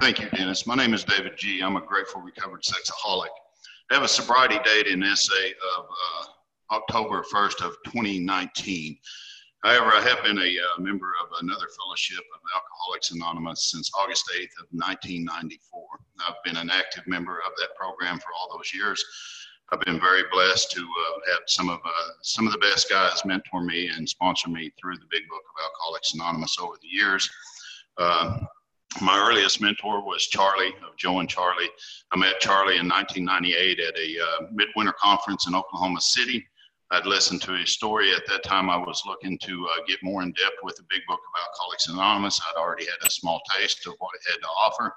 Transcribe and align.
Thank 0.00 0.18
you, 0.18 0.30
Dennis. 0.30 0.66
My 0.66 0.74
name 0.74 0.94
is 0.94 1.04
David 1.04 1.36
G. 1.36 1.60
I'm 1.60 1.76
a 1.76 1.80
grateful 1.82 2.22
recovered 2.22 2.62
sexaholic. 2.62 3.28
I 3.90 3.94
have 3.94 4.02
a 4.02 4.08
sobriety 4.08 4.58
date 4.64 4.86
in 4.86 5.04
SA 5.14 5.34
of 5.76 5.84
uh, 5.84 6.74
October 6.74 7.22
1st 7.30 7.60
of 7.60 7.76
2019. 7.84 8.96
However, 9.62 9.92
I 9.94 10.00
have 10.00 10.24
been 10.24 10.38
a 10.38 10.40
uh, 10.40 10.80
member 10.80 11.12
of 11.22 11.28
another 11.42 11.66
fellowship 11.78 12.24
of 12.34 12.40
Alcoholics 12.56 13.10
Anonymous 13.10 13.70
since 13.70 13.90
August 13.94 14.24
8th 14.34 14.62
of 14.62 14.68
1994. 14.70 15.82
I've 16.26 16.42
been 16.46 16.56
an 16.56 16.70
active 16.70 17.06
member 17.06 17.36
of 17.46 17.52
that 17.58 17.76
program 17.78 18.18
for 18.20 18.28
all 18.40 18.56
those 18.56 18.72
years. 18.72 19.04
I've 19.70 19.80
been 19.80 20.00
very 20.00 20.22
blessed 20.32 20.70
to 20.70 20.80
uh, 20.80 21.32
have 21.32 21.40
some 21.46 21.68
of 21.68 21.78
uh, 21.84 22.10
some 22.22 22.46
of 22.46 22.52
the 22.54 22.58
best 22.58 22.88
guys 22.88 23.22
mentor 23.26 23.62
me 23.62 23.88
and 23.88 24.08
sponsor 24.08 24.48
me 24.48 24.72
through 24.80 24.96
the 24.96 25.10
Big 25.10 25.28
Book 25.28 25.42
of 25.44 25.62
Alcoholics 25.62 26.14
Anonymous 26.14 26.56
over 26.58 26.76
the 26.80 26.88
years. 26.88 27.28
My 29.00 29.18
earliest 29.18 29.60
mentor 29.60 30.04
was 30.04 30.26
Charlie 30.26 30.74
of 30.86 30.96
Joe 30.96 31.20
and 31.20 31.28
Charlie. 31.28 31.70
I 32.12 32.16
met 32.18 32.40
Charlie 32.40 32.78
in 32.78 32.88
1998 32.88 33.78
at 33.78 33.96
a 33.96 34.20
uh, 34.20 34.46
midwinter 34.52 34.94
conference 35.00 35.46
in 35.46 35.54
Oklahoma 35.54 36.00
City. 36.00 36.44
I'd 36.90 37.06
listened 37.06 37.40
to 37.42 37.52
his 37.52 37.70
story. 37.70 38.12
At 38.12 38.26
that 38.26 38.42
time, 38.42 38.68
I 38.68 38.76
was 38.76 39.04
looking 39.06 39.38
to 39.38 39.68
uh, 39.68 39.84
get 39.86 40.02
more 40.02 40.22
in 40.22 40.32
depth 40.32 40.56
with 40.64 40.74
the 40.74 40.82
Big 40.90 41.02
Book 41.06 41.20
of 41.20 41.40
Alcoholics 41.40 41.88
Anonymous. 41.88 42.40
I'd 42.40 42.58
already 42.58 42.84
had 42.84 43.06
a 43.06 43.10
small 43.10 43.40
taste 43.56 43.86
of 43.86 43.94
what 44.00 44.10
it 44.16 44.32
had 44.32 44.40
to 44.40 44.48
offer, 44.48 44.92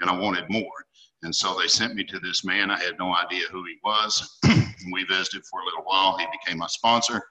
and 0.00 0.10
I 0.10 0.16
wanted 0.16 0.44
more. 0.50 0.84
And 1.22 1.34
so 1.34 1.58
they 1.58 1.66
sent 1.66 1.94
me 1.94 2.04
to 2.04 2.18
this 2.18 2.44
man. 2.44 2.70
I 2.70 2.78
had 2.78 2.98
no 2.98 3.14
idea 3.14 3.46
who 3.50 3.64
he 3.64 3.78
was. 3.82 4.38
we 4.92 5.04
visited 5.04 5.44
for 5.46 5.60
a 5.60 5.64
little 5.64 5.84
while. 5.84 6.18
He 6.18 6.26
became 6.26 6.58
my 6.58 6.66
sponsor. 6.66 7.22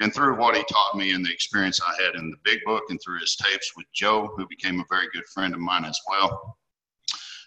And 0.00 0.14
through 0.14 0.36
what 0.36 0.56
he 0.56 0.62
taught 0.70 0.96
me 0.96 1.12
and 1.12 1.24
the 1.24 1.32
experience 1.32 1.80
I 1.80 2.02
had 2.02 2.14
in 2.14 2.30
the 2.30 2.36
big 2.44 2.60
book 2.64 2.84
and 2.88 3.00
through 3.02 3.18
his 3.18 3.36
tapes 3.36 3.72
with 3.76 3.86
Joe, 3.92 4.32
who 4.36 4.46
became 4.46 4.80
a 4.80 4.84
very 4.88 5.08
good 5.12 5.26
friend 5.34 5.52
of 5.52 5.60
mine 5.60 5.84
as 5.84 5.98
well, 6.08 6.56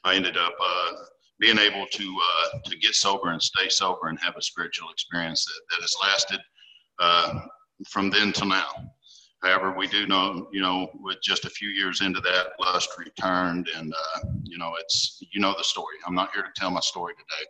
I 0.03 0.15
ended 0.15 0.35
up 0.35 0.55
uh, 0.59 0.91
being 1.39 1.57
able 1.57 1.85
to 1.85 2.21
uh, 2.23 2.59
to 2.65 2.77
get 2.77 2.95
sober 2.95 3.29
and 3.29 3.41
stay 3.41 3.69
sober 3.69 4.07
and 4.07 4.19
have 4.19 4.35
a 4.37 4.41
spiritual 4.41 4.89
experience 4.89 5.45
that, 5.45 5.61
that 5.69 5.81
has 5.81 5.95
lasted 6.01 6.39
uh, 6.99 7.39
from 7.87 8.09
then 8.09 8.31
till 8.31 8.47
now. 8.47 8.67
However, 9.41 9.73
we 9.75 9.87
do 9.87 10.05
know, 10.05 10.47
you 10.51 10.61
know, 10.61 10.91
with 10.99 11.17
just 11.23 11.45
a 11.45 11.49
few 11.49 11.69
years 11.69 12.01
into 12.01 12.21
that, 12.21 12.49
lust 12.59 12.89
returned, 12.99 13.69
and 13.75 13.91
uh, 13.91 14.19
you 14.43 14.57
know, 14.57 14.73
it's 14.79 15.23
you 15.31 15.39
know 15.39 15.55
the 15.57 15.63
story. 15.63 15.95
I'm 16.05 16.13
not 16.13 16.31
here 16.33 16.43
to 16.43 16.51
tell 16.55 16.69
my 16.69 16.79
story 16.79 17.13
today. 17.15 17.49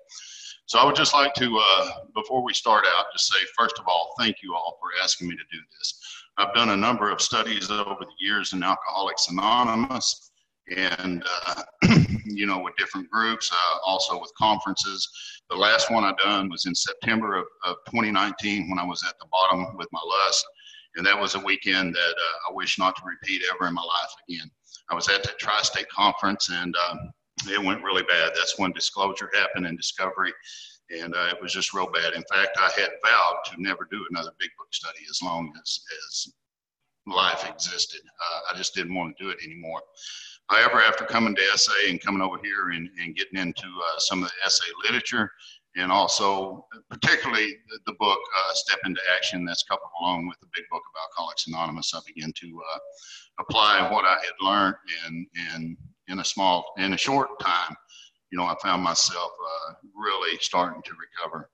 So 0.72 0.80
I 0.80 0.86
would 0.86 0.96
just 0.96 1.14
like 1.14 1.34
to, 1.34 1.60
uh, 1.62 1.90
before 2.16 2.42
we 2.42 2.54
start 2.54 2.86
out, 2.88 3.08
just 3.12 3.30
say, 3.30 3.40
first 3.58 3.78
of 3.78 3.90
all, 3.90 4.14
thank 4.18 4.38
you 4.42 4.56
all 4.56 4.78
for 4.80 4.88
asking 5.04 5.28
me 5.28 5.36
to 5.36 5.44
do 5.52 5.58
this. 5.78 6.02
I've 6.38 6.54
done 6.54 6.70
a 6.70 6.78
number 6.78 7.12
of 7.12 7.20
studies 7.20 7.70
over 7.70 7.98
the 8.00 8.06
years 8.22 8.54
in 8.54 8.64
Alcoholics 8.64 9.28
Anonymous 9.28 10.32
and, 10.74 11.26
uh, 11.46 11.64
you 12.24 12.46
know, 12.46 12.60
with 12.60 12.74
different 12.78 13.10
groups, 13.10 13.52
uh, 13.52 13.80
also 13.86 14.18
with 14.18 14.32
conferences. 14.38 15.10
The 15.50 15.58
last 15.58 15.92
one 15.92 16.06
I 16.06 16.14
done 16.24 16.50
was 16.50 16.66
in 16.66 16.74
September 16.74 17.36
of, 17.36 17.48
of 17.66 17.76
2019 17.88 18.70
when 18.70 18.80
I 18.80 18.86
was 18.86 19.04
at 19.06 19.20
the 19.20 19.28
bottom 19.30 19.76
with 19.76 19.90
my 19.92 20.00
lust. 20.26 20.46
And 20.96 21.06
that 21.06 21.20
was 21.20 21.36
a 21.36 21.40
weekend 21.40 21.94
that 21.94 22.00
uh, 22.00 22.50
I 22.50 22.54
wish 22.54 22.80
not 22.80 22.96
to 22.96 23.02
repeat 23.06 23.42
ever 23.54 23.68
in 23.68 23.74
my 23.74 23.82
life 23.82 24.12
again. 24.30 24.50
I 24.90 24.96
was 24.96 25.10
at 25.10 25.22
the 25.22 25.34
Tri 25.38 25.64
State 25.64 25.90
Conference 25.90 26.50
and 26.50 26.74
um, 26.90 27.12
it 27.48 27.64
went 27.64 27.84
really 27.84 28.04
bad. 28.04 28.32
That's 28.36 28.58
when 28.58 28.72
disclosure 28.72 29.30
happened 29.34 29.66
and 29.66 29.78
discovery, 29.78 30.34
and 30.90 31.16
uh, 31.16 31.30
it 31.32 31.42
was 31.42 31.54
just 31.54 31.74
real 31.74 31.90
bad. 31.92 32.14
In 32.14 32.24
fact, 32.32 32.58
I 32.60 32.70
had 32.80 32.90
vowed 33.04 33.44
to 33.46 33.62
never 33.62 33.88
do 33.90 34.06
another 34.10 34.32
big 34.40 34.50
book 34.58 34.74
study 34.74 35.02
as 35.10 35.22
long 35.22 35.52
as 35.62 35.82
as 36.08 36.34
life 37.08 37.48
existed. 37.50 38.02
Uh, 38.06 38.54
I 38.54 38.58
just 38.58 38.76
didn't 38.76 38.96
want 38.96 39.18
to 39.18 39.24
do 39.24 39.30
it 39.30 39.40
anymore. 39.44 39.82
However, 40.50 40.82
after 40.82 41.06
coming 41.06 41.36
to 41.36 41.58
SA 41.58 41.72
and 41.88 42.02
coming 42.02 42.22
over 42.22 42.38
here 42.44 42.72
and, 42.72 42.90
and 43.02 43.16
getting 43.16 43.40
into 43.40 43.68
uh, 43.68 44.00
some 44.00 44.22
of 44.22 44.30
the 44.30 44.50
SA 44.50 44.66
literature, 44.86 45.32
and 45.78 45.92
also 45.92 46.68
particularly 46.90 47.48
the, 47.70 47.80
the 47.86 47.94
book 47.94 48.20
uh, 48.38 48.54
Step 48.54 48.80
into 48.86 49.00
Action 49.16 49.46
that's 49.46 49.64
coupled 49.64 49.92
along 50.02 50.28
with 50.28 50.38
the 50.42 50.48
big 50.54 50.66
book 50.70 50.82
of 50.82 51.02
Alcoholics 51.02 51.48
Anonymous, 51.48 51.94
I 51.96 52.00
began 52.06 52.34
to 52.34 52.62
uh, 52.74 52.78
apply 53.40 53.90
what 53.92 54.06
I 54.06 54.16
had 54.16 54.34
learned 54.42 54.76
and 55.06 55.28
and 55.54 55.78
in 56.12 56.20
a 56.20 56.26
small, 56.26 56.66
in 56.78 56.94
a 56.94 56.98
short 56.98 57.40
time, 57.40 57.76
you 58.32 58.38
know, 58.38 58.46
I 58.46 58.56
found 58.62 58.84
myself 58.84 59.32
uh, 59.32 59.74
really 59.96 60.38
starting 60.40 60.82
to 60.84 60.92
recover 60.92 61.50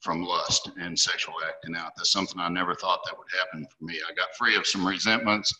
from 0.00 0.22
lust 0.22 0.70
and 0.78 0.98
sexual 0.98 1.34
acting 1.46 1.74
out. 1.74 1.92
That's 1.96 2.12
something 2.12 2.38
I 2.38 2.48
never 2.48 2.74
thought 2.74 3.00
that 3.06 3.16
would 3.16 3.26
happen 3.38 3.66
for 3.66 3.84
me. 3.84 3.94
I 4.08 4.14
got 4.14 4.34
free 4.38 4.56
of 4.56 4.66
some 4.66 4.86
resentments. 4.86 5.52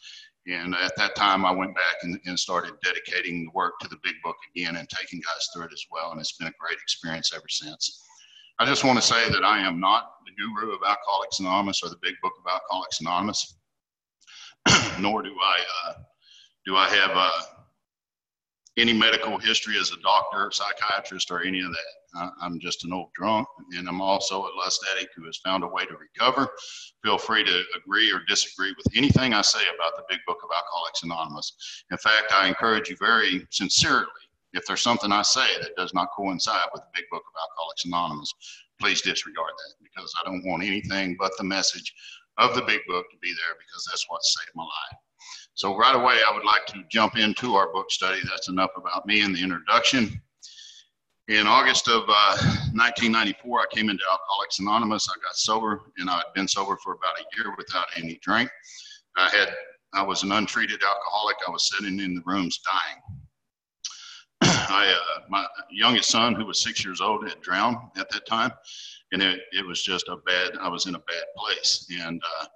And 0.47 0.75
at 0.75 0.95
that 0.97 1.15
time, 1.15 1.47
I 1.47 1.51
went 1.51 1.75
back 1.75 1.97
and, 2.03 2.21
and 2.27 2.39
started 2.39 2.75
dedicating 2.83 3.45
the 3.45 3.51
work 3.55 3.79
to 3.81 3.89
the 3.89 3.97
big 4.03 4.15
book 4.23 4.37
again 4.55 4.77
and 4.77 4.87
taking 4.91 5.21
guys 5.21 5.49
through 5.53 5.65
it 5.65 5.73
as 5.73 5.87
well. 5.91 6.13
And 6.13 6.21
it's 6.21 6.37
been 6.37 6.49
a 6.49 6.61
great 6.61 6.79
experience 6.83 7.33
ever 7.35 7.49
since. 7.49 8.03
I 8.59 8.67
just 8.67 8.85
want 8.85 9.01
to 9.01 9.07
say 9.07 9.31
that 9.31 9.43
I 9.43 9.59
am 9.61 9.81
not 9.81 10.11
the 10.27 10.33
guru 10.33 10.75
of 10.75 10.81
Alcoholics 10.87 11.41
Anonymous 11.41 11.83
or 11.83 11.89
the 11.89 11.99
big 12.03 12.15
book 12.23 12.35
of 12.39 12.53
Alcoholics 12.53 13.01
Anonymous, 13.01 13.57
nor 15.01 15.23
do 15.23 15.35
I 15.43 15.59
uh, 15.89 15.93
do 16.67 16.77
I 16.77 16.89
have 16.89 17.11
uh, 17.15 17.31
any 18.77 18.93
medical 18.93 19.39
history 19.39 19.79
as 19.79 19.93
a 19.93 20.01
doctor, 20.03 20.51
psychiatrist, 20.51 21.31
or 21.31 21.43
any 21.43 21.61
of 21.61 21.71
that. 21.71 22.31
I'm 22.41 22.61
just 22.61 22.85
an 22.85 22.93
old 22.93 23.13
drunk, 23.13 23.47
and 23.73 23.89
I'm 23.89 24.01
also 24.01 24.43
a 24.43 24.51
lust 24.57 24.85
addict 24.93 25.15
who 25.17 25.25
has 25.27 25.37
found 25.39 25.65
a 25.65 25.69
way 25.69 25.85
to 25.85 25.97
recover. 25.97 26.49
Feel 27.03 27.19
free 27.19 27.45
to 27.45 27.63
agree 27.77 28.13
or 28.13 28.21
disagree 28.29 28.73
with 28.77 28.87
anything 28.97 29.35
I 29.35 29.43
say 29.43 29.63
about 29.75 29.97
the 29.97 30.05
Big 30.09 30.21
Book 30.27 30.39
of 30.45 30.51
Alcoholics 30.55 31.03
Anonymous. 31.03 31.85
In 31.91 31.99
fact, 31.99 32.33
I 32.33 32.47
encourage 32.47 32.89
you 32.89 32.97
very 33.01 33.47
sincerely, 33.51 34.07
if 34.53 34.65
there's 34.67 34.81
something 34.81 35.11
I 35.11 35.23
say 35.23 35.47
that 35.61 35.77
does 35.77 35.93
not 35.95 36.09
coincide 36.17 36.69
with 36.73 36.83
the 36.83 36.91
Big 36.95 37.05
Book 37.11 37.25
of 37.27 37.41
Alcoholics 37.43 37.85
Anonymous, 37.85 38.33
please 38.81 39.03
disregard 39.03 39.51
that 39.51 39.75
because 39.83 40.15
I 40.21 40.29
don't 40.29 40.45
want 40.45 40.63
anything 40.63 41.17
but 41.19 41.33
the 41.37 41.45
message 41.45 41.93
of 42.39 42.55
the 42.55 42.63
Big 42.63 42.81
Book 42.87 43.07
to 43.11 43.17
be 43.21 43.33
there 43.33 43.57
because 43.59 43.87
that's 43.91 44.07
what 44.09 44.23
saved 44.23 44.51
my 44.55 44.63
life. 44.63 44.99
So 45.57 45.77
right 45.77 45.95
away, 45.95 46.19
I 46.29 46.35
would 46.35 46.45
like 46.45 46.67
to 46.67 46.83
jump 46.91 47.17
into 47.17 47.55
our 47.55 47.73
book 47.73 47.91
study. 47.91 48.21
That's 48.29 48.49
enough 48.49 48.71
about 48.77 49.07
me 49.07 49.23
in 49.23 49.33
the 49.33 49.43
introduction. 49.43 50.21
In 51.29 51.47
August 51.47 51.87
of 51.89 52.03
uh, 52.09 52.37
1994, 52.75 53.61
I 53.61 53.65
came 53.71 53.89
into 53.89 54.03
Alcoholics 54.11 54.59
Anonymous. 54.59 55.09
I 55.09 55.15
got 55.23 55.37
sober, 55.37 55.93
and 55.99 56.11
I 56.11 56.17
had 56.17 56.35
been 56.35 56.49
sober 56.49 56.77
for 56.83 56.95
about 56.95 57.15
a 57.21 57.37
year 57.37 57.55
without 57.57 57.87
any 57.97 58.19
drink. 58.21 58.51
I 59.17 59.31
had, 59.31 59.55
I 59.93 60.03
was 60.03 60.25
an 60.25 60.33
untreated 60.33 60.83
alcoholic. 60.83 61.37
I 61.47 61.51
was 61.53 61.71
sitting 61.71 62.01
in 62.01 62.17
the 62.17 62.23
rooms 62.27 62.59
dying. 62.59 63.21
I, 64.43 64.93
uh, 64.93 65.21
my 65.31 65.47
youngest 65.71 66.11
son, 66.11 66.35
who 66.35 66.47
was 66.47 66.63
six 66.63 66.85
years 66.85 67.01
old, 67.01 67.29
had 67.29 67.41
drowned 67.43 67.77
at 67.97 68.11
that 68.11 68.27
time, 68.27 68.51
and 69.13 69.23
it, 69.23 69.43
it 69.53 69.65
was 69.65 69.85
just 69.85 70.09
a 70.09 70.17
bad. 70.27 70.57
I 70.61 70.69
was 70.69 70.87
in 70.87 70.97
a 70.97 70.99
bad 70.99 71.25
place, 71.39 71.87
and 72.03 72.21
uh, 72.41 72.47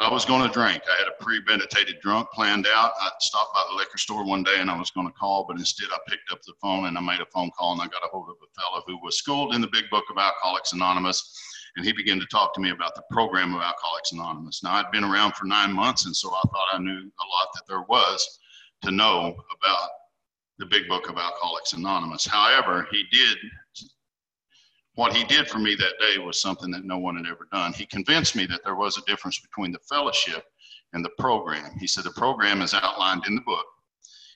I 0.00 0.10
was 0.10 0.24
going 0.24 0.46
to 0.46 0.52
drink. 0.52 0.82
I 0.90 0.98
had 0.98 1.08
a 1.08 1.22
premeditated 1.22 2.00
drunk 2.00 2.28
planned 2.32 2.66
out. 2.66 2.92
I 3.00 3.10
stopped 3.20 3.54
by 3.54 3.62
the 3.70 3.76
liquor 3.76 3.96
store 3.96 4.24
one 4.24 4.42
day 4.42 4.56
and 4.58 4.70
I 4.70 4.76
was 4.76 4.90
going 4.90 5.06
to 5.06 5.12
call, 5.12 5.44
but 5.46 5.56
instead 5.56 5.88
I 5.92 5.98
picked 6.08 6.32
up 6.32 6.42
the 6.42 6.52
phone 6.60 6.86
and 6.86 6.98
I 6.98 7.00
made 7.00 7.20
a 7.20 7.26
phone 7.26 7.50
call 7.56 7.72
and 7.72 7.80
I 7.80 7.86
got 7.86 8.04
a 8.04 8.08
hold 8.08 8.28
of 8.28 8.36
a 8.42 8.60
fellow 8.60 8.82
who 8.86 8.98
was 9.04 9.18
schooled 9.18 9.54
in 9.54 9.60
the 9.60 9.68
big 9.68 9.88
book 9.90 10.04
of 10.10 10.18
Alcoholics 10.18 10.72
Anonymous. 10.72 11.40
And 11.76 11.86
he 11.86 11.92
began 11.92 12.18
to 12.20 12.26
talk 12.26 12.54
to 12.54 12.60
me 12.60 12.70
about 12.70 12.94
the 12.94 13.02
program 13.10 13.54
of 13.54 13.62
Alcoholics 13.62 14.12
Anonymous. 14.12 14.62
Now, 14.62 14.74
I'd 14.74 14.90
been 14.92 15.04
around 15.04 15.34
for 15.34 15.46
nine 15.46 15.72
months, 15.72 16.06
and 16.06 16.14
so 16.14 16.30
I 16.30 16.40
thought 16.42 16.68
I 16.72 16.78
knew 16.78 16.92
a 16.92 17.26
lot 17.26 17.48
that 17.54 17.62
there 17.66 17.82
was 17.88 18.38
to 18.82 18.92
know 18.92 19.34
about 19.58 19.88
the 20.58 20.66
big 20.66 20.88
book 20.88 21.08
of 21.08 21.18
Alcoholics 21.18 21.72
Anonymous. 21.72 22.26
However, 22.26 22.86
he 22.92 23.04
did 23.10 23.38
what 24.94 25.14
he 25.14 25.24
did 25.24 25.48
for 25.48 25.58
me 25.58 25.74
that 25.74 25.98
day 25.98 26.18
was 26.18 26.40
something 26.40 26.70
that 26.70 26.84
no 26.84 26.98
one 26.98 27.16
had 27.16 27.26
ever 27.26 27.48
done. 27.52 27.72
He 27.72 27.86
convinced 27.86 28.36
me 28.36 28.46
that 28.46 28.62
there 28.64 28.76
was 28.76 28.96
a 28.96 29.02
difference 29.02 29.38
between 29.40 29.72
the 29.72 29.80
fellowship 29.80 30.44
and 30.92 31.04
the 31.04 31.10
program. 31.18 31.72
He 31.80 31.86
said 31.86 32.04
the 32.04 32.10
program 32.10 32.62
is 32.62 32.74
outlined 32.74 33.26
in 33.26 33.34
the 33.34 33.40
book, 33.40 33.66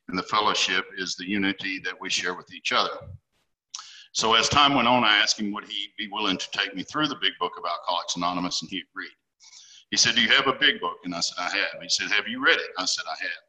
and 0.08 0.18
the 0.18 0.24
fellowship 0.24 0.84
is 0.96 1.14
the 1.14 1.28
unity 1.28 1.78
that 1.84 2.00
we 2.00 2.10
share 2.10 2.34
with 2.34 2.52
each 2.52 2.72
other. 2.72 2.90
So 4.12 4.34
as 4.34 4.48
time 4.48 4.74
went 4.74 4.88
on, 4.88 5.04
I 5.04 5.18
asked 5.18 5.38
him 5.38 5.52
would 5.52 5.68
he 5.68 5.88
be 5.96 6.08
willing 6.10 6.38
to 6.38 6.50
take 6.50 6.74
me 6.74 6.82
through 6.82 7.06
the 7.06 7.18
big 7.20 7.32
book 7.38 7.52
of 7.56 7.64
Alcoholics 7.64 8.16
Anonymous, 8.16 8.62
and 8.62 8.70
he 8.70 8.82
agreed. 8.90 9.12
He 9.90 9.96
said, 9.96 10.16
Do 10.16 10.22
you 10.22 10.28
have 10.30 10.48
a 10.48 10.54
big 10.54 10.80
book? 10.80 10.98
And 11.04 11.14
I 11.14 11.20
said, 11.20 11.36
I 11.38 11.50
have. 11.50 11.80
He 11.80 11.88
said, 11.88 12.10
Have 12.10 12.26
you 12.26 12.44
read 12.44 12.58
it? 12.58 12.70
I 12.78 12.84
said, 12.84 13.04
I 13.06 13.22
have. 13.22 13.42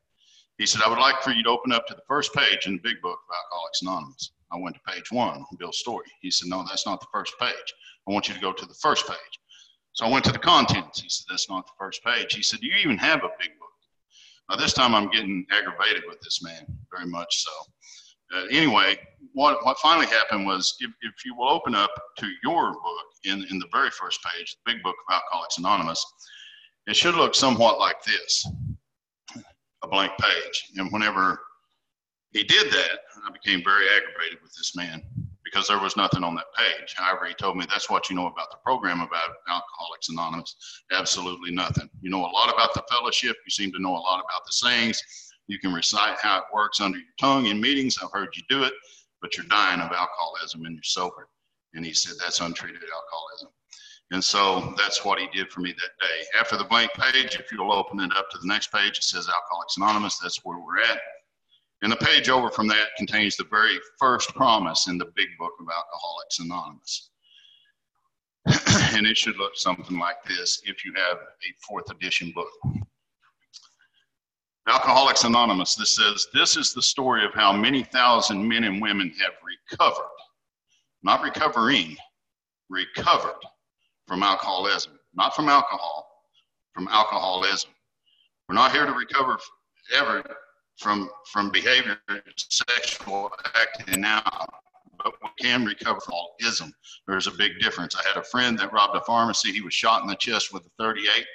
He 0.60 0.66
said, 0.66 0.82
I 0.86 0.90
would 0.90 1.00
like 1.00 1.22
for 1.22 1.32
you 1.32 1.42
to 1.44 1.50
open 1.50 1.72
up 1.72 1.88
to 1.88 1.96
the 1.96 2.04
first 2.08 2.34
page 2.34 2.68
in 2.68 2.74
the 2.74 2.82
big 2.82 3.02
book 3.02 3.18
of 3.18 3.36
Alcoholics 3.36 3.82
Anonymous. 3.82 4.32
I 4.52 4.58
went 4.58 4.76
to 4.76 4.82
page 4.92 5.12
one, 5.12 5.44
Bill's 5.58 5.80
story. 5.80 6.06
He 6.22 6.32
said, 6.32 6.50
No, 6.50 6.64
that's 6.68 6.86
not 6.86 7.00
the 7.00 7.08
first 7.14 7.34
page. 7.40 7.74
I 8.08 8.12
want 8.12 8.28
you 8.28 8.34
to 8.34 8.40
go 8.40 8.54
to 8.54 8.66
the 8.66 8.74
first 8.76 9.08
page. 9.08 9.40
So 9.94 10.06
I 10.06 10.10
went 10.10 10.26
to 10.26 10.32
the 10.32 10.40
contents. 10.40 11.02
He 11.02 11.10
said, 11.10 11.26
That's 11.30 11.50
not 11.50 11.66
the 11.66 11.74
first 11.78 12.04
page. 12.04 12.34
He 12.34 12.42
said, 12.42 12.60
Do 12.60 12.68
you 12.68 12.76
even 12.76 12.98
have 12.98 13.20
a 13.20 13.30
big 13.40 13.50
book? 13.60 13.70
Now, 14.50 14.56
this 14.56 14.74
time 14.74 14.96
I'm 14.96 15.10
getting 15.10 15.46
aggravated 15.52 16.04
with 16.08 16.20
this 16.22 16.42
man, 16.42 16.66
very 16.92 17.08
much 17.08 17.44
so. 17.44 17.52
Uh, 18.36 18.46
anyway, 18.52 18.98
what, 19.34 19.64
what 19.66 19.78
finally 19.80 20.08
happened 20.08 20.46
was 20.46 20.76
if, 20.80 20.92
if 21.02 21.26
you 21.26 21.36
will 21.36 21.50
open 21.50 21.76
up 21.76 21.92
to 22.18 22.30
your 22.44 22.72
book 22.74 23.06
in, 23.26 23.46
in 23.50 23.60
the 23.60 23.68
very 23.72 23.90
first 23.92 24.20
page, 24.24 24.56
the 24.66 24.74
big 24.74 24.84
book 24.84 24.96
of 25.08 25.14
Alcoholics 25.16 25.58
Anonymous, 25.58 26.06
it 26.88 26.96
should 26.96 27.16
look 27.16 27.36
somewhat 27.36 27.80
like 27.80 28.04
this 28.04 28.48
a 29.84 29.88
blank 29.88 30.12
page. 30.20 30.72
And 30.78 30.92
whenever 30.92 31.40
he 32.32 32.44
did 32.44 32.72
that. 32.72 33.00
I 33.26 33.32
became 33.32 33.64
very 33.64 33.86
aggravated 33.90 34.40
with 34.44 34.54
this 34.56 34.76
man 34.76 35.04
because 35.44 35.68
there 35.68 35.80
was 35.80 35.98
nothing 35.98 36.24
on 36.24 36.36
that 36.36 36.54
page. 36.56 36.94
However, 36.96 37.26
he 37.26 37.34
told 37.34 37.58
me 37.58 37.66
that's 37.68 37.90
what 37.90 38.10
you 38.10 38.16
know 38.16 38.28
about 38.28 38.52
the 38.52 38.58
program 38.64 39.02
about 39.02 39.30
Alcoholics 39.48 40.10
Anonymous. 40.10 40.56
Absolutely 40.92 41.52
nothing. 41.52 41.90
You 42.02 42.12
know 42.12 42.22
a 42.22 42.32
lot 42.32 42.54
about 42.54 42.74
the 42.74 42.84
fellowship. 42.90 43.36
You 43.46 43.52
seem 43.52 43.72
to 43.72 43.82
know 43.82 43.96
a 43.96 43.98
lot 43.98 44.20
about 44.20 44.46
the 44.46 44.52
sayings. 44.52 45.02
You 45.48 45.58
can 45.58 45.74
recite 45.74 46.18
how 46.22 46.40
it 46.40 46.44
works 46.54 46.80
under 46.80 46.98
your 46.98 47.08
tongue 47.20 47.48
in 47.48 47.60
meetings. 47.60 47.98
I've 48.02 48.12
heard 48.12 48.30
you 48.36 48.44
do 48.50 48.64
it, 48.64 48.74
but 49.22 49.36
you're 49.36 49.48
dying 49.48 49.82
of 49.82 49.92
alcoholism 49.92 50.66
and 50.66 50.76
you're 50.76 50.84
sober. 50.84 51.28
And 51.74 51.84
he 51.84 51.94
said 51.94 52.14
that's 52.20 52.42
untreated 52.42 52.82
alcoholism. 52.82 53.50
And 54.12 54.24
so 54.24 54.74
that's 54.78 55.06
what 55.06 55.20
he 55.20 55.28
did 55.34 55.52
for 55.52 55.62
me 55.62 55.72
that 55.72 56.06
day. 56.06 56.40
After 56.40 56.58
the 56.58 56.64
blank 56.64 56.92
page, 56.94 57.36
if 57.36 57.52
you'll 57.52 57.72
open 57.72 58.00
it 58.00 58.12
up 58.16 58.30
to 58.32 58.38
the 58.40 58.48
next 58.48 58.72
page, 58.72 58.98
it 58.98 59.04
says 59.04 59.30
Alcoholics 59.30 59.78
Anonymous. 59.78 60.18
That's 60.18 60.44
where 60.44 60.58
we're 60.60 60.82
at. 60.82 61.00
And 61.82 61.92
the 61.92 61.98
page 61.98 62.30
over 62.30 62.50
from 62.50 62.68
that 62.68 62.90
contains 62.98 63.38
the 63.38 63.46
very 63.46 63.80
first 63.98 64.36
promise 64.36 64.88
in 64.88 64.98
the 64.98 65.12
big 65.16 65.30
book 65.38 65.54
of 65.60 65.68
Alcoholics 65.68 66.40
Anonymous. 66.40 67.10
and 68.96 69.06
it 69.06 69.18
should 69.18 69.38
look 69.38 69.56
something 69.56 69.98
like 69.98 70.22
this 70.28 70.62
if 70.66 70.84
you 70.84 70.94
have 70.96 71.18
a 71.18 71.54
fourth 71.66 71.90
edition 71.90 72.34
book. 72.36 72.50
Alcoholics 74.68 75.24
Anonymous, 75.24 75.76
this 75.76 75.96
says, 75.96 76.28
This 76.34 76.58
is 76.58 76.74
the 76.74 76.82
story 76.82 77.26
of 77.26 77.34
how 77.34 77.54
many 77.54 77.84
thousand 77.84 78.48
men 78.48 78.66
and 78.66 78.82
women 78.82 79.14
have 79.20 79.32
recovered, 79.72 80.04
not 81.02 81.24
recovering, 81.24 81.96
recovered 82.70 83.40
from 84.08 84.22
alcoholism, 84.22 85.00
not 85.16 85.36
from 85.36 85.50
alcohol, 85.50 86.08
from 86.74 86.88
alcoholism. 86.90 87.72
We're 88.48 88.56
not 88.56 88.72
here 88.72 88.86
to 88.86 88.94
recover 88.94 89.40
ever 89.96 90.24
from 90.80 91.10
from 91.32 91.52
behavior, 91.52 91.98
sexual 92.38 93.30
acting 93.56 94.04
out, 94.04 94.50
but 95.04 95.14
we 95.22 95.30
can 95.42 95.66
recover 95.66 96.00
from 96.00 96.14
alcoholism. 96.14 96.74
There's 97.08 97.28
a 97.28 97.32
big 97.32 97.60
difference. 97.60 97.96
I 97.96 98.08
had 98.08 98.18
a 98.18 98.24
friend 98.24 98.58
that 98.60 98.74
robbed 98.74 98.96
a 98.96 99.02
pharmacy. 99.02 99.52
He 99.52 99.62
was 99.62 99.74
shot 99.74 100.02
in 100.02 100.08
the 100.08 100.16
chest 100.16 100.54
with 100.54 100.66
a 100.66 100.84
38. 100.84 101.26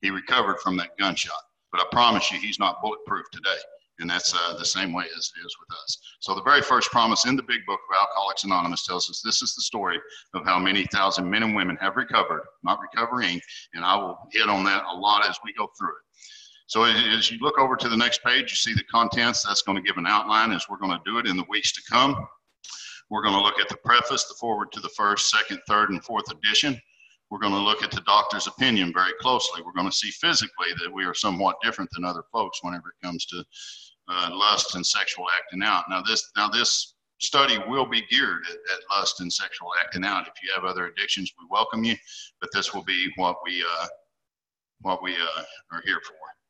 He 0.00 0.10
recovered 0.10 0.60
from 0.60 0.76
that 0.78 0.96
gunshot. 0.98 1.34
But 1.70 1.80
I 1.80 1.84
promise 1.90 2.30
you, 2.30 2.38
he's 2.38 2.58
not 2.58 2.82
bulletproof 2.82 3.30
today. 3.32 3.58
And 3.98 4.08
that's 4.10 4.34
uh, 4.34 4.56
the 4.58 4.64
same 4.64 4.92
way 4.92 5.04
as 5.16 5.32
it 5.36 5.46
is 5.46 5.56
with 5.60 5.78
us. 5.84 5.98
So, 6.20 6.34
the 6.34 6.42
very 6.42 6.62
first 6.62 6.90
promise 6.90 7.24
in 7.26 7.36
the 7.36 7.42
big 7.42 7.64
book 7.66 7.78
of 7.88 7.96
Alcoholics 8.00 8.42
Anonymous 8.42 8.84
tells 8.86 9.08
us 9.08 9.20
this 9.22 9.42
is 9.42 9.54
the 9.54 9.62
story 9.62 10.00
of 10.34 10.44
how 10.44 10.58
many 10.58 10.84
thousand 10.86 11.30
men 11.30 11.42
and 11.42 11.54
women 11.54 11.76
have 11.80 11.96
recovered, 11.96 12.42
not 12.64 12.80
recovering. 12.80 13.40
And 13.74 13.84
I 13.84 13.96
will 13.96 14.18
hit 14.32 14.48
on 14.48 14.64
that 14.64 14.84
a 14.90 14.96
lot 14.96 15.28
as 15.28 15.38
we 15.44 15.52
go 15.52 15.68
through 15.78 15.90
it. 15.90 16.11
So, 16.66 16.84
as 16.84 17.30
you 17.30 17.38
look 17.40 17.58
over 17.58 17.76
to 17.76 17.88
the 17.88 17.96
next 17.96 18.22
page, 18.24 18.50
you 18.50 18.56
see 18.56 18.74
the 18.74 18.84
contents. 18.84 19.42
That's 19.42 19.62
going 19.62 19.76
to 19.76 19.82
give 19.82 19.98
an 19.98 20.06
outline 20.06 20.52
as 20.52 20.66
we're 20.68 20.78
going 20.78 20.92
to 20.92 21.00
do 21.04 21.18
it 21.18 21.26
in 21.26 21.36
the 21.36 21.44
weeks 21.48 21.72
to 21.72 21.82
come. 21.90 22.26
We're 23.10 23.22
going 23.22 23.34
to 23.34 23.42
look 23.42 23.60
at 23.60 23.68
the 23.68 23.76
preface, 23.76 24.24
the 24.24 24.34
forward 24.40 24.72
to 24.72 24.80
the 24.80 24.88
first, 24.90 25.30
second, 25.30 25.60
third, 25.68 25.90
and 25.90 26.02
fourth 26.02 26.30
edition 26.30 26.80
we're 27.32 27.38
going 27.38 27.54
to 27.54 27.58
look 27.58 27.82
at 27.82 27.90
the 27.90 28.02
doctor's 28.02 28.46
opinion 28.46 28.92
very 28.92 29.14
closely. 29.18 29.62
We're 29.62 29.72
going 29.72 29.88
to 29.88 29.96
see 29.96 30.10
physically 30.10 30.66
that 30.82 30.92
we 30.92 31.06
are 31.06 31.14
somewhat 31.14 31.56
different 31.62 31.90
than 31.92 32.04
other 32.04 32.24
folks 32.30 32.62
whenever 32.62 32.90
it 32.90 33.02
comes 33.02 33.24
to 33.24 33.42
uh, 34.08 34.28
lust 34.30 34.74
and 34.74 34.84
sexual 34.84 35.24
acting 35.38 35.62
out. 35.62 35.84
Now 35.88 36.02
this 36.02 36.30
now 36.36 36.50
this 36.50 36.94
study 37.22 37.56
will 37.66 37.86
be 37.86 38.04
geared 38.10 38.42
at, 38.50 38.56
at, 38.56 38.80
lust 38.90 39.20
and 39.20 39.32
sexual 39.32 39.70
acting 39.82 40.04
out. 40.04 40.28
If 40.28 40.34
you 40.42 40.50
have 40.54 40.64
other 40.64 40.88
addictions, 40.88 41.32
we 41.40 41.46
welcome 41.50 41.84
you, 41.84 41.96
but 42.38 42.50
this 42.52 42.74
will 42.74 42.84
be 42.84 43.10
what 43.16 43.36
we 43.42 43.64
uh, 43.80 43.86
what 44.82 45.02
we 45.02 45.12
uh, 45.14 45.42
are 45.72 45.80
here 45.86 46.02
for. 46.06 46.41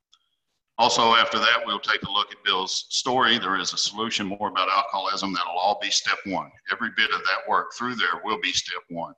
Also, 0.78 1.14
after 1.14 1.38
that, 1.38 1.62
we'll 1.66 1.78
take 1.78 2.02
a 2.02 2.10
look 2.10 2.32
at 2.32 2.42
Bill's 2.44 2.86
story. 2.88 3.38
There 3.38 3.58
is 3.58 3.72
a 3.72 3.78
solution 3.78 4.26
more 4.26 4.48
about 4.48 4.70
alcoholism. 4.70 5.32
That'll 5.32 5.58
all 5.58 5.78
be 5.80 5.90
step 5.90 6.18
one. 6.24 6.50
Every 6.72 6.88
bit 6.96 7.10
of 7.10 7.20
that 7.20 7.48
work 7.48 7.72
through 7.76 7.96
there 7.96 8.20
will 8.24 8.40
be 8.40 8.52
step 8.52 8.82
one. 8.88 9.14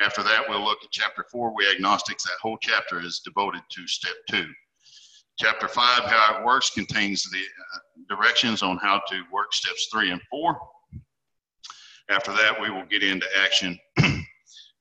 After 0.00 0.22
that, 0.22 0.48
we'll 0.48 0.62
look 0.62 0.78
at 0.84 0.90
chapter 0.90 1.24
four, 1.32 1.54
We 1.54 1.66
Agnostics. 1.68 2.24
That 2.24 2.36
whole 2.40 2.58
chapter 2.60 3.00
is 3.00 3.20
devoted 3.24 3.62
to 3.70 3.88
step 3.88 4.12
two. 4.28 4.46
Chapter 5.38 5.66
five, 5.66 6.04
How 6.04 6.38
It 6.38 6.44
Works, 6.44 6.70
contains 6.70 7.28
the 7.30 7.38
uh, 7.38 8.14
directions 8.14 8.62
on 8.62 8.76
how 8.78 9.00
to 9.08 9.22
work 9.32 9.52
steps 9.52 9.88
three 9.90 10.10
and 10.10 10.20
four. 10.30 10.58
After 12.10 12.32
that, 12.32 12.60
we 12.60 12.70
will 12.70 12.86
get 12.86 13.02
into 13.02 13.26
action, 13.40 13.78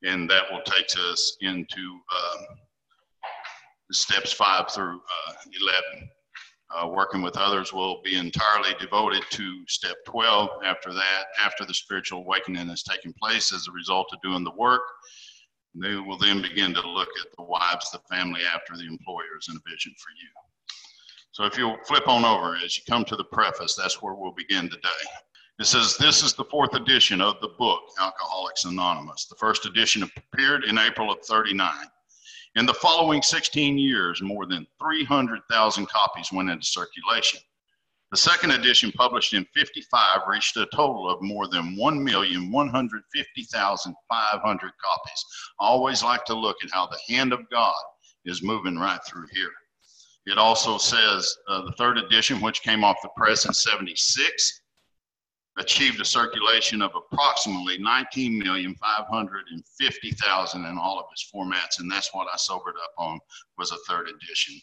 and 0.04 0.30
that 0.30 0.44
will 0.52 0.62
take 0.66 0.88
us 1.12 1.38
into 1.42 2.00
uh, 2.14 2.56
steps 3.92 4.34
five 4.34 4.72
through 4.72 4.98
uh, 4.98 5.34
11. 5.62 6.10
Uh, 6.76 6.88
working 6.88 7.22
with 7.22 7.38
others 7.38 7.72
will 7.72 8.02
be 8.04 8.18
entirely 8.18 8.74
devoted 8.80 9.24
to 9.30 9.66
step 9.68 9.96
12. 10.06 10.50
After 10.66 10.94
that, 10.94 11.26
after 11.42 11.66
the 11.66 11.74
spiritual 11.74 12.20
awakening 12.20 12.68
has 12.68 12.84
taken 12.84 13.14
place 13.14 13.54
as 13.54 13.68
a 13.68 13.72
result 13.72 14.08
of 14.12 14.22
doing 14.22 14.44
the 14.44 14.52
work, 14.58 14.82
they 15.76 15.96
will 15.96 16.18
then 16.18 16.42
begin 16.42 16.74
to 16.74 16.90
look 16.90 17.10
at 17.22 17.28
the 17.38 17.44
wives, 17.44 17.92
the 17.92 18.00
family 18.10 18.42
after 18.54 18.76
the 18.76 18.88
employers, 18.88 19.48
and 19.48 19.58
a 19.58 19.70
vision 19.70 19.94
for 19.98 20.10
you. 20.10 20.30
So 21.32 21.46
if 21.46 21.58
you'll 21.58 21.78
flip 21.86 22.08
on 22.08 22.26
over 22.26 22.56
as 22.56 22.78
you 22.78 22.84
come 22.90 23.06
to 23.06 23.16
the 23.16 23.24
preface, 23.24 23.76
that's 23.76 24.02
where 24.02 24.16
we'll 24.16 24.34
begin 24.34 24.70
today. 24.70 24.90
It 25.60 25.66
says, 25.66 25.96
This 25.98 26.24
is 26.24 26.34
the 26.34 26.46
fourth 26.46 26.74
edition 26.74 27.22
of 27.22 27.40
the 27.42 27.50
book, 27.60 27.82
Alcoholics 28.00 28.66
Anonymous. 28.66 29.26
The 29.26 29.36
first 29.36 29.66
edition 29.66 30.04
appeared 30.04 30.66
in 30.66 30.78
April 30.78 31.12
of 31.12 31.20
39. 31.26 31.72
In 32.58 32.66
the 32.66 32.74
following 32.74 33.22
16 33.22 33.78
years, 33.78 34.22
more 34.24 34.48
than 34.48 34.66
300,000 34.80 35.88
copies 35.90 36.32
went 36.32 36.50
into 36.50 36.66
circulation. 36.66 37.40
The 38.10 38.18
second 38.18 38.50
edition, 38.50 38.92
published 38.94 39.36
in 39.36 39.46
55, 39.54 40.22
reached 40.28 40.58
a 40.58 40.66
total 40.74 41.08
of 41.08 41.22
more 41.22 41.48
than 41.48 41.78
1,150,500 41.78 42.90
copies. 44.50 45.26
I 45.60 45.68
always 45.68 46.02
like 46.02 46.26
to 46.26 46.34
look 46.34 46.58
at 46.64 46.72
how 46.72 46.88
the 46.88 47.14
hand 47.14 47.32
of 47.32 47.48
God 47.52 47.76
is 48.26 48.42
moving 48.42 48.80
right 48.80 49.02
through 49.06 49.28
here. 49.32 49.52
It 50.26 50.40
also 50.40 50.80
says 50.80 51.32
uh, 51.48 51.62
the 51.62 51.74
third 51.74 52.00
edition, 52.00 52.42
which 52.42 52.64
came 52.64 52.84
off 52.84 52.98
the 53.04 53.10
press 53.16 53.46
in 53.46 53.54
76, 53.54 54.62
achieved 55.58 56.00
a 56.00 56.06
circulation 56.06 56.82
of 56.82 56.92
approximately 56.96 57.78
19,550,000 57.80 60.56
in 60.56 60.78
all 60.78 61.00
of 61.00 61.06
its 61.12 61.30
formats. 61.34 61.80
And 61.80 61.92
that's 61.92 62.14
what 62.14 62.28
I 62.32 62.38
sobered 62.38 62.76
up 62.84 62.92
on 62.98 63.20
was 63.58 63.72
a 63.72 63.78
third 63.88 64.08
edition. 64.08 64.62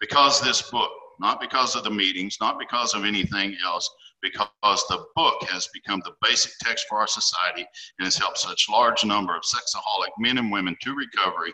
Because 0.00 0.40
this 0.40 0.62
book, 0.70 0.90
not 1.20 1.40
because 1.40 1.74
of 1.74 1.82
the 1.84 1.90
meetings, 1.90 2.36
not 2.40 2.58
because 2.58 2.94
of 2.94 3.04
anything 3.04 3.56
else, 3.64 3.90
because 4.22 4.84
the 4.88 5.04
book 5.14 5.42
has 5.48 5.68
become 5.72 6.02
the 6.04 6.14
basic 6.22 6.52
text 6.60 6.86
for 6.88 6.98
our 6.98 7.06
society 7.06 7.66
and 7.98 8.04
has 8.04 8.16
helped 8.16 8.38
such 8.38 8.68
large 8.68 9.04
number 9.04 9.36
of 9.36 9.42
sexaholic 9.42 10.10
men 10.18 10.38
and 10.38 10.50
women 10.50 10.76
to 10.82 10.94
recovery 10.94 11.52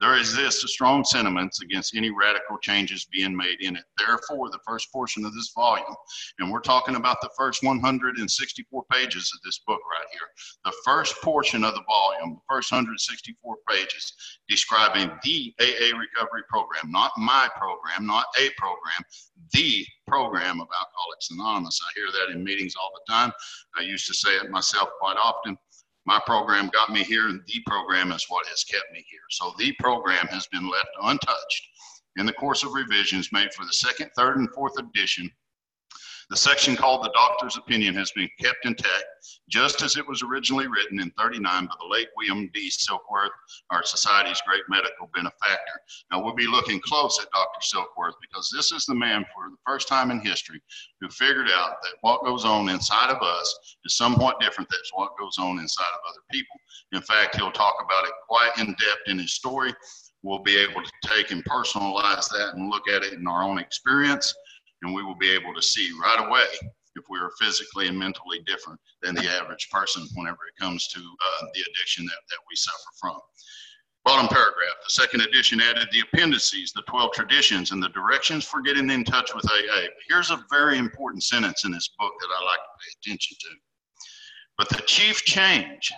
there 0.00 0.16
exists 0.16 0.62
a 0.64 0.68
strong 0.68 1.04
sentiments 1.04 1.62
against 1.62 1.96
any 1.96 2.10
radical 2.10 2.58
changes 2.58 3.06
being 3.10 3.36
made 3.36 3.60
in 3.60 3.76
it. 3.76 3.84
Therefore, 3.96 4.50
the 4.50 4.58
first 4.66 4.92
portion 4.92 5.24
of 5.24 5.34
this 5.34 5.52
volume, 5.54 5.94
and 6.38 6.50
we're 6.50 6.60
talking 6.60 6.96
about 6.96 7.20
the 7.22 7.30
first 7.36 7.62
164 7.62 8.84
pages 8.92 9.32
of 9.34 9.40
this 9.42 9.60
book 9.66 9.80
right 9.90 10.06
here, 10.12 10.28
the 10.64 10.76
first 10.84 11.14
portion 11.22 11.64
of 11.64 11.74
the 11.74 11.84
volume, 11.86 12.34
the 12.34 12.54
first 12.54 12.70
164 12.70 13.56
pages, 13.68 14.12
describing 14.48 15.10
the 15.22 15.54
AA 15.60 15.96
recovery 15.96 16.42
program, 16.48 16.90
not 16.90 17.12
my 17.16 17.48
program, 17.56 18.06
not 18.06 18.26
a 18.38 18.50
program, 18.58 19.02
the 19.52 19.84
program 20.06 20.60
of 20.60 20.68
Alcoholics 20.78 21.30
Anonymous. 21.30 21.80
I 21.82 21.90
hear 21.94 22.06
that 22.12 22.34
in 22.34 22.44
meetings 22.44 22.74
all 22.76 22.92
the 22.94 23.12
time. 23.12 23.32
I 23.78 23.82
used 23.82 24.06
to 24.08 24.14
say 24.14 24.30
it 24.30 24.50
myself 24.50 24.90
quite 25.00 25.16
often 25.16 25.56
my 26.06 26.20
program 26.24 26.70
got 26.72 26.90
me 26.90 27.02
here, 27.02 27.28
and 27.28 27.42
the 27.46 27.62
program 27.66 28.12
is 28.12 28.26
what 28.28 28.46
has 28.46 28.64
kept 28.64 28.92
me 28.92 29.04
here. 29.08 29.20
So 29.30 29.52
the 29.58 29.72
program 29.80 30.26
has 30.28 30.46
been 30.46 30.70
left 30.70 30.88
untouched 31.02 31.68
in 32.16 32.26
the 32.26 32.32
course 32.32 32.62
of 32.62 32.72
revisions 32.72 33.32
made 33.32 33.52
for 33.52 33.64
the 33.64 33.72
second, 33.72 34.10
third, 34.16 34.38
and 34.38 34.48
fourth 34.54 34.78
edition 34.78 35.30
the 36.28 36.36
section 36.36 36.74
called 36.74 37.04
The 37.04 37.12
Doctor's 37.14 37.56
Opinion 37.56 37.94
has 37.94 38.10
been 38.10 38.28
kept 38.40 38.64
intact, 38.64 39.04
just 39.48 39.82
as 39.82 39.96
it 39.96 40.06
was 40.06 40.24
originally 40.24 40.66
written 40.66 40.98
in 40.98 41.10
39 41.16 41.66
by 41.66 41.72
the 41.78 41.86
late 41.86 42.08
William 42.16 42.50
D. 42.52 42.68
Silkworth, 42.68 43.30
our 43.70 43.84
society's 43.84 44.42
great 44.44 44.62
medical 44.68 45.08
benefactor. 45.14 45.80
Now, 46.10 46.24
we'll 46.24 46.34
be 46.34 46.48
looking 46.48 46.80
close 46.80 47.20
at 47.20 47.30
Dr. 47.30 47.60
Silkworth 47.60 48.14
because 48.20 48.50
this 48.52 48.72
is 48.72 48.86
the 48.86 48.94
man 48.94 49.24
for 49.32 49.48
the 49.50 49.56
first 49.64 49.86
time 49.86 50.10
in 50.10 50.18
history 50.18 50.60
who 51.00 51.08
figured 51.10 51.48
out 51.54 51.76
that 51.82 51.94
what 52.00 52.24
goes 52.24 52.44
on 52.44 52.68
inside 52.70 53.10
of 53.10 53.22
us 53.22 53.76
is 53.84 53.96
somewhat 53.96 54.40
different 54.40 54.68
than 54.68 54.80
what 54.94 55.16
goes 55.18 55.36
on 55.38 55.60
inside 55.60 55.92
of 55.94 56.00
other 56.10 56.22
people. 56.32 56.56
In 56.90 57.02
fact, 57.02 57.36
he'll 57.36 57.52
talk 57.52 57.76
about 57.84 58.04
it 58.04 58.12
quite 58.28 58.50
in 58.58 58.66
depth 58.66 59.02
in 59.06 59.20
his 59.20 59.34
story. 59.34 59.72
We'll 60.22 60.42
be 60.42 60.56
able 60.56 60.82
to 60.82 60.92
take 61.04 61.30
and 61.30 61.44
personalize 61.44 62.28
that 62.30 62.54
and 62.54 62.68
look 62.68 62.88
at 62.88 63.04
it 63.04 63.12
in 63.12 63.28
our 63.28 63.44
own 63.44 63.60
experience 63.60 64.34
and 64.82 64.94
we 64.94 65.02
will 65.02 65.16
be 65.16 65.30
able 65.30 65.54
to 65.54 65.62
see 65.62 65.90
right 66.02 66.26
away 66.26 66.46
if 66.96 67.04
we 67.10 67.18
are 67.18 67.30
physically 67.38 67.88
and 67.88 67.98
mentally 67.98 68.40
different 68.46 68.80
than 69.02 69.14
the 69.14 69.28
average 69.30 69.68
person 69.70 70.06
whenever 70.14 70.38
it 70.48 70.60
comes 70.60 70.88
to 70.88 71.00
uh, 71.00 71.46
the 71.54 71.60
addiction 71.60 72.04
that, 72.06 72.20
that 72.30 72.38
we 72.48 72.56
suffer 72.56 72.90
from. 72.98 73.18
Bottom 74.04 74.28
paragraph, 74.28 74.76
the 74.84 74.92
second 74.92 75.20
edition 75.22 75.60
added 75.60 75.88
the 75.90 76.00
appendices, 76.00 76.72
the 76.72 76.82
12 76.82 77.12
traditions, 77.12 77.72
and 77.72 77.82
the 77.82 77.88
directions 77.88 78.44
for 78.44 78.62
getting 78.62 78.88
in 78.88 79.02
touch 79.02 79.34
with 79.34 79.44
AA. 79.50 79.88
Here's 80.08 80.30
a 80.30 80.44
very 80.48 80.78
important 80.78 81.24
sentence 81.24 81.64
in 81.64 81.72
this 81.72 81.90
book 81.98 82.12
that 82.20 82.28
I 82.38 82.44
like 82.44 82.60
to 82.60 82.84
pay 82.84 83.10
attention 83.10 83.36
to. 83.40 83.48
But 84.58 84.68
the 84.68 84.82
chief 84.86 85.24
change 85.24 85.92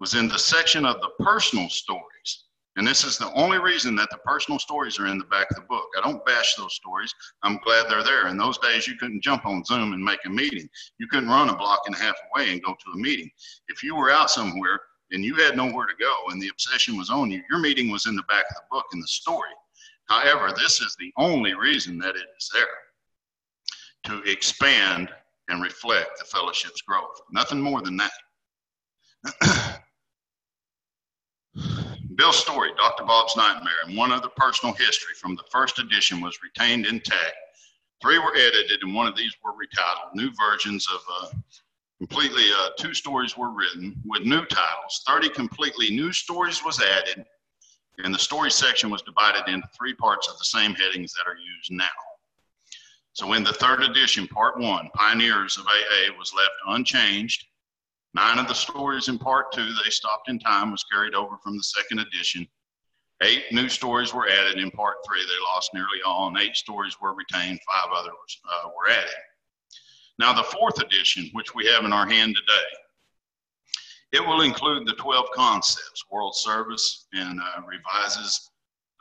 was 0.00 0.14
in 0.14 0.28
the 0.28 0.38
section 0.38 0.84
of 0.84 1.00
the 1.00 1.10
personal 1.24 1.70
stories. 1.70 2.43
And 2.76 2.86
this 2.86 3.04
is 3.04 3.16
the 3.16 3.32
only 3.34 3.58
reason 3.58 3.94
that 3.96 4.10
the 4.10 4.18
personal 4.18 4.58
stories 4.58 4.98
are 4.98 5.06
in 5.06 5.18
the 5.18 5.24
back 5.26 5.48
of 5.50 5.56
the 5.56 5.62
book. 5.62 5.86
I 5.96 6.00
don't 6.00 6.24
bash 6.26 6.56
those 6.56 6.74
stories. 6.74 7.14
I'm 7.42 7.58
glad 7.58 7.88
they're 7.88 8.02
there. 8.02 8.26
In 8.26 8.36
those 8.36 8.58
days, 8.58 8.88
you 8.88 8.96
couldn't 8.96 9.22
jump 9.22 9.46
on 9.46 9.64
Zoom 9.64 9.92
and 9.92 10.04
make 10.04 10.18
a 10.26 10.30
meeting. 10.30 10.68
You 10.98 11.06
couldn't 11.06 11.28
run 11.28 11.50
a 11.50 11.56
block 11.56 11.82
and 11.86 11.94
a 11.94 11.98
half 11.98 12.16
away 12.34 12.52
and 12.52 12.62
go 12.62 12.72
to 12.72 12.90
a 12.92 12.96
meeting. 12.96 13.30
If 13.68 13.82
you 13.84 13.94
were 13.94 14.10
out 14.10 14.30
somewhere 14.30 14.80
and 15.12 15.24
you 15.24 15.36
had 15.36 15.56
nowhere 15.56 15.86
to 15.86 15.94
go 16.00 16.14
and 16.30 16.42
the 16.42 16.48
obsession 16.48 16.96
was 16.96 17.10
on 17.10 17.30
you, 17.30 17.42
your 17.48 17.60
meeting 17.60 17.90
was 17.90 18.06
in 18.06 18.16
the 18.16 18.24
back 18.24 18.44
of 18.50 18.56
the 18.56 18.62
book 18.70 18.86
in 18.92 19.00
the 19.00 19.06
story. 19.06 19.50
However, 20.08 20.52
this 20.56 20.80
is 20.80 20.96
the 20.98 21.12
only 21.16 21.54
reason 21.54 21.96
that 21.98 22.16
it 22.16 22.26
is 22.38 22.50
there 22.52 22.66
to 24.04 24.22
expand 24.30 25.10
and 25.48 25.62
reflect 25.62 26.18
the 26.18 26.24
fellowship's 26.24 26.82
growth. 26.82 27.20
Nothing 27.30 27.60
more 27.60 27.82
than 27.82 27.96
that. 27.96 28.12
Bill's 32.16 32.38
story, 32.38 32.70
Dr. 32.76 33.04
Bob's 33.04 33.36
Nightmare, 33.36 33.72
and 33.86 33.96
one 33.96 34.12
other 34.12 34.28
personal 34.36 34.74
history 34.74 35.14
from 35.14 35.36
the 35.36 35.44
first 35.50 35.78
edition 35.78 36.20
was 36.20 36.42
retained 36.42 36.86
intact. 36.86 37.34
Three 38.02 38.18
were 38.18 38.34
edited, 38.36 38.82
and 38.82 38.94
one 38.94 39.06
of 39.06 39.16
these 39.16 39.34
were 39.42 39.52
retitled. 39.52 40.14
New 40.14 40.30
versions 40.38 40.86
of 40.92 41.00
uh, 41.20 41.36
completely 41.98 42.44
uh, 42.58 42.70
two 42.78 42.94
stories 42.94 43.36
were 43.36 43.50
written 43.50 43.94
with 44.04 44.22
new 44.22 44.44
titles. 44.44 45.02
30 45.06 45.30
completely 45.30 45.90
new 45.90 46.12
stories 46.12 46.62
was 46.64 46.80
added, 46.80 47.24
and 48.04 48.14
the 48.14 48.18
story 48.18 48.50
section 48.50 48.90
was 48.90 49.02
divided 49.02 49.50
into 49.50 49.68
three 49.76 49.94
parts 49.94 50.28
of 50.28 50.38
the 50.38 50.44
same 50.44 50.74
headings 50.74 51.12
that 51.14 51.28
are 51.28 51.36
used 51.36 51.70
now. 51.70 51.86
So 53.14 53.32
in 53.32 53.44
the 53.44 53.52
third 53.52 53.82
edition, 53.82 54.26
part 54.26 54.58
one, 54.58 54.90
Pioneers 54.94 55.56
of 55.56 55.66
AA 55.66 56.16
was 56.18 56.34
left 56.34 56.50
unchanged. 56.66 57.46
Nine 58.14 58.38
of 58.38 58.46
the 58.46 58.54
stories 58.54 59.08
in 59.08 59.18
part 59.18 59.50
two, 59.52 59.74
They 59.84 59.90
Stopped 59.90 60.28
in 60.28 60.38
Time, 60.38 60.70
was 60.70 60.84
carried 60.84 61.14
over 61.14 61.36
from 61.42 61.56
the 61.56 61.64
second 61.64 61.98
edition. 61.98 62.46
Eight 63.22 63.44
new 63.50 63.68
stories 63.68 64.14
were 64.14 64.28
added 64.28 64.58
in 64.58 64.70
part 64.70 64.98
three. 65.04 65.20
They 65.20 65.52
lost 65.52 65.74
nearly 65.74 66.00
all, 66.06 66.28
and 66.28 66.38
eight 66.38 66.54
stories 66.54 67.00
were 67.00 67.14
retained. 67.14 67.58
Five 67.72 67.90
others 67.92 68.40
uh, 68.48 68.68
were 68.68 68.88
added. 68.88 69.10
Now, 70.20 70.32
the 70.32 70.44
fourth 70.44 70.80
edition, 70.80 71.28
which 71.32 71.56
we 71.56 71.66
have 71.66 71.84
in 71.84 71.92
our 71.92 72.06
hand 72.08 72.36
today, 72.36 72.68
it 74.12 74.24
will 74.24 74.42
include 74.42 74.86
the 74.86 74.94
12 74.94 75.26
concepts, 75.34 76.04
world 76.08 76.36
service, 76.36 77.08
and 77.14 77.40
uh, 77.40 77.62
revises 77.66 78.48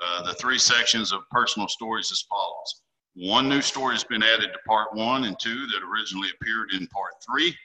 uh, 0.04 0.24
the 0.24 0.34
three 0.34 0.58
sections 0.58 1.12
of 1.12 1.22
personal 1.30 1.68
stories 1.68 2.12
as 2.12 2.24
follows. 2.24 2.82
One 3.16 3.48
new 3.48 3.62
story 3.62 3.94
has 3.94 4.04
been 4.04 4.24
added 4.24 4.50
to 4.54 4.60
part 4.68 4.96
one 4.96 5.26
and 5.26 5.40
two 5.40 5.68
that 5.68 5.84
originally 5.84 6.30
appeared 6.34 6.72
in 6.74 6.88
part 6.88 7.14
three 7.24 7.56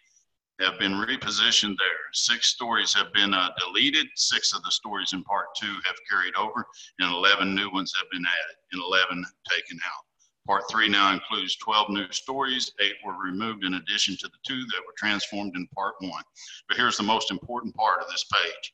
have 0.60 0.78
been 0.78 0.92
repositioned 0.92 1.76
there. 1.78 2.02
Six 2.12 2.48
stories 2.48 2.92
have 2.94 3.12
been 3.12 3.32
uh, 3.32 3.50
deleted. 3.58 4.06
Six 4.16 4.54
of 4.54 4.62
the 4.62 4.70
stories 4.70 5.12
in 5.12 5.22
part 5.24 5.46
two 5.56 5.74
have 5.84 5.96
carried 6.10 6.34
over, 6.34 6.66
and 6.98 7.12
11 7.12 7.54
new 7.54 7.70
ones 7.70 7.92
have 7.96 8.10
been 8.10 8.24
added, 8.24 8.56
and 8.72 8.82
11 8.82 9.24
taken 9.48 9.78
out. 9.84 10.04
Part 10.46 10.64
three 10.70 10.88
now 10.88 11.12
includes 11.12 11.56
12 11.56 11.90
new 11.90 12.10
stories. 12.10 12.72
Eight 12.80 12.94
were 13.04 13.14
removed 13.22 13.64
in 13.64 13.74
addition 13.74 14.16
to 14.16 14.28
the 14.28 14.38
two 14.46 14.60
that 14.60 14.82
were 14.86 14.94
transformed 14.96 15.54
in 15.56 15.66
part 15.74 15.94
one. 16.00 16.22
But 16.68 16.76
here's 16.76 16.96
the 16.96 17.02
most 17.02 17.30
important 17.30 17.74
part 17.74 18.00
of 18.00 18.08
this 18.08 18.24
page 18.24 18.72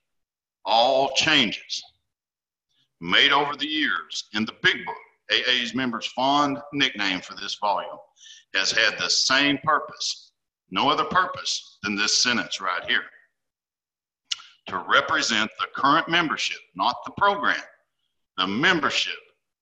all 0.65 1.13
changes 1.13 1.83
made 3.01 3.33
over 3.33 3.55
the 3.57 3.67
years 3.67 4.25
in 4.33 4.47
the 4.47 4.55
big 4.63 4.87
book 4.87 4.97
AA's 5.33 5.75
members' 5.75 6.07
fond 6.07 6.59
nickname 6.73 7.21
for 7.21 7.35
this 7.35 7.57
volume, 7.57 7.99
has 8.55 8.71
had 8.71 8.99
the 8.99 9.09
same 9.09 9.59
purpose, 9.65 10.33
no 10.71 10.89
other 10.89 11.05
purpose 11.05 11.79
than 11.83 11.95
this 11.95 12.17
sentence 12.17 12.61
right 12.61 12.85
here 12.89 13.05
to 14.67 14.85
represent 14.89 15.51
the 15.59 15.67
current 15.75 16.09
membership, 16.09 16.59
not 16.75 16.97
the 17.05 17.13
program, 17.13 17.61
the 18.39 18.47
membership 18.47 19.15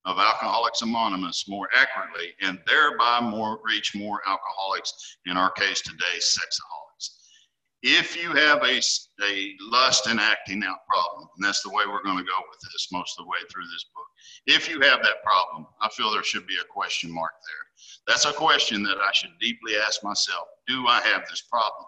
of 0.05 0.19
Alcoholics 0.19 0.83
Anonymous 0.83 1.49
more 1.49 1.69
accurately 1.77 2.35
and 2.41 2.59
thereby 2.67 3.21
more 3.21 3.61
reach 3.65 3.95
more 3.95 4.21
alcoholics, 4.27 5.19
in 5.27 5.37
our 5.37 5.51
case 5.53 5.81
today, 5.81 6.19
sexaholics. 6.19 7.11
If 7.83 8.17
you 8.17 8.33
have 8.33 8.63
a, 8.63 8.81
a 9.25 9.55
lust 9.61 10.07
and 10.07 10.21
acting 10.21 10.63
out 10.63 10.87
problem, 10.89 11.29
and 11.37 11.45
that's 11.45 11.63
the 11.63 11.71
way 11.71 11.85
we're 11.87 12.03
going 12.03 12.19
to 12.19 12.25
go 12.25 12.39
with 12.49 12.61
this 12.61 12.89
most 12.93 13.19
of 13.19 13.25
the 13.25 13.31
way 13.31 13.39
through 13.51 13.65
this 13.65 13.87
book, 13.95 14.07
if 14.47 14.69
you 14.69 14.81
have 14.81 15.03
that 15.03 15.23
problem, 15.25 15.67
I 15.81 15.89
feel 15.89 16.13
there 16.13 16.23
should 16.23 16.47
be 16.47 16.59
a 16.61 16.73
question 16.73 17.13
mark 17.13 17.33
there. 17.33 18.05
That's 18.07 18.25
a 18.25 18.33
question 18.33 18.83
that 18.85 18.99
I 18.99 19.13
should 19.13 19.33
deeply 19.41 19.77
ask 19.77 20.05
myself 20.05 20.47
Do 20.69 20.87
I 20.87 21.01
have 21.01 21.23
this 21.29 21.43
problem? 21.43 21.87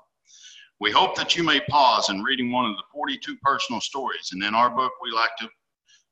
We 0.80 0.90
hope 0.90 1.16
that 1.16 1.36
you 1.36 1.42
may 1.42 1.60
pause 1.70 2.10
in 2.10 2.22
reading 2.22 2.50
one 2.50 2.68
of 2.68 2.76
the 2.76 2.82
42 2.92 3.36
personal 3.42 3.80
stories. 3.80 4.30
And 4.32 4.42
in 4.42 4.54
our 4.54 4.70
book, 4.70 4.92
we 5.02 5.10
like 5.10 5.36
to 5.38 5.48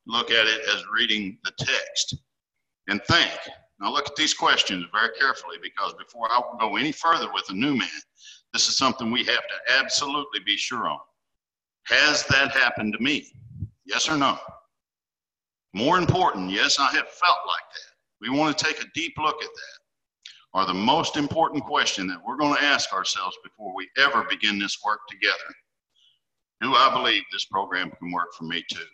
look 0.07 0.31
at 0.31 0.47
it 0.47 0.63
as 0.75 0.85
reading 0.93 1.39
the 1.45 1.53
text 1.59 2.17
and 2.89 3.03
think. 3.05 3.31
Now, 3.81 3.93
look 3.93 4.07
at 4.07 4.17
these 4.17 4.35
questions 4.35 4.87
very 4.93 5.11
carefully 5.19 5.57
because 5.61 5.93
before 5.95 6.29
I 6.31 6.41
go 6.61 6.77
any 6.77 6.93
further 6.93 7.33
with 7.33 7.49
a 7.51 7.55
new 7.55 7.77
man, 7.77 7.89
this 8.53 8.69
is 8.69 8.77
something 8.77 9.11
we 9.11 9.25
have 9.25 9.43
to 9.43 9.75
absolutely 9.79 10.41
be 10.47 10.57
sure 10.57 10.89
on. 10.89 10.99
Has 11.87 12.25
that 12.27 12.53
happened 12.53 12.93
to 12.93 13.03
me? 13.03 13.27
Yes 13.85 14.09
or 14.09 14.17
no? 14.17 14.39
More 15.75 15.99
important, 15.99 16.51
yes, 16.51 16.79
I 16.79 16.87
have 16.93 17.09
felt 17.09 17.39
like 17.47 17.65
that. 17.73 17.93
We 18.21 18.31
want 18.31 18.57
to 18.57 18.65
take 18.65 18.81
a 18.81 18.87
deep 18.95 19.15
look 19.19 19.43
at 19.43 19.49
that. 19.49 19.82
Are 20.55 20.67
the 20.67 20.75
most 20.75 21.17
important 21.17 21.65
question 21.65 22.07
that 22.09 22.23
we're 22.27 22.37
going 22.37 22.55
to 22.55 22.63
ask 22.63 22.93
ourselves 22.93 23.37
before 23.43 23.75
we 23.75 23.89
ever 23.97 24.25
begin 24.29 24.59
this 24.59 24.79
work 24.85 25.01
together. 25.09 25.37
Do 26.61 26.75
I 26.75 26.93
believe 26.93 27.23
this 27.33 27.47
program 27.47 27.91
can 27.91 28.13
work 28.13 28.35
for 28.37 28.45
me 28.45 28.63
too? 28.71 28.85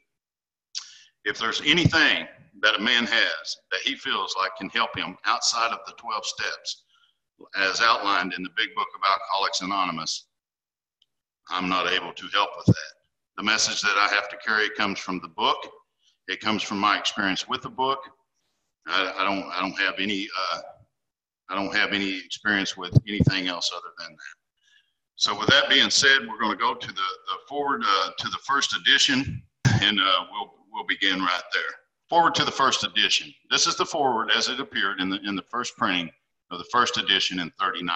If 1.24 1.38
there's 1.38 1.60
anything 1.64 2.26
that 2.62 2.76
a 2.76 2.80
man 2.80 3.04
has 3.04 3.56
that 3.70 3.80
he 3.84 3.94
feels 3.96 4.34
like 4.38 4.56
can 4.56 4.68
help 4.70 4.96
him 4.96 5.16
outside 5.26 5.72
of 5.72 5.80
the 5.86 5.92
12 5.98 6.24
steps, 6.24 6.84
as 7.56 7.80
outlined 7.80 8.34
in 8.34 8.42
the 8.42 8.50
big 8.56 8.74
book 8.74 8.88
of 8.94 9.00
Alcoholics 9.08 9.60
Anonymous, 9.60 10.26
I'm 11.50 11.68
not 11.68 11.92
able 11.92 12.12
to 12.12 12.26
help 12.28 12.50
with 12.56 12.66
that. 12.66 12.92
The 13.36 13.42
message 13.42 13.80
that 13.82 13.96
I 13.96 14.12
have 14.14 14.28
to 14.30 14.36
carry 14.44 14.70
comes 14.70 14.98
from 14.98 15.20
the 15.20 15.28
book 15.28 15.68
it 16.28 16.40
comes 16.40 16.62
from 16.62 16.78
my 16.78 16.98
experience 16.98 17.48
with 17.48 17.62
the 17.62 17.70
book. 17.70 18.00
I, 18.86 19.14
I 19.16 19.24
don't 19.24 19.44
I 19.50 19.60
don't 19.60 19.78
have 19.78 19.94
any 19.98 20.28
uh, 20.52 20.60
I 21.48 21.54
don't 21.54 21.74
have 21.74 21.92
any 21.92 22.18
experience 22.18 22.76
with 22.76 22.96
anything 23.06 23.48
else 23.48 23.70
other 23.74 23.92
than 23.98 24.12
that. 24.12 24.38
So 25.16 25.38
with 25.38 25.48
that 25.48 25.68
being 25.68 25.90
said, 25.90 26.28
we're 26.28 26.38
going 26.38 26.52
to 26.52 26.62
go 26.62 26.74
to 26.74 26.86
the, 26.86 26.94
the 26.94 27.38
forward 27.48 27.82
uh, 27.84 28.10
to 28.16 28.28
the 28.28 28.38
first 28.46 28.76
edition, 28.76 29.42
and 29.82 29.98
uh, 30.00 30.24
we'll 30.30 30.54
we'll 30.72 30.86
begin 30.86 31.20
right 31.20 31.42
there. 31.52 31.74
Forward 32.08 32.34
to 32.36 32.44
the 32.44 32.52
first 32.52 32.84
edition. 32.84 33.32
This 33.50 33.66
is 33.66 33.76
the 33.76 33.84
forward 33.84 34.30
as 34.36 34.48
it 34.48 34.60
appeared 34.60 35.00
in 35.00 35.10
the 35.10 35.20
in 35.26 35.34
the 35.34 35.44
first 35.50 35.76
printing 35.76 36.10
of 36.50 36.58
the 36.58 36.68
first 36.70 36.96
edition 36.98 37.40
in 37.40 37.50
39. 37.58 37.94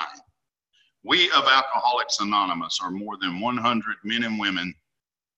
We 1.04 1.30
of 1.30 1.44
Alcoholics 1.46 2.20
Anonymous 2.20 2.78
are 2.82 2.90
more 2.90 3.16
than 3.20 3.40
100 3.40 3.96
men 4.04 4.24
and 4.24 4.38
women 4.38 4.74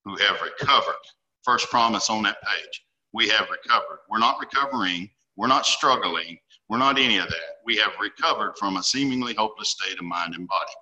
who 0.04 0.16
have 0.16 0.40
recovered. 0.42 0.94
First 1.42 1.70
promise 1.70 2.10
on 2.10 2.22
that 2.22 2.42
page 2.42 2.84
we 3.14 3.28
have 3.28 3.48
recovered. 3.48 4.00
We're 4.10 4.18
not 4.18 4.40
recovering. 4.40 5.08
We're 5.36 5.46
not 5.46 5.64
struggling. 5.64 6.38
We're 6.74 6.78
not 6.78 6.98
any 6.98 7.18
of 7.18 7.28
that. 7.28 7.62
We 7.64 7.76
have 7.76 7.92
recovered 8.00 8.54
from 8.58 8.78
a 8.78 8.82
seemingly 8.82 9.32
hopeless 9.32 9.70
state 9.70 9.96
of 9.96 10.04
mind 10.04 10.34
and 10.34 10.48
body. 10.48 10.72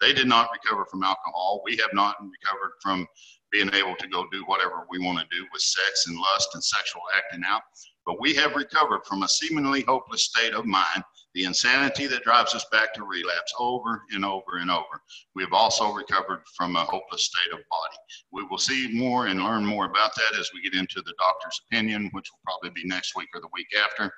They 0.00 0.14
did 0.14 0.26
not 0.26 0.48
recover 0.50 0.86
from 0.86 1.02
alcohol. 1.02 1.60
We 1.62 1.76
have 1.76 1.92
not 1.92 2.16
recovered 2.22 2.72
from 2.82 3.06
being 3.50 3.68
able 3.74 3.94
to 3.96 4.08
go 4.08 4.24
do 4.32 4.44
whatever 4.46 4.86
we 4.88 4.98
want 4.98 5.18
to 5.18 5.26
do 5.30 5.44
with 5.52 5.60
sex 5.60 6.06
and 6.06 6.16
lust 6.16 6.48
and 6.54 6.64
sexual 6.64 7.02
acting 7.14 7.42
out. 7.46 7.60
But 8.06 8.18
we 8.18 8.34
have 8.36 8.56
recovered 8.56 9.02
from 9.04 9.24
a 9.24 9.28
seemingly 9.28 9.82
hopeless 9.82 10.24
state 10.24 10.54
of 10.54 10.64
mind 10.64 11.04
the 11.34 11.44
insanity 11.44 12.06
that 12.06 12.24
drives 12.24 12.54
us 12.54 12.64
back 12.72 12.94
to 12.94 13.04
relapse 13.04 13.54
over 13.58 14.02
and 14.12 14.24
over 14.24 14.56
and 14.58 14.70
over. 14.70 15.02
We 15.34 15.42
have 15.42 15.52
also 15.52 15.92
recovered 15.92 16.44
from 16.56 16.76
a 16.76 16.84
hopeless 16.84 17.24
state 17.24 17.52
of 17.52 17.60
body. 17.70 17.96
We 18.32 18.44
will 18.44 18.58
see 18.58 18.90
more 18.92 19.26
and 19.26 19.44
learn 19.44 19.66
more 19.66 19.84
about 19.84 20.14
that 20.14 20.38
as 20.38 20.50
we 20.54 20.62
get 20.62 20.78
into 20.78 21.02
the 21.02 21.14
doctor's 21.18 21.60
opinion, 21.66 22.08
which 22.12 22.30
will 22.30 22.40
probably 22.42 22.70
be 22.70 22.88
next 22.88 23.14
week 23.16 23.28
or 23.34 23.40
the 23.40 23.48
week 23.52 23.68
after. 23.82 24.12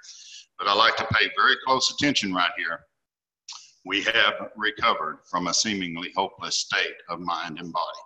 But 0.59 0.69
I 0.69 0.75
like 0.75 0.97
to 0.97 1.07
pay 1.13 1.31
very 1.37 1.57
close 1.67 1.91
attention 1.91 2.33
right 2.33 2.51
here. 2.57 2.81
We 3.85 4.03
have 4.03 4.51
recovered 4.57 5.19
from 5.31 5.47
a 5.47 5.55
seemingly 5.55 6.11
hopeless 6.17 6.59
state 6.59 6.97
of 7.09 7.21
mind 7.21 7.59
and 7.59 7.73
body. 7.73 7.99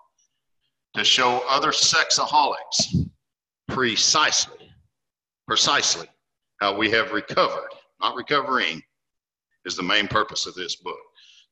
To 0.94 1.04
show 1.04 1.44
other 1.48 1.70
sexaholics 1.70 3.08
precisely, 3.68 4.70
precisely 5.46 6.08
how 6.60 6.76
we 6.76 6.90
have 6.90 7.12
recovered, 7.12 7.70
not 8.00 8.16
recovering, 8.16 8.82
is 9.64 9.76
the 9.76 9.82
main 9.82 10.08
purpose 10.08 10.46
of 10.46 10.54
this 10.54 10.76
book. 10.76 10.98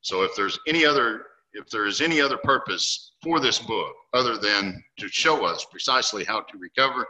So 0.00 0.22
if 0.22 0.34
there's 0.34 0.58
any 0.66 0.84
other 0.84 1.26
if 1.56 1.70
there 1.70 1.86
is 1.86 2.02
any 2.02 2.20
other 2.20 2.36
purpose 2.36 3.12
for 3.22 3.40
this 3.40 3.58
book 3.58 3.94
other 4.12 4.36
than 4.36 4.82
to 4.98 5.08
show 5.08 5.46
us 5.46 5.66
precisely 5.70 6.22
how 6.22 6.40
to 6.40 6.58
recover, 6.58 7.06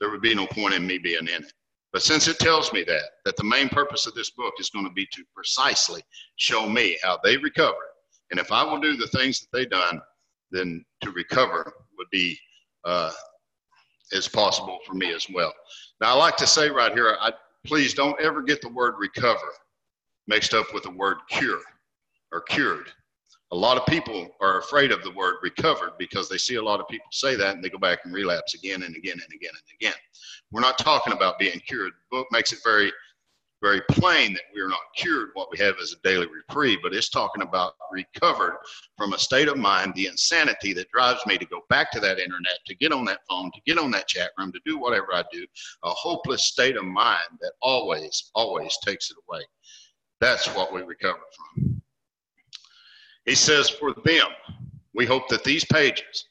there 0.00 0.10
would 0.10 0.20
be 0.20 0.34
no 0.34 0.46
point 0.48 0.74
in 0.74 0.84
me 0.86 0.98
being 0.98 1.28
in 1.28 1.28
it. 1.28 1.52
But 1.96 2.02
since 2.02 2.28
it 2.28 2.38
tells 2.38 2.74
me 2.74 2.84
that, 2.84 3.04
that 3.24 3.38
the 3.38 3.44
main 3.44 3.70
purpose 3.70 4.06
of 4.06 4.12
this 4.12 4.28
book 4.28 4.52
is 4.60 4.68
going 4.68 4.84
to 4.84 4.92
be 4.92 5.08
to 5.12 5.24
precisely 5.34 6.02
show 6.36 6.68
me 6.68 6.98
how 7.02 7.18
they 7.24 7.38
recover. 7.38 7.78
And 8.30 8.38
if 8.38 8.52
I 8.52 8.62
will 8.62 8.78
do 8.78 8.98
the 8.98 9.06
things 9.06 9.40
that 9.40 9.46
they've 9.50 9.70
done, 9.70 10.02
then 10.50 10.84
to 11.00 11.10
recover 11.12 11.72
would 11.96 12.10
be 12.12 12.38
uh, 12.84 13.12
as 14.12 14.28
possible 14.28 14.78
for 14.86 14.92
me 14.92 15.14
as 15.14 15.26
well. 15.32 15.54
Now, 16.02 16.12
I 16.12 16.18
like 16.18 16.36
to 16.36 16.46
say 16.46 16.68
right 16.68 16.92
here, 16.92 17.16
I, 17.18 17.32
please 17.64 17.94
don't 17.94 18.20
ever 18.20 18.42
get 18.42 18.60
the 18.60 18.68
word 18.68 18.96
recover 18.98 19.48
mixed 20.26 20.52
up 20.52 20.74
with 20.74 20.82
the 20.82 20.90
word 20.90 21.16
cure 21.30 21.62
or 22.30 22.42
cured. 22.42 22.92
A 23.52 23.56
lot 23.56 23.76
of 23.76 23.86
people 23.86 24.28
are 24.40 24.58
afraid 24.58 24.90
of 24.90 25.04
the 25.04 25.12
word 25.12 25.36
recovered 25.42 25.92
because 25.98 26.28
they 26.28 26.38
see 26.38 26.56
a 26.56 26.62
lot 26.62 26.80
of 26.80 26.88
people 26.88 27.06
say 27.12 27.36
that 27.36 27.54
and 27.54 27.62
they 27.62 27.68
go 27.68 27.78
back 27.78 28.00
and 28.04 28.12
relapse 28.12 28.54
again 28.54 28.82
and 28.82 28.96
again 28.96 29.20
and 29.22 29.32
again 29.32 29.52
and 29.52 29.76
again. 29.80 29.94
We're 30.50 30.62
not 30.62 30.78
talking 30.78 31.12
about 31.12 31.38
being 31.38 31.60
cured. 31.60 31.92
The 31.92 32.16
book 32.16 32.26
makes 32.32 32.52
it 32.52 32.58
very, 32.64 32.92
very 33.62 33.82
plain 33.88 34.32
that 34.32 34.42
we 34.52 34.60
are 34.60 34.68
not 34.68 34.80
cured. 34.96 35.30
What 35.34 35.50
we 35.52 35.58
have 35.58 35.76
is 35.80 35.92
a 35.92 36.02
daily 36.02 36.26
reprieve, 36.26 36.80
but 36.82 36.92
it's 36.92 37.08
talking 37.08 37.42
about 37.42 37.74
recovered 37.92 38.58
from 38.98 39.12
a 39.12 39.18
state 39.18 39.46
of 39.46 39.56
mind, 39.56 39.94
the 39.94 40.08
insanity 40.08 40.72
that 40.72 40.90
drives 40.90 41.24
me 41.24 41.38
to 41.38 41.46
go 41.46 41.60
back 41.68 41.92
to 41.92 42.00
that 42.00 42.18
internet, 42.18 42.58
to 42.66 42.74
get 42.74 42.92
on 42.92 43.04
that 43.04 43.20
phone, 43.28 43.52
to 43.52 43.60
get 43.64 43.78
on 43.78 43.92
that 43.92 44.08
chat 44.08 44.32
room, 44.36 44.50
to 44.52 44.60
do 44.66 44.76
whatever 44.76 45.14
I 45.14 45.22
do, 45.32 45.46
a 45.84 45.90
hopeless 45.90 46.46
state 46.46 46.76
of 46.76 46.84
mind 46.84 47.28
that 47.40 47.52
always, 47.62 48.30
always 48.34 48.76
takes 48.84 49.12
it 49.12 49.16
away. 49.28 49.42
That's 50.20 50.48
what 50.54 50.72
we 50.72 50.82
recover 50.82 51.20
from. 51.54 51.75
He 53.26 53.34
says, 53.34 53.68
For 53.68 53.92
them, 54.04 54.28
we 54.94 55.04
hope 55.04 55.28
that 55.28 55.44
these 55.44 55.64
pages, 55.64 56.26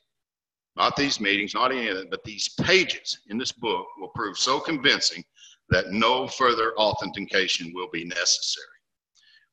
not 0.76 0.96
these 0.96 1.20
meetings, 1.20 1.54
not 1.54 1.72
any 1.72 1.88
of 1.90 1.98
them, 1.98 2.08
but 2.10 2.24
these 2.24 2.50
pages 2.62 3.20
in 3.30 3.38
this 3.38 3.52
book 3.52 3.86
will 4.00 4.10
prove 4.16 4.38
so 4.38 4.60
convincing 4.60 5.24
that 5.70 5.92
no 5.92 6.28
further 6.28 6.74
authentication 6.78 7.72
will 7.74 7.90
be 7.92 8.06
necessary. 8.06 8.66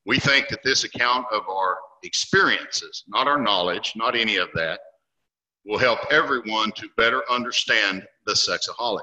We 0.07 0.19
think 0.19 0.49
that 0.49 0.63
this 0.65 0.85
account 0.85 1.27
of 1.33 1.43
our 1.49 1.79
experiences, 2.03 3.05
not 3.07 3.29
our 3.29 3.41
knowledge, 3.41 3.93
not 3.97 4.17
any 4.17 4.37
of 4.37 4.49
that, 4.55 4.81
will 5.65 5.79
help 5.79 6.01
everyone 6.11 6.73
to 6.73 6.89
better 6.97 7.23
understand 7.31 8.07
the 8.27 8.33
sexaholic. 8.33 9.03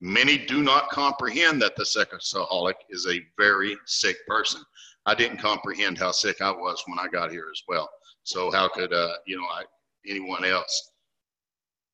Many 0.00 0.38
do 0.38 0.62
not 0.62 0.90
comprehend 0.90 1.60
that 1.62 1.76
the 1.76 1.84
sexaholic 1.84 2.74
is 2.90 3.06
a 3.06 3.20
very 3.38 3.76
sick 3.86 4.16
person. 4.26 4.62
I 5.06 5.14
didn't 5.14 5.38
comprehend 5.38 5.98
how 5.98 6.12
sick 6.12 6.40
I 6.40 6.50
was 6.50 6.82
when 6.86 6.98
I 6.98 7.08
got 7.08 7.30
here 7.30 7.48
as 7.52 7.62
well. 7.68 7.90
So 8.22 8.50
how 8.50 8.68
could 8.68 8.92
uh, 8.92 9.14
you 9.26 9.36
know 9.36 9.44
I, 9.44 9.64
anyone 10.08 10.44
else? 10.44 10.92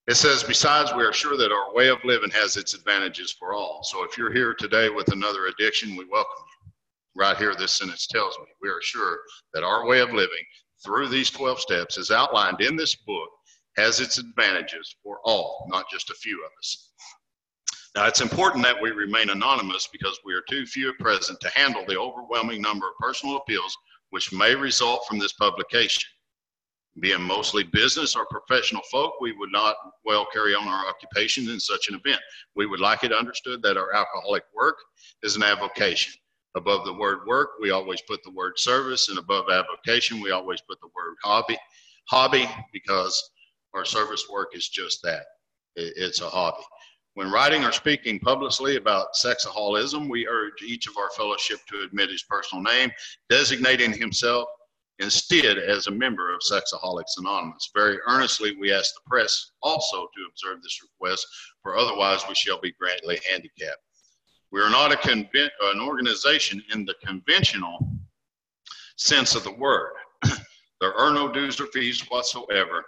It 0.06 0.14
says, 0.14 0.42
besides, 0.42 0.92
we 0.94 1.04
are 1.04 1.12
sure 1.12 1.36
that 1.36 1.52
our 1.52 1.74
way 1.74 1.88
of 1.88 2.02
living 2.04 2.30
has 2.30 2.56
its 2.56 2.74
advantages 2.74 3.30
for 3.30 3.52
all. 3.52 3.82
So 3.84 4.02
if 4.02 4.16
you're 4.16 4.32
here 4.32 4.54
today 4.54 4.88
with 4.88 5.12
another 5.12 5.46
addiction, 5.46 5.96
we 5.96 6.04
welcome 6.04 6.44
you. 6.64 6.72
Right 7.14 7.36
here, 7.36 7.54
this 7.54 7.72
sentence 7.72 8.06
tells 8.06 8.36
me 8.38 8.46
we 8.62 8.68
are 8.70 8.82
sure 8.82 9.20
that 9.52 9.62
our 9.62 9.86
way 9.86 10.00
of 10.00 10.12
living 10.12 10.44
through 10.84 11.08
these 11.08 11.30
12 11.30 11.60
steps, 11.60 11.98
as 11.98 12.10
outlined 12.10 12.60
in 12.60 12.76
this 12.76 12.96
book, 12.96 13.28
has 13.76 14.00
its 14.00 14.18
advantages 14.18 14.96
for 15.02 15.20
all, 15.24 15.66
not 15.70 15.84
just 15.90 16.10
a 16.10 16.14
few 16.14 16.42
of 16.44 16.50
us. 16.58 16.90
Now, 17.96 18.06
it's 18.06 18.20
important 18.20 18.64
that 18.64 18.80
we 18.80 18.90
remain 18.90 19.30
anonymous 19.30 19.88
because 19.92 20.18
we 20.24 20.32
are 20.34 20.42
too 20.48 20.64
few 20.64 20.90
at 20.90 20.98
present 20.98 21.40
to 21.40 21.50
handle 21.50 21.84
the 21.86 21.98
overwhelming 21.98 22.62
number 22.62 22.86
of 22.86 22.96
personal 23.00 23.36
appeals 23.36 23.76
which 24.10 24.32
may 24.32 24.54
result 24.54 25.04
from 25.08 25.18
this 25.18 25.32
publication. 25.32 26.08
Being 26.98 27.22
mostly 27.22 27.64
business 27.64 28.16
or 28.16 28.26
professional 28.26 28.82
folk, 28.90 29.14
we 29.20 29.32
would 29.32 29.52
not 29.52 29.76
well 30.04 30.26
carry 30.32 30.54
on 30.54 30.66
our 30.66 30.86
occupations 30.88 31.48
in 31.48 31.60
such 31.60 31.88
an 31.88 31.94
event. 31.94 32.20
We 32.56 32.66
would 32.66 32.80
like 32.80 33.04
it 33.04 33.12
understood 33.12 33.62
that 33.62 33.76
our 33.76 33.94
alcoholic 33.94 34.42
work 34.54 34.76
is 35.22 35.36
an 35.36 35.42
avocation. 35.42 36.12
Above 36.56 36.84
the 36.84 36.92
word 36.92 37.20
work, 37.26 37.50
we 37.60 37.70
always 37.70 38.02
put 38.02 38.22
the 38.24 38.32
word 38.32 38.58
service, 38.58 39.08
and 39.08 39.18
above 39.18 39.48
avocation, 39.48 40.20
we 40.20 40.32
always 40.32 40.60
put 40.62 40.80
the 40.80 40.88
word 40.88 41.14
hobby. 41.22 41.56
Hobby, 42.08 42.48
because 42.72 43.30
our 43.72 43.84
service 43.84 44.26
work 44.28 44.56
is 44.56 44.68
just 44.68 45.00
that 45.02 45.26
it's 45.76 46.20
a 46.20 46.28
hobby. 46.28 46.64
When 47.20 47.30
writing 47.30 47.64
or 47.64 47.70
speaking 47.70 48.18
publicly 48.18 48.76
about 48.76 49.14
sexaholism, 49.14 50.08
we 50.08 50.26
urge 50.26 50.62
each 50.62 50.86
of 50.86 50.96
our 50.96 51.10
fellowship 51.10 51.58
to 51.68 51.82
admit 51.82 52.08
his 52.08 52.22
personal 52.22 52.64
name, 52.64 52.90
designating 53.28 53.92
himself 53.92 54.48
instead 55.00 55.58
as 55.58 55.86
a 55.86 55.90
member 55.90 56.32
of 56.32 56.40
Sexaholics 56.40 57.18
Anonymous. 57.18 57.72
Very 57.74 57.98
earnestly, 58.06 58.56
we 58.56 58.72
ask 58.72 58.94
the 58.94 59.02
press 59.06 59.50
also 59.60 60.06
to 60.06 60.28
observe 60.30 60.62
this 60.62 60.80
request, 60.82 61.26
for 61.62 61.76
otherwise 61.76 62.22
we 62.26 62.34
shall 62.34 62.58
be 62.58 62.72
greatly 62.80 63.20
handicapped. 63.30 63.82
We 64.50 64.62
are 64.62 64.70
not 64.70 65.06
an 65.06 65.28
organization 65.78 66.64
in 66.72 66.86
the 66.86 66.94
conventional 67.04 67.86
sense 68.96 69.34
of 69.34 69.44
the 69.44 69.52
word. 69.52 69.92
there 70.80 70.94
are 70.94 71.12
no 71.12 71.30
dues 71.30 71.60
or 71.60 71.66
fees 71.66 72.00
whatsoever 72.08 72.82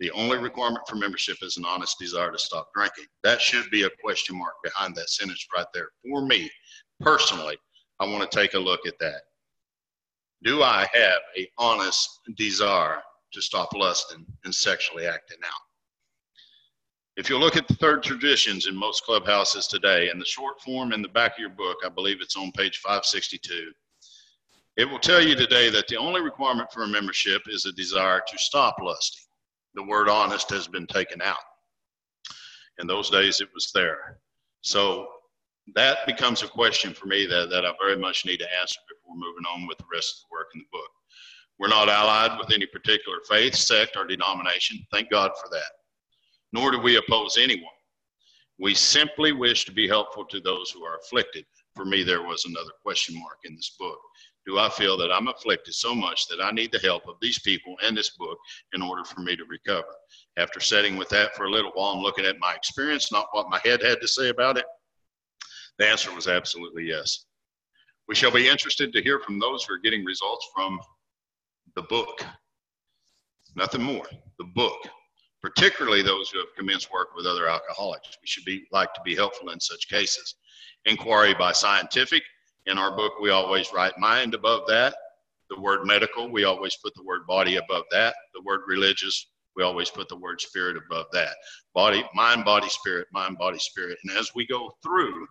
the 0.00 0.10
only 0.12 0.38
requirement 0.38 0.86
for 0.86 0.94
membership 0.94 1.38
is 1.42 1.56
an 1.56 1.64
honest 1.64 1.98
desire 1.98 2.30
to 2.30 2.38
stop 2.38 2.68
drinking. 2.74 3.06
That 3.24 3.40
should 3.40 3.68
be 3.70 3.82
a 3.82 3.90
question 4.02 4.38
mark 4.38 4.54
behind 4.62 4.94
that 4.94 5.10
sentence 5.10 5.46
right 5.54 5.66
there. 5.74 5.88
For 6.08 6.24
me 6.24 6.50
personally, 7.00 7.58
I 7.98 8.06
want 8.06 8.30
to 8.30 8.38
take 8.38 8.54
a 8.54 8.58
look 8.58 8.86
at 8.86 8.98
that. 9.00 9.22
Do 10.44 10.62
I 10.62 10.86
have 10.92 11.20
a 11.36 11.50
honest 11.58 12.08
desire 12.36 13.02
to 13.32 13.42
stop 13.42 13.74
lusting 13.74 14.24
and 14.44 14.54
sexually 14.54 15.06
acting 15.06 15.38
out? 15.44 15.60
If 17.16 17.28
you 17.28 17.36
look 17.36 17.56
at 17.56 17.66
the 17.66 17.74
third 17.74 18.04
traditions 18.04 18.68
in 18.68 18.76
most 18.76 19.02
clubhouses 19.02 19.66
today, 19.66 20.10
in 20.10 20.20
the 20.20 20.24
short 20.24 20.60
form 20.60 20.92
in 20.92 21.02
the 21.02 21.08
back 21.08 21.32
of 21.32 21.40
your 21.40 21.50
book, 21.50 21.78
I 21.84 21.88
believe 21.88 22.18
it's 22.20 22.36
on 22.36 22.52
page 22.52 22.78
562, 22.78 23.72
it 24.76 24.88
will 24.88 25.00
tell 25.00 25.20
you 25.20 25.34
today 25.34 25.70
that 25.70 25.88
the 25.88 25.96
only 25.96 26.20
requirement 26.20 26.70
for 26.72 26.84
a 26.84 26.86
membership 26.86 27.42
is 27.48 27.66
a 27.66 27.72
desire 27.72 28.22
to 28.24 28.38
stop 28.38 28.76
lusting 28.80 29.27
the 29.78 29.84
word 29.84 30.08
honest 30.08 30.50
has 30.50 30.66
been 30.66 30.88
taken 30.88 31.22
out. 31.22 31.36
In 32.80 32.88
those 32.88 33.10
days, 33.10 33.40
it 33.40 33.48
was 33.54 33.70
there. 33.72 34.18
So 34.60 35.06
that 35.74 35.98
becomes 36.04 36.42
a 36.42 36.48
question 36.48 36.92
for 36.92 37.06
me 37.06 37.26
that, 37.26 37.48
that 37.50 37.64
I 37.64 37.72
very 37.80 37.96
much 37.96 38.26
need 38.26 38.38
to 38.38 38.60
answer 38.60 38.80
before 38.88 39.14
moving 39.14 39.44
on 39.54 39.68
with 39.68 39.78
the 39.78 39.84
rest 39.92 40.16
of 40.16 40.20
the 40.22 40.34
work 40.34 40.48
in 40.54 40.60
the 40.60 40.66
book. 40.72 40.90
We're 41.60 41.68
not 41.68 41.88
allied 41.88 42.38
with 42.38 42.52
any 42.52 42.66
particular 42.66 43.18
faith, 43.28 43.54
sect, 43.54 43.96
or 43.96 44.04
denomination. 44.04 44.84
Thank 44.90 45.10
God 45.10 45.30
for 45.40 45.48
that. 45.50 45.70
Nor 46.52 46.72
do 46.72 46.80
we 46.80 46.96
oppose 46.96 47.38
anyone. 47.40 47.70
We 48.58 48.74
simply 48.74 49.30
wish 49.30 49.64
to 49.66 49.72
be 49.72 49.86
helpful 49.86 50.24
to 50.24 50.40
those 50.40 50.70
who 50.70 50.84
are 50.84 50.98
afflicted. 50.98 51.44
For 51.76 51.84
me, 51.84 52.02
there 52.02 52.22
was 52.22 52.44
another 52.44 52.72
question 52.82 53.16
mark 53.16 53.38
in 53.44 53.54
this 53.54 53.76
book 53.78 53.98
do 54.48 54.58
I 54.58 54.70
feel 54.70 54.96
that 54.96 55.12
I'm 55.12 55.28
afflicted 55.28 55.74
so 55.74 55.94
much 55.94 56.26
that 56.28 56.40
I 56.42 56.50
need 56.52 56.72
the 56.72 56.78
help 56.78 57.06
of 57.06 57.16
these 57.20 57.38
people 57.38 57.76
and 57.84 57.94
this 57.94 58.16
book 58.16 58.38
in 58.72 58.80
order 58.80 59.04
for 59.04 59.20
me 59.20 59.36
to 59.36 59.44
recover. 59.44 59.94
After 60.38 60.58
sitting 60.58 60.96
with 60.96 61.10
that 61.10 61.36
for 61.36 61.44
a 61.44 61.50
little 61.50 61.70
while 61.74 61.92
and 61.92 62.02
looking 62.02 62.24
at 62.24 62.38
my 62.40 62.54
experience, 62.54 63.12
not 63.12 63.28
what 63.32 63.50
my 63.50 63.60
head 63.62 63.82
had 63.82 64.00
to 64.00 64.08
say 64.08 64.30
about 64.30 64.56
it, 64.56 64.64
the 65.78 65.86
answer 65.86 66.14
was 66.14 66.28
absolutely 66.28 66.84
yes. 66.84 67.26
We 68.08 68.14
shall 68.14 68.30
be 68.30 68.48
interested 68.48 68.90
to 68.94 69.02
hear 69.02 69.20
from 69.20 69.38
those 69.38 69.64
who 69.64 69.74
are 69.74 69.80
getting 69.80 70.02
results 70.02 70.48
from 70.54 70.80
the 71.76 71.82
book. 71.82 72.24
Nothing 73.54 73.82
more, 73.82 74.06
the 74.38 74.46
book. 74.54 74.78
Particularly 75.42 76.00
those 76.00 76.30
who 76.30 76.38
have 76.38 76.56
commenced 76.56 76.90
work 76.90 77.08
with 77.14 77.26
other 77.26 77.50
alcoholics. 77.50 78.16
We 78.22 78.26
should 78.26 78.46
be 78.46 78.64
like 78.72 78.94
to 78.94 79.00
be 79.04 79.14
helpful 79.14 79.50
in 79.50 79.60
such 79.60 79.90
cases. 79.90 80.36
Inquiry 80.86 81.34
by 81.34 81.52
scientific 81.52 82.22
in 82.68 82.78
our 82.78 82.94
book, 82.94 83.14
we 83.20 83.30
always 83.30 83.72
write 83.72 83.98
mind 83.98 84.34
above 84.34 84.62
that. 84.68 84.94
The 85.50 85.60
word 85.60 85.86
medical, 85.86 86.30
we 86.30 86.44
always 86.44 86.76
put 86.76 86.94
the 86.94 87.02
word 87.02 87.26
body 87.26 87.56
above 87.56 87.84
that. 87.90 88.14
The 88.34 88.42
word 88.44 88.60
religious, 88.66 89.30
we 89.56 89.62
always 89.62 89.90
put 89.90 90.08
the 90.08 90.16
word 90.16 90.40
spirit 90.40 90.76
above 90.76 91.06
that. 91.12 91.34
Body, 91.74 92.04
mind, 92.14 92.44
body, 92.44 92.68
spirit, 92.68 93.08
mind, 93.12 93.38
body, 93.38 93.58
spirit. 93.58 93.98
And 94.04 94.16
as 94.18 94.30
we 94.34 94.46
go 94.46 94.70
through 94.82 95.26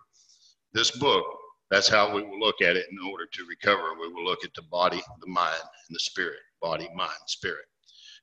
this 0.72 0.90
book, 0.90 1.24
that's 1.70 1.88
how 1.88 2.12
we 2.14 2.22
will 2.22 2.40
look 2.40 2.60
at 2.62 2.76
it 2.76 2.86
in 2.90 2.98
order 3.08 3.26
to 3.32 3.46
recover. 3.46 3.94
We 4.00 4.12
will 4.12 4.24
look 4.24 4.44
at 4.44 4.54
the 4.54 4.62
body, 4.62 5.00
the 5.20 5.30
mind, 5.30 5.62
and 5.62 5.94
the 5.94 6.00
spirit. 6.00 6.40
Body, 6.60 6.88
mind, 6.96 7.12
spirit. 7.26 7.66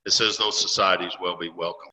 It 0.05 0.11
says 0.11 0.37
those 0.37 0.59
societies 0.59 1.13
will 1.21 1.37
be 1.37 1.49
welcome. 1.49 1.91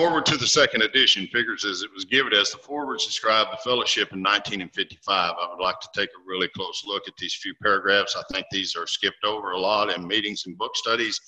Forward 0.00 0.24
to 0.26 0.38
the 0.38 0.46
second 0.46 0.80
edition 0.80 1.26
figures 1.26 1.66
as 1.66 1.82
it 1.82 1.90
was 1.92 2.06
given 2.06 2.32
as 2.32 2.50
the 2.50 2.56
forwards 2.56 3.04
described 3.04 3.52
the 3.52 3.58
fellowship 3.58 4.14
in 4.14 4.20
1955. 4.20 5.34
I 5.38 5.48
would 5.50 5.62
like 5.62 5.78
to 5.80 5.90
take 5.94 6.08
a 6.08 6.26
really 6.26 6.48
close 6.56 6.84
look 6.86 7.06
at 7.06 7.12
these 7.18 7.34
few 7.34 7.52
paragraphs. 7.62 8.16
I 8.16 8.22
think 8.32 8.46
these 8.50 8.74
are 8.76 8.86
skipped 8.86 9.22
over 9.24 9.50
a 9.50 9.60
lot 9.60 9.94
in 9.94 10.08
meetings 10.08 10.44
and 10.46 10.56
book 10.56 10.74
studies, 10.74 11.20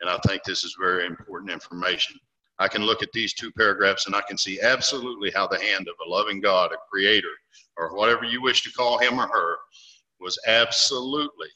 and 0.00 0.08
I 0.08 0.16
think 0.26 0.42
this 0.42 0.64
is 0.64 0.74
very 0.80 1.04
important 1.04 1.52
information. 1.52 2.18
I 2.58 2.66
can 2.66 2.80
look 2.84 3.02
at 3.02 3.12
these 3.12 3.34
two 3.34 3.52
paragraphs 3.52 4.06
and 4.06 4.16
I 4.16 4.22
can 4.22 4.38
see 4.38 4.58
absolutely 4.58 5.30
how 5.30 5.46
the 5.46 5.60
hand 5.60 5.86
of 5.86 5.94
a 6.06 6.08
loving 6.08 6.40
God, 6.40 6.72
a 6.72 6.76
creator, 6.90 7.36
or 7.76 7.94
whatever 7.94 8.24
you 8.24 8.40
wish 8.40 8.62
to 8.62 8.72
call 8.72 8.96
him 8.96 9.20
or 9.20 9.26
her, 9.26 9.56
was 10.18 10.38
absolutely 10.46 11.48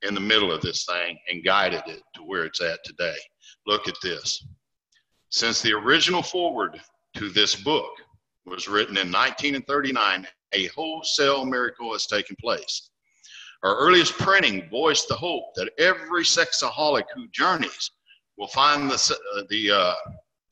in 0.00 0.14
the 0.14 0.20
middle 0.20 0.52
of 0.52 0.62
this 0.62 0.86
thing 0.86 1.18
and 1.30 1.44
guided 1.44 1.82
it 1.86 2.00
to 2.14 2.22
where 2.22 2.46
it's 2.46 2.62
at 2.62 2.78
today. 2.82 3.18
Look 3.66 3.88
at 3.88 3.96
this. 4.02 4.42
Since 5.32 5.62
the 5.62 5.72
original 5.72 6.22
foreword 6.22 6.78
to 7.16 7.30
this 7.30 7.56
book 7.56 7.90
was 8.44 8.68
written 8.68 8.98
in 8.98 9.10
1939, 9.10 10.28
a 10.52 10.66
wholesale 10.66 11.46
miracle 11.46 11.92
has 11.94 12.06
taken 12.06 12.36
place. 12.36 12.90
Our 13.62 13.74
earliest 13.78 14.12
printing 14.18 14.68
voiced 14.68 15.08
the 15.08 15.14
hope 15.14 15.54
that 15.54 15.72
every 15.78 16.24
sexaholic 16.24 17.06
who 17.14 17.28
journeys 17.28 17.90
will 18.36 18.48
find 18.48 18.90
the, 18.90 19.18
uh, 19.34 19.42
the 19.48 19.70
uh, 19.70 19.94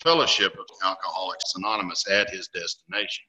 fellowship 0.03 0.55
of 0.59 0.67
Alcoholics 0.83 1.55
Anonymous 1.57 2.09
at 2.09 2.31
his 2.31 2.49
destination 2.49 3.25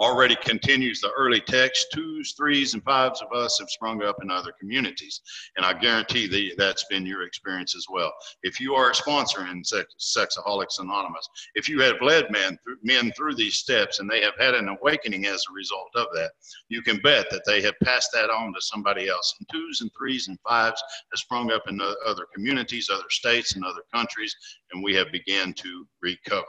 already 0.00 0.34
continues 0.36 1.00
the 1.00 1.10
early 1.16 1.40
text. 1.40 1.88
Twos, 1.92 2.32
threes, 2.32 2.74
and 2.74 2.82
fives 2.82 3.20
of 3.20 3.36
us 3.36 3.58
have 3.58 3.68
sprung 3.68 4.02
up 4.02 4.16
in 4.22 4.30
other 4.30 4.52
communities. 4.58 5.20
And 5.56 5.66
I 5.66 5.74
guarantee 5.74 6.26
that 6.26 6.56
that's 6.56 6.84
been 6.84 7.04
your 7.04 7.22
experience 7.22 7.76
as 7.76 7.86
well. 7.90 8.12
If 8.42 8.58
you 8.60 8.74
are 8.74 8.90
a 8.90 8.94
sponsor 8.94 9.46
in 9.46 9.62
Sex, 9.62 9.94
Sexaholics 10.00 10.80
Anonymous, 10.80 11.28
if 11.54 11.68
you 11.68 11.80
have 11.82 12.00
led 12.00 12.30
men 12.30 12.58
through, 12.64 12.78
men 12.82 13.12
through 13.12 13.34
these 13.34 13.56
steps 13.56 14.00
and 14.00 14.08
they 14.08 14.22
have 14.22 14.34
had 14.38 14.54
an 14.54 14.68
awakening 14.68 15.26
as 15.26 15.44
a 15.48 15.54
result 15.54 15.90
of 15.94 16.06
that, 16.14 16.30
you 16.68 16.82
can 16.82 16.98
bet 17.02 17.28
that 17.30 17.44
they 17.46 17.60
have 17.60 17.78
passed 17.82 18.10
that 18.12 18.30
on 18.30 18.54
to 18.54 18.60
somebody 18.60 19.08
else. 19.08 19.34
And 19.38 19.48
twos 19.52 19.82
and 19.82 19.90
threes 19.96 20.28
and 20.28 20.38
fives 20.48 20.82
have 21.12 21.18
sprung 21.18 21.52
up 21.52 21.68
in 21.68 21.80
other 22.06 22.26
communities, 22.34 22.88
other 22.90 23.10
states, 23.10 23.54
and 23.54 23.64
other 23.64 23.82
countries, 23.92 24.34
and 24.72 24.82
we 24.82 24.94
have 24.94 25.12
begun 25.12 25.52
to 25.54 25.86
recover, 26.02 26.46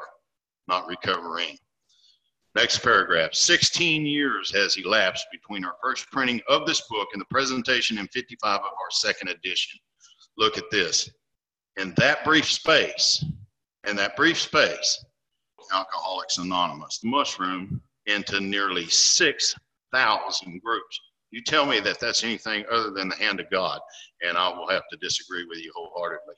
not 0.68 0.88
recovering. 0.88 1.58
Next 2.54 2.80
paragraph. 2.80 3.34
16 3.34 4.06
years 4.06 4.52
has 4.54 4.76
elapsed 4.76 5.28
between 5.32 5.64
our 5.64 5.76
first 5.82 6.12
printing 6.12 6.42
of 6.50 6.66
this 6.66 6.82
book 6.90 7.08
and 7.14 7.22
the 7.22 7.26
presentation 7.26 7.98
in 7.98 8.08
55 8.08 8.60
of 8.60 8.66
our 8.66 8.92
second 8.92 9.30
edition. 9.30 9.80
Look 10.38 10.58
at 10.58 10.70
this. 10.70 11.10
In 11.78 11.94
that 11.96 12.26
brief 12.26 12.46
space, 12.46 13.24
in 13.88 13.96
that 13.96 14.18
brief 14.18 14.38
space, 14.38 15.04
Alcoholics 15.72 16.38
Anonymous 16.40 17.00
the 17.00 17.08
mushroom 17.08 17.82
into 18.08 18.42
nearly 18.42 18.88
6,000 18.88 20.62
groups. 20.62 21.00
You 21.30 21.42
tell 21.42 21.66
me 21.66 21.80
that 21.80 22.02
that's 22.02 22.26
anything 22.26 22.66
other 22.70 22.92
than 22.92 23.08
the 23.08 23.16
hand 23.16 23.40
of 23.40 23.50
God, 23.50 23.80
and 24.22 24.38
I 24.38 24.50
will 24.50 24.68
have 24.68 24.84
to 24.92 24.98
disagree 24.98 25.46
with 25.46 25.60
you 25.60 25.72
wholeheartedly. 25.74 26.36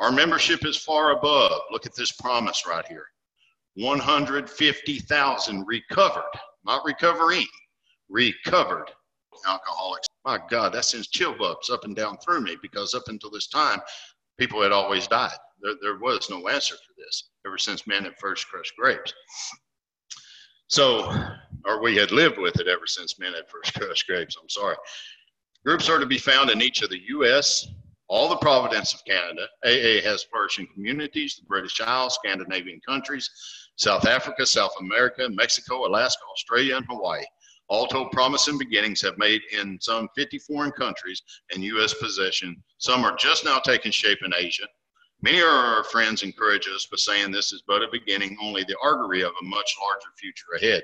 Our 0.00 0.10
membership 0.10 0.66
is 0.66 0.76
far 0.76 1.12
above. 1.12 1.60
Look 1.70 1.86
at 1.86 1.94
this 1.94 2.10
promise 2.10 2.66
right 2.66 2.86
here 2.88 3.06
150,000 3.76 5.64
recovered, 5.66 6.22
not 6.64 6.84
recovering, 6.84 7.46
recovered 8.08 8.90
alcoholics. 9.46 10.06
My 10.24 10.40
God, 10.50 10.72
that 10.72 10.84
sends 10.84 11.08
chill 11.08 11.36
bumps 11.36 11.70
up 11.70 11.84
and 11.84 11.94
down 11.94 12.16
through 12.18 12.40
me 12.40 12.56
because 12.60 12.94
up 12.94 13.04
until 13.08 13.30
this 13.30 13.48
time, 13.48 13.80
people 14.38 14.62
had 14.62 14.72
always 14.72 15.06
died. 15.06 15.36
There, 15.60 15.74
there 15.82 15.98
was 15.98 16.28
no 16.30 16.48
answer 16.48 16.74
for 16.74 16.94
this 16.98 17.30
ever 17.46 17.58
since 17.58 17.86
men 17.86 18.04
had 18.04 18.18
first 18.18 18.48
crushed 18.48 18.74
grapes. 18.78 19.12
So, 20.68 21.12
or 21.64 21.82
we 21.82 21.96
had 21.96 22.10
lived 22.10 22.38
with 22.38 22.58
it 22.58 22.66
ever 22.66 22.86
since 22.86 23.18
men 23.18 23.34
had 23.34 23.48
first 23.48 23.74
crushed 23.78 24.06
grapes. 24.06 24.36
I'm 24.40 24.48
sorry. 24.48 24.76
Groups 25.64 25.88
are 25.88 25.98
to 25.98 26.06
be 26.06 26.18
found 26.18 26.50
in 26.50 26.62
each 26.62 26.82
of 26.82 26.90
the 26.90 27.02
U.S., 27.08 27.68
all 28.08 28.28
the 28.28 28.36
province 28.36 28.94
of 28.94 29.04
Canada. 29.04 29.48
AA 29.64 30.00
has 30.08 30.22
flourishing 30.22 30.68
communities, 30.72 31.36
the 31.36 31.46
British 31.46 31.80
Isles, 31.80 32.14
Scandinavian 32.14 32.80
countries, 32.86 33.28
South 33.76 34.06
Africa, 34.06 34.46
South 34.46 34.72
America, 34.80 35.28
Mexico, 35.30 35.86
Alaska, 35.86 36.22
Australia, 36.32 36.76
and 36.76 36.86
Hawaii. 36.88 37.24
All 37.68 37.86
told, 37.86 38.10
promising 38.12 38.58
beginnings 38.58 39.02
have 39.02 39.18
made 39.18 39.42
in 39.52 39.78
some 39.80 40.08
50 40.16 40.38
foreign 40.38 40.70
countries 40.72 41.22
and 41.52 41.62
U.S. 41.64 41.92
possession. 41.94 42.62
Some 42.78 43.04
are 43.04 43.16
just 43.16 43.44
now 43.44 43.58
taking 43.58 43.92
shape 43.92 44.20
in 44.24 44.32
Asia. 44.36 44.66
Many 45.22 45.40
of 45.40 45.48
our 45.48 45.84
friends 45.84 46.22
encourage 46.22 46.68
us 46.68 46.86
by 46.90 46.96
saying 46.96 47.32
this 47.32 47.52
is 47.52 47.62
but 47.66 47.82
a 47.82 47.88
beginning, 47.90 48.36
only 48.40 48.64
the 48.64 48.78
artery 48.82 49.22
of 49.22 49.32
a 49.40 49.44
much 49.44 49.74
larger 49.82 50.08
future 50.18 50.52
ahead. 50.56 50.82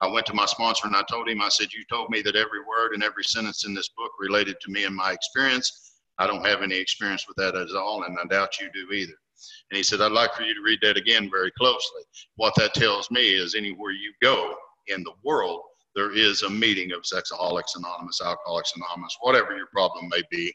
I 0.00 0.08
went 0.08 0.26
to 0.26 0.34
my 0.34 0.46
sponsor 0.46 0.86
and 0.86 0.96
I 0.96 1.02
told 1.08 1.28
him, 1.28 1.40
I 1.40 1.48
said, 1.48 1.72
You 1.72 1.84
told 1.88 2.10
me 2.10 2.20
that 2.22 2.36
every 2.36 2.60
word 2.60 2.94
and 2.94 3.02
every 3.02 3.24
sentence 3.24 3.64
in 3.64 3.74
this 3.74 3.90
book 3.90 4.10
related 4.18 4.56
to 4.60 4.70
me 4.70 4.84
and 4.84 4.96
my 4.96 5.12
experience. 5.12 6.00
I 6.18 6.26
don't 6.26 6.46
have 6.46 6.62
any 6.62 6.76
experience 6.76 7.26
with 7.28 7.36
that 7.36 7.56
at 7.56 7.74
all, 7.76 8.04
and 8.04 8.18
I 8.18 8.24
doubt 8.26 8.60
you 8.60 8.68
do 8.72 8.92
either. 8.92 9.14
And 9.70 9.76
he 9.76 9.82
said, 9.82 10.00
I'd 10.00 10.12
like 10.12 10.34
for 10.34 10.42
you 10.42 10.54
to 10.54 10.62
read 10.62 10.80
that 10.82 10.96
again 10.96 11.30
very 11.30 11.50
closely. 11.52 12.02
What 12.36 12.54
that 12.56 12.74
tells 12.74 13.10
me 13.10 13.34
is 13.34 13.54
anywhere 13.54 13.92
you 13.92 14.12
go 14.22 14.54
in 14.88 15.02
the 15.02 15.14
world, 15.22 15.62
there 15.94 16.12
is 16.12 16.42
a 16.42 16.50
meeting 16.50 16.92
of 16.92 17.02
Sexaholics 17.02 17.76
Anonymous, 17.76 18.20
Alcoholics 18.20 18.72
Anonymous, 18.76 19.16
whatever 19.20 19.56
your 19.56 19.68
problem 19.68 20.08
may 20.08 20.22
be, 20.30 20.52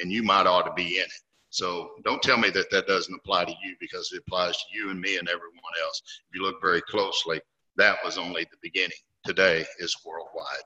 and 0.00 0.10
you 0.10 0.22
might 0.22 0.46
ought 0.46 0.66
to 0.66 0.72
be 0.74 0.98
in 0.98 1.04
it. 1.04 1.22
So 1.50 1.90
don't 2.04 2.22
tell 2.22 2.38
me 2.38 2.50
that 2.50 2.70
that 2.70 2.86
doesn't 2.86 3.14
apply 3.14 3.44
to 3.44 3.54
you 3.62 3.76
because 3.80 4.12
it 4.12 4.22
applies 4.26 4.56
to 4.56 4.64
you 4.72 4.90
and 4.90 5.00
me 5.00 5.16
and 5.18 5.28
everyone 5.28 5.74
else. 5.84 6.02
If 6.28 6.36
you 6.36 6.42
look 6.42 6.60
very 6.60 6.80
closely, 6.82 7.40
that 7.76 7.98
was 8.04 8.18
only 8.18 8.44
the 8.44 8.56
beginning. 8.62 8.98
Today 9.24 9.64
is 9.78 9.96
worldwide. 10.04 10.62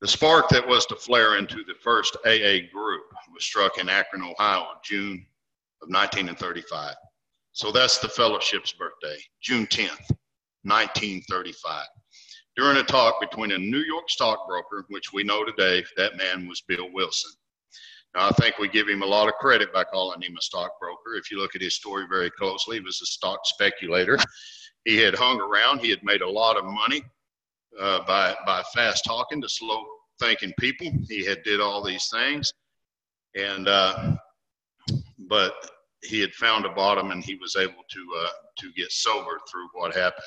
The 0.00 0.08
spark 0.08 0.48
that 0.50 0.66
was 0.66 0.86
to 0.86 0.94
flare 0.94 1.38
into 1.38 1.64
the 1.64 1.74
first 1.82 2.16
AA 2.24 2.70
group 2.72 3.02
was 3.34 3.44
struck 3.44 3.78
in 3.78 3.88
Akron, 3.88 4.22
Ohio, 4.22 4.66
June 4.84 5.26
of 5.82 5.88
1935. 5.88 6.94
So 7.52 7.72
that's 7.72 7.98
the 7.98 8.08
fellowship's 8.08 8.72
birthday, 8.72 9.18
June 9.42 9.66
10th, 9.66 10.10
1935. 10.62 11.86
During 12.56 12.78
a 12.78 12.82
talk 12.82 13.20
between 13.20 13.52
a 13.52 13.58
New 13.58 13.78
York 13.78 14.08
stockbroker, 14.08 14.84
which 14.88 15.12
we 15.12 15.22
know 15.22 15.44
today 15.44 15.84
that 15.96 16.16
man 16.16 16.48
was 16.48 16.62
Bill 16.62 16.88
Wilson. 16.92 17.30
Now, 18.14 18.28
I 18.28 18.30
think 18.32 18.58
we 18.58 18.68
give 18.68 18.88
him 18.88 19.02
a 19.02 19.06
lot 19.06 19.28
of 19.28 19.34
credit 19.34 19.72
by 19.72 19.84
calling 19.84 20.22
him 20.22 20.36
a 20.36 20.42
stockbroker. 20.42 21.14
If 21.14 21.30
you 21.30 21.38
look 21.38 21.54
at 21.54 21.62
his 21.62 21.74
story 21.74 22.06
very 22.08 22.30
closely, 22.30 22.78
he 22.78 22.82
was 22.82 23.00
a 23.02 23.06
stock 23.06 23.40
speculator. 23.44 24.18
He 24.84 24.96
had 24.96 25.14
hung 25.14 25.40
around, 25.40 25.80
he 25.80 25.90
had 25.90 26.02
made 26.02 26.22
a 26.22 26.30
lot 26.30 26.56
of 26.56 26.64
money 26.64 27.02
uh, 27.78 28.04
by, 28.06 28.34
by 28.46 28.62
fast 28.74 29.04
talking 29.04 29.40
to 29.42 29.48
slow 29.48 29.84
thinking 30.20 30.52
people. 30.58 30.92
He 31.08 31.24
had 31.24 31.42
did 31.42 31.60
all 31.60 31.82
these 31.84 32.08
things. 32.08 32.52
And 33.36 33.68
uh, 33.68 34.16
but 35.28 35.54
he 36.02 36.20
had 36.20 36.32
found 36.34 36.64
a 36.64 36.70
bottom 36.70 37.10
and 37.10 37.24
he 37.24 37.34
was 37.36 37.56
able 37.56 37.84
to 37.90 38.06
uh, 38.24 38.28
to 38.58 38.72
get 38.72 38.90
sober 38.92 39.38
through 39.50 39.68
what 39.72 39.94
happened. 39.94 40.26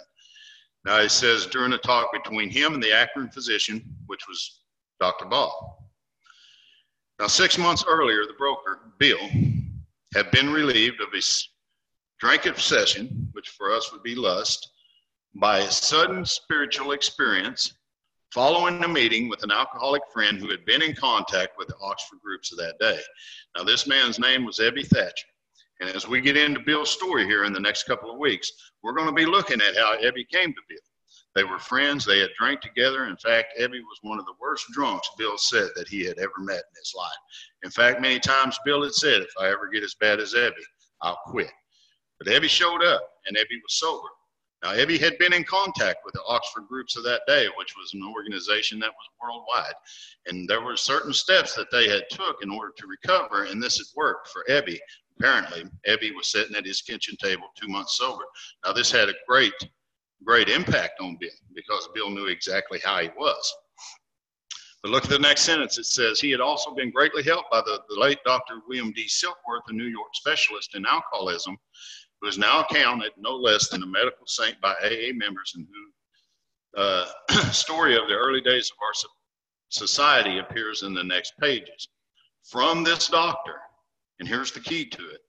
Now 0.86 1.02
he 1.02 1.10
says 1.10 1.46
during 1.46 1.74
a 1.74 1.78
talk 1.78 2.12
between 2.12 2.50
him 2.50 2.74
and 2.74 2.84
the 2.84 2.94
Akron 2.94 3.30
physician, 3.30 3.84
which 4.08 4.28
was 4.28 4.62
Dr. 5.00 5.26
Bob. 5.26 5.52
Now 7.20 7.28
six 7.28 7.58
months 7.58 7.86
earlier, 7.88 8.26
the 8.26 8.34
broker 8.38 8.94
Bill 8.98 9.30
had 10.14 10.32
been 10.32 10.52
relieved 10.52 11.02
of 11.02 11.14
his 11.14 11.48
drink 12.20 12.46
obsession, 12.46 13.30
which 13.34 13.50
for 13.50 13.72
us 13.72 13.92
would 13.92 14.04
be 14.04 14.16
lust, 14.16 14.72
by 15.36 15.60
a 15.60 15.72
sudden 15.72 16.26
spiritual 16.26 16.92
experience 16.92 17.74
following 18.34 18.82
a 18.84 18.88
meeting 18.88 19.28
with 19.28 19.44
an 19.44 19.52
alcoholic 19.52 20.02
friend 20.14 20.40
who 20.40 20.50
had 20.50 20.66
been 20.66 20.82
in 20.82 20.96
contact 20.96 21.58
with 21.58 21.68
the 21.68 21.76
Oxford 21.82 22.20
groups 22.24 22.52
of 22.52 22.58
that 22.58 22.80
day. 22.80 23.00
Now, 23.58 23.64
this 23.64 23.88
man's 23.88 24.20
name 24.20 24.46
was 24.46 24.60
Ebby 24.60 24.88
Thatcher. 24.88 25.28
And 25.82 25.90
as 25.90 26.08
we 26.08 26.22
get 26.22 26.38
into 26.38 26.60
Bill's 26.60 26.92
story 26.92 27.26
here 27.26 27.44
in 27.44 27.54
the 27.54 27.60
next 27.60 27.84
couple 27.84 28.12
of 28.12 28.20
weeks, 28.20 28.52
we're 28.84 28.94
going 28.94 29.08
to 29.08 29.14
be 29.14 29.26
looking 29.26 29.60
at 29.60 29.76
how 29.76 29.98
Ebby 29.98 30.30
came 30.30 30.54
to 30.54 30.62
Bill. 30.70 30.78
They 31.34 31.44
were 31.44 31.60
friends, 31.60 32.06
they 32.06 32.20
had 32.20 32.30
drank 32.38 32.62
together. 32.62 33.06
In 33.06 33.18
fact, 33.18 33.54
Ebby 33.60 33.80
was 33.80 34.00
one 34.02 34.20
of 34.20 34.26
the 34.26 34.36
worst 34.40 34.66
drunks 34.74 35.10
Bill 35.18 35.38
said 35.38 35.70
that 35.76 35.88
he 35.88 36.06
had 36.06 36.18
ever 36.20 36.40
met 36.40 36.56
in 36.56 36.80
his 36.80 36.94
life. 36.96 37.12
In 37.64 37.72
fact, 37.72 38.02
many 38.02 38.20
times 38.20 38.60
Bill 38.66 38.84
had 38.84 38.94
said, 38.94 39.22
if 39.22 39.32
I 39.40 39.48
ever 39.48 39.70
get 39.70 39.84
as 39.84 39.96
bad 39.96 40.20
as 40.20 40.34
Ebby, 40.34 40.64
I'll 41.02 41.20
quit. 41.26 41.52
But 42.20 42.28
Ebby 42.28 42.50
showed 42.50 42.84
up, 42.84 43.02
and 43.26 43.36
Ebby 43.36 43.62
was 43.64 43.80
sober. 43.80 44.08
Now, 44.64 44.74
Ebby 44.74 45.00
had 45.00 45.18
been 45.18 45.34
in 45.34 45.44
contact 45.44 46.00
with 46.06 46.14
the 46.14 46.24
Oxford 46.28 46.68
groups 46.68 46.96
of 46.96 47.04
that 47.04 47.24
day, 47.26 47.48
which 47.58 47.76
was 47.76 47.94
an 47.94 48.04
organization 48.04 48.80
that 48.80 48.92
was 48.92 49.10
worldwide. 49.22 49.74
And 50.28 50.48
there 50.48 50.62
were 50.62 50.78
certain 50.78 51.14
steps 51.14 51.56
that 51.56 51.72
they 51.72 51.90
had 51.90 52.04
took 52.12 52.44
in 52.44 52.52
order 52.52 52.72
to 52.78 52.88
recover, 52.88 53.46
and 53.46 53.62
this 53.62 53.78
had 53.78 53.88
worked 53.96 54.28
for 54.28 54.46
Ebby. 54.50 54.78
Apparently, 55.18 55.66
Ebby 55.88 56.16
was 56.16 56.32
sitting 56.32 56.56
at 56.56 56.66
his 56.66 56.82
kitchen 56.82 57.16
table 57.18 57.48
two 57.56 57.68
months 57.68 57.98
sober. 57.98 58.24
Now, 58.64 58.74
this 58.74 58.92
had 58.92 59.10
a 59.10 59.16
great, 59.28 59.54
great 60.24 60.48
impact 60.48 61.00
on 61.00 61.18
Bill 61.20 61.30
because 61.56 61.90
Bill 61.96 62.12
knew 62.12 62.28
exactly 62.28 62.80
how 62.84 63.00
he 63.00 63.10
was. 63.18 63.54
But 64.82 64.92
look 64.92 65.04
at 65.04 65.12
the 65.12 65.20
next 65.20 65.42
sentence. 65.42 65.78
It 65.78 65.86
says, 65.86 66.20
He 66.20 66.32
had 66.32 66.42
also 66.42 66.74
been 66.74 66.90
greatly 66.90 67.22
helped 67.22 67.52
by 67.52 67.62
the, 67.62 67.82
the 67.90 68.00
late 68.00 68.18
Dr. 68.26 68.62
William 68.68 68.92
D. 68.94 69.08
Silkworth, 69.08 69.62
a 69.68 69.74
New 69.74 69.86
York 69.86 70.10
specialist 70.14 70.76
in 70.76 70.86
alcoholism, 70.88 71.56
who 72.22 72.28
is 72.28 72.38
now 72.38 72.66
counted 72.72 73.12
no 73.18 73.36
less 73.36 73.70
than 73.70 73.84
a 73.84 73.88
medical 73.88 74.26
saint 74.28 74.60
by 74.62 74.74
AA 74.84 75.12
members 75.14 75.54
and 75.56 75.68
whose 75.68 75.94
uh, 76.78 77.06
story 77.52 77.98
of 77.98 78.08
the 78.08 78.16
early 78.16 78.42
days 78.42 78.72
of 78.72 78.78
our 78.82 78.94
society 79.70 80.38
appears 80.38 80.84
in 80.84 80.94
the 80.94 81.04
next 81.04 81.34
pages. 81.40 81.90
From 82.44 82.84
this 82.84 83.08
doctor, 83.08 83.56
and 84.20 84.28
here's 84.28 84.52
the 84.52 84.60
key 84.60 84.86
to 84.86 85.10
it 85.10 85.22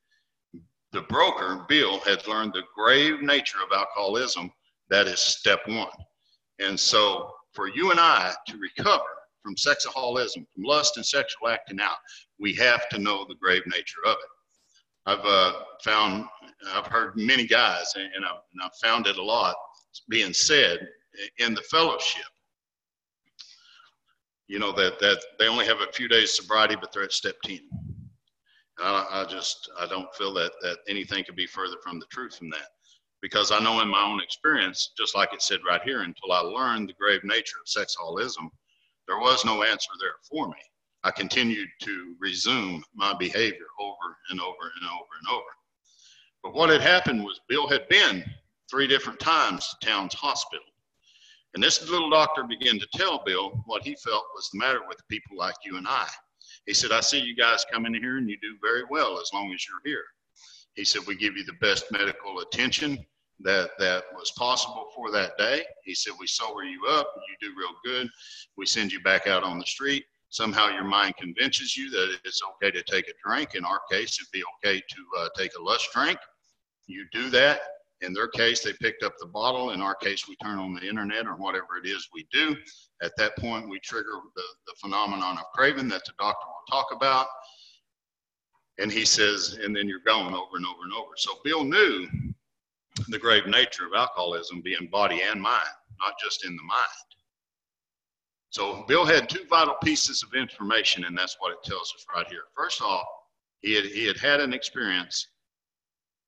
the 0.92 1.02
broker, 1.02 1.64
Bill, 1.68 2.00
had 2.00 2.26
learned 2.26 2.52
the 2.52 2.64
grave 2.76 3.22
nature 3.22 3.58
of 3.64 3.76
alcoholism. 3.76 4.52
That 4.90 5.06
is 5.06 5.20
step 5.20 5.60
one. 5.66 5.88
And 6.58 6.78
so, 6.78 7.32
for 7.54 7.68
you 7.68 7.90
and 7.90 7.98
I 7.98 8.34
to 8.48 8.58
recover 8.58 9.02
from 9.42 9.56
sexaholism, 9.56 10.46
from 10.54 10.64
lust 10.64 10.98
and 10.98 11.06
sexual 11.06 11.48
acting 11.48 11.80
out, 11.80 11.96
we 12.38 12.54
have 12.56 12.88
to 12.90 12.98
know 12.98 13.24
the 13.24 13.36
grave 13.36 13.62
nature 13.66 14.04
of 14.04 14.12
it. 14.12 14.30
I've 15.06 15.24
uh, 15.24 15.52
found, 15.82 16.26
I've 16.68 16.86
heard 16.86 17.16
many 17.16 17.46
guys, 17.46 17.92
and, 17.96 18.24
I've, 18.24 18.40
and 18.52 18.62
I've 18.62 18.76
found 18.80 19.06
it 19.06 19.16
a 19.16 19.22
lot 19.22 19.56
being 20.08 20.32
said 20.32 20.86
in 21.38 21.54
the 21.54 21.62
fellowship. 21.62 22.24
You 24.48 24.58
know 24.58 24.72
that 24.72 24.98
that 24.98 25.18
they 25.38 25.48
only 25.48 25.64
have 25.66 25.80
a 25.80 25.92
few 25.92 26.08
days 26.08 26.34
sobriety, 26.34 26.76
but 26.76 26.92
they're 26.92 27.04
at 27.04 27.12
step 27.12 27.36
ten. 27.42 27.60
I, 28.78 29.06
I 29.10 29.24
just 29.24 29.70
I 29.80 29.86
don't 29.86 30.14
feel 30.14 30.34
that 30.34 30.52
that 30.60 30.78
anything 30.88 31.24
could 31.24 31.36
be 31.36 31.46
further 31.46 31.76
from 31.82 31.98
the 31.98 32.06
truth 32.06 32.36
from 32.36 32.50
that 32.50 32.68
because 33.22 33.52
I 33.52 33.60
know 33.60 33.80
in 33.80 33.88
my 33.88 34.02
own 34.02 34.20
experience, 34.20 34.92
just 34.98 35.14
like 35.14 35.32
it 35.32 35.40
said 35.40 35.60
right 35.66 35.80
here, 35.82 36.02
until 36.02 36.32
I 36.32 36.40
learned 36.40 36.88
the 36.88 36.94
grave 36.94 37.22
nature 37.24 37.56
of 37.60 37.68
sexaholism, 37.68 38.50
there 39.06 39.18
was 39.18 39.44
no 39.44 39.62
answer 39.62 39.90
there 40.00 40.16
for 40.28 40.48
me. 40.48 40.56
I 41.04 41.10
continued 41.10 41.68
to 41.82 42.14
resume 42.20 42.84
my 42.94 43.14
behavior 43.14 43.66
over 43.80 44.16
and 44.30 44.40
over 44.40 44.72
and 44.76 44.88
over 44.88 45.08
and 45.20 45.34
over. 45.34 45.46
But 46.42 46.54
what 46.54 46.70
had 46.70 46.80
happened 46.80 47.24
was 47.24 47.40
Bill 47.48 47.68
had 47.68 47.88
been 47.88 48.24
three 48.70 48.86
different 48.86 49.20
times 49.20 49.68
to 49.68 49.86
Towns 49.86 50.14
Hospital. 50.14 50.64
And 51.54 51.62
this 51.62 51.88
little 51.88 52.10
doctor 52.10 52.44
began 52.44 52.78
to 52.78 52.86
tell 52.94 53.22
Bill 53.24 53.62
what 53.66 53.82
he 53.82 53.96
felt 53.96 54.24
was 54.34 54.48
the 54.52 54.58
matter 54.58 54.80
with 54.88 55.06
people 55.08 55.36
like 55.36 55.56
you 55.64 55.76
and 55.76 55.86
I. 55.86 56.06
He 56.66 56.74
said, 56.74 56.92
I 56.92 57.00
see 57.00 57.18
you 57.18 57.36
guys 57.36 57.66
come 57.70 57.84
in 57.86 57.94
here 57.94 58.18
and 58.18 58.28
you 58.28 58.38
do 58.40 58.56
very 58.62 58.84
well 58.88 59.20
as 59.20 59.30
long 59.34 59.52
as 59.52 59.66
you're 59.68 59.80
here. 59.84 60.04
He 60.74 60.84
said, 60.84 61.02
We 61.06 61.16
give 61.16 61.36
you 61.36 61.44
the 61.44 61.52
best 61.54 61.90
medical 61.92 62.40
attention 62.40 63.04
that 63.40 63.70
that 63.78 64.04
was 64.14 64.30
possible 64.32 64.86
for 64.94 65.10
that 65.10 65.36
day. 65.36 65.64
He 65.84 65.94
said, 65.94 66.12
"We 66.18 66.26
sober 66.26 66.62
you 66.62 66.86
up. 66.86 67.12
You 67.28 67.48
do 67.48 67.54
real 67.56 67.74
good. 67.84 68.08
We 68.56 68.66
send 68.66 68.92
you 68.92 69.00
back 69.00 69.26
out 69.26 69.42
on 69.42 69.58
the 69.58 69.66
street. 69.66 70.04
Somehow 70.32 70.70
your 70.70 70.84
mind 70.84 71.14
convinces 71.18 71.76
you 71.76 71.90
that 71.90 72.16
it's 72.24 72.40
okay 72.54 72.70
to 72.70 72.82
take 72.84 73.06
a 73.06 73.12
drink. 73.22 73.54
In 73.54 73.66
our 73.66 73.82
case, 73.90 74.18
it'd 74.18 74.32
be 74.32 74.42
okay 74.56 74.80
to 74.80 75.20
uh, 75.20 75.28
take 75.36 75.50
a 75.58 75.62
lust 75.62 75.90
drink. 75.92 76.18
You 76.86 77.04
do 77.12 77.28
that. 77.28 77.60
In 78.00 78.14
their 78.14 78.28
case, 78.28 78.64
they 78.64 78.72
picked 78.72 79.02
up 79.02 79.12
the 79.18 79.26
bottle. 79.26 79.72
In 79.72 79.82
our 79.82 79.94
case, 79.94 80.26
we 80.26 80.36
turn 80.36 80.58
on 80.58 80.72
the 80.72 80.88
internet 80.88 81.26
or 81.26 81.36
whatever 81.36 81.76
it 81.76 81.86
is 81.86 82.08
we 82.14 82.26
do. 82.32 82.56
At 83.02 83.12
that 83.18 83.36
point, 83.36 83.68
we 83.68 83.78
trigger 83.80 84.20
the, 84.34 84.42
the 84.66 84.72
phenomenon 84.80 85.36
of 85.36 85.44
craving 85.54 85.88
that 85.88 86.06
the 86.06 86.12
doctor 86.18 86.46
will 86.46 86.64
talk 86.70 86.86
about. 86.96 87.26
And 88.78 88.90
he 88.90 89.04
says, 89.04 89.58
and 89.62 89.76
then 89.76 89.86
you're 89.86 90.00
going 90.00 90.34
over 90.34 90.56
and 90.56 90.64
over 90.64 90.82
and 90.84 90.94
over. 90.94 91.12
So 91.16 91.40
Bill 91.44 91.62
knew 91.62 92.08
the 93.08 93.18
grave 93.18 93.46
nature 93.46 93.84
of 93.84 93.92
alcoholism 93.94 94.62
being 94.62 94.88
body 94.90 95.20
and 95.20 95.42
mind, 95.42 95.68
not 96.00 96.14
just 96.18 96.46
in 96.46 96.56
the 96.56 96.62
mind. 96.62 97.11
So 98.52 98.84
Bill 98.86 99.06
had 99.06 99.30
two 99.30 99.46
vital 99.48 99.76
pieces 99.82 100.22
of 100.22 100.34
information, 100.34 101.04
and 101.04 101.16
that's 101.16 101.36
what 101.38 101.52
it 101.52 101.62
tells 101.64 101.90
us 101.96 102.04
right 102.14 102.28
here. 102.28 102.42
First 102.54 102.82
off, 102.82 103.06
he 103.62 103.74
had, 103.74 103.86
he 103.86 104.06
had 104.06 104.18
had 104.18 104.40
an 104.40 104.52
experience 104.52 105.26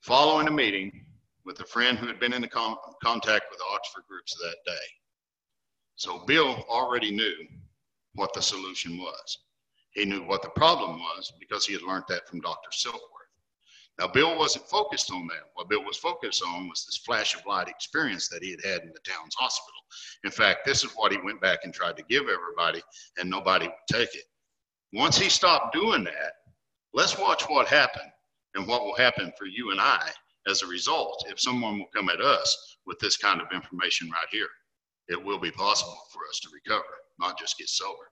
following 0.00 0.48
a 0.48 0.50
meeting 0.50 1.04
with 1.44 1.60
a 1.60 1.66
friend 1.66 1.98
who 1.98 2.06
had 2.06 2.18
been 2.18 2.32
in 2.32 2.40
the 2.40 2.48
con- 2.48 2.78
contact 3.02 3.44
with 3.50 3.58
the 3.58 3.74
Oxford 3.74 4.04
groups 4.08 4.34
that 4.36 4.56
day. 4.64 4.86
So 5.96 6.20
Bill 6.20 6.64
already 6.70 7.14
knew 7.14 7.34
what 8.14 8.32
the 8.32 8.40
solution 8.40 8.96
was. 8.96 9.38
He 9.90 10.06
knew 10.06 10.22
what 10.22 10.40
the 10.40 10.48
problem 10.48 10.98
was 10.98 11.30
because 11.38 11.66
he 11.66 11.74
had 11.74 11.82
learned 11.82 12.04
that 12.08 12.26
from 12.26 12.40
Dr. 12.40 12.70
Silkworth. 12.72 13.13
Now, 13.98 14.08
Bill 14.08 14.36
wasn't 14.36 14.66
focused 14.66 15.12
on 15.12 15.26
that. 15.28 15.50
What 15.54 15.68
Bill 15.68 15.84
was 15.84 15.96
focused 15.96 16.42
on 16.44 16.68
was 16.68 16.84
this 16.84 16.96
flash 16.96 17.36
of 17.36 17.46
light 17.46 17.68
experience 17.68 18.28
that 18.28 18.42
he 18.42 18.50
had 18.50 18.64
had 18.64 18.82
in 18.82 18.92
the 18.92 18.98
Towns 19.00 19.36
hospital. 19.38 19.80
In 20.24 20.32
fact, 20.32 20.66
this 20.66 20.82
is 20.82 20.90
what 20.96 21.12
he 21.12 21.18
went 21.18 21.40
back 21.40 21.60
and 21.62 21.72
tried 21.72 21.96
to 21.98 22.04
give 22.04 22.22
everybody, 22.22 22.82
and 23.18 23.30
nobody 23.30 23.66
would 23.66 23.74
take 23.88 24.14
it. 24.14 24.24
Once 24.92 25.16
he 25.16 25.28
stopped 25.28 25.72
doing 25.72 26.02
that, 26.04 26.32
let's 26.92 27.18
watch 27.18 27.44
what 27.44 27.68
happened 27.68 28.10
and 28.54 28.66
what 28.66 28.84
will 28.84 28.96
happen 28.96 29.32
for 29.38 29.46
you 29.46 29.70
and 29.70 29.80
I 29.80 30.10
as 30.48 30.62
a 30.62 30.66
result 30.66 31.24
if 31.28 31.40
someone 31.40 31.78
will 31.78 31.90
come 31.94 32.08
at 32.08 32.20
us 32.20 32.76
with 32.86 32.98
this 32.98 33.16
kind 33.16 33.40
of 33.40 33.46
information 33.52 34.10
right 34.10 34.28
here. 34.30 34.48
It 35.08 35.22
will 35.22 35.38
be 35.38 35.50
possible 35.50 35.98
for 36.12 36.20
us 36.28 36.40
to 36.40 36.48
recover, 36.52 36.84
not 37.18 37.38
just 37.38 37.58
get 37.58 37.68
sober. 37.68 38.10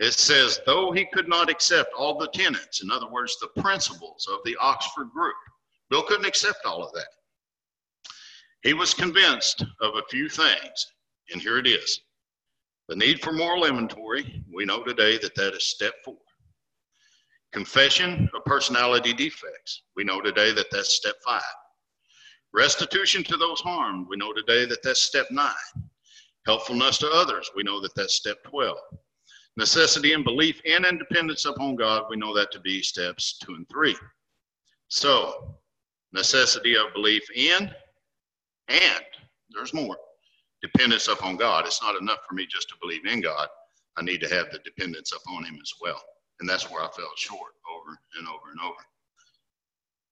It 0.00 0.12
says, 0.12 0.60
though 0.64 0.92
he 0.92 1.06
could 1.12 1.28
not 1.28 1.50
accept 1.50 1.92
all 1.92 2.16
the 2.16 2.28
tenets, 2.28 2.82
in 2.82 2.90
other 2.90 3.08
words, 3.08 3.36
the 3.40 3.60
principles 3.60 4.28
of 4.30 4.38
the 4.44 4.56
Oxford 4.60 5.10
group, 5.10 5.34
Bill 5.90 6.04
couldn't 6.04 6.26
accept 6.26 6.64
all 6.64 6.84
of 6.84 6.92
that. 6.92 7.08
He 8.62 8.74
was 8.74 8.94
convinced 8.94 9.62
of 9.80 9.96
a 9.96 10.02
few 10.08 10.28
things, 10.28 10.92
and 11.30 11.42
here 11.42 11.58
it 11.58 11.66
is. 11.66 12.00
The 12.88 12.94
need 12.94 13.20
for 13.20 13.32
moral 13.32 13.64
inventory, 13.64 14.44
we 14.52 14.64
know 14.64 14.84
today 14.84 15.18
that 15.18 15.34
that 15.34 15.54
is 15.54 15.66
step 15.66 15.94
four. 16.04 16.16
Confession 17.52 18.30
of 18.34 18.44
personality 18.44 19.12
defects, 19.12 19.82
we 19.96 20.04
know 20.04 20.20
today 20.20 20.52
that 20.52 20.70
that's 20.70 20.94
step 20.94 21.16
five. 21.24 21.42
Restitution 22.52 23.24
to 23.24 23.36
those 23.36 23.60
harmed, 23.60 24.06
we 24.08 24.16
know 24.16 24.32
today 24.32 24.64
that 24.64 24.82
that's 24.82 25.02
step 25.02 25.26
nine. 25.30 25.52
Helpfulness 26.46 26.98
to 26.98 27.10
others, 27.10 27.50
we 27.56 27.64
know 27.64 27.80
that 27.80 27.94
that's 27.96 28.14
step 28.14 28.38
12 28.44 28.76
necessity 29.58 30.12
and 30.12 30.24
belief 30.24 30.60
and 30.64 30.86
independence 30.86 31.44
upon 31.44 31.74
God, 31.74 32.04
we 32.08 32.16
know 32.16 32.34
that 32.34 32.52
to 32.52 32.60
be 32.60 32.80
steps 32.80 33.38
two 33.38 33.54
and 33.54 33.68
three. 33.68 33.96
So, 34.86 35.56
necessity 36.12 36.76
of 36.76 36.94
belief 36.94 37.24
in 37.34 37.70
and 38.68 39.04
there's 39.50 39.74
more 39.74 39.96
dependence 40.62 41.08
upon 41.08 41.36
God. 41.36 41.66
It's 41.66 41.82
not 41.82 42.00
enough 42.00 42.20
for 42.26 42.34
me 42.34 42.46
just 42.48 42.68
to 42.68 42.76
believe 42.80 43.04
in 43.04 43.20
God. 43.20 43.48
I 43.96 44.02
need 44.02 44.20
to 44.20 44.28
have 44.28 44.46
the 44.52 44.60
dependence 44.60 45.12
upon 45.12 45.44
Him 45.44 45.58
as 45.60 45.72
well. 45.82 46.00
And 46.38 46.48
that's 46.48 46.70
where 46.70 46.82
I 46.82 46.88
fell 46.96 47.10
short 47.16 47.52
over 47.68 47.98
and 48.16 48.28
over 48.28 48.52
and 48.52 48.60
over. 48.60 48.80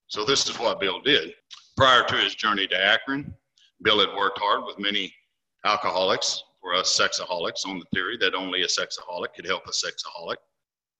So, 0.09 0.25
this 0.25 0.49
is 0.49 0.59
what 0.59 0.81
Bill 0.81 1.01
did. 1.01 1.35
Prior 1.77 2.03
to 2.03 2.17
his 2.17 2.35
journey 2.35 2.67
to 2.67 2.85
Akron, 2.85 3.33
Bill 3.83 4.01
had 4.01 4.17
worked 4.17 4.41
hard 4.41 4.65
with 4.65 4.79
many 4.81 5.15
alcoholics 5.65 6.43
for 6.67 6.75
us 6.75 6.99
sexaholics 6.99 7.65
on 7.65 7.79
the 7.79 7.85
theory 7.95 8.17
that 8.19 8.35
only 8.35 8.63
a 8.63 8.67
sexaholic 8.67 9.33
could 9.37 9.47
help 9.47 9.63
a 9.69 9.71
sexaholic, 9.71 10.35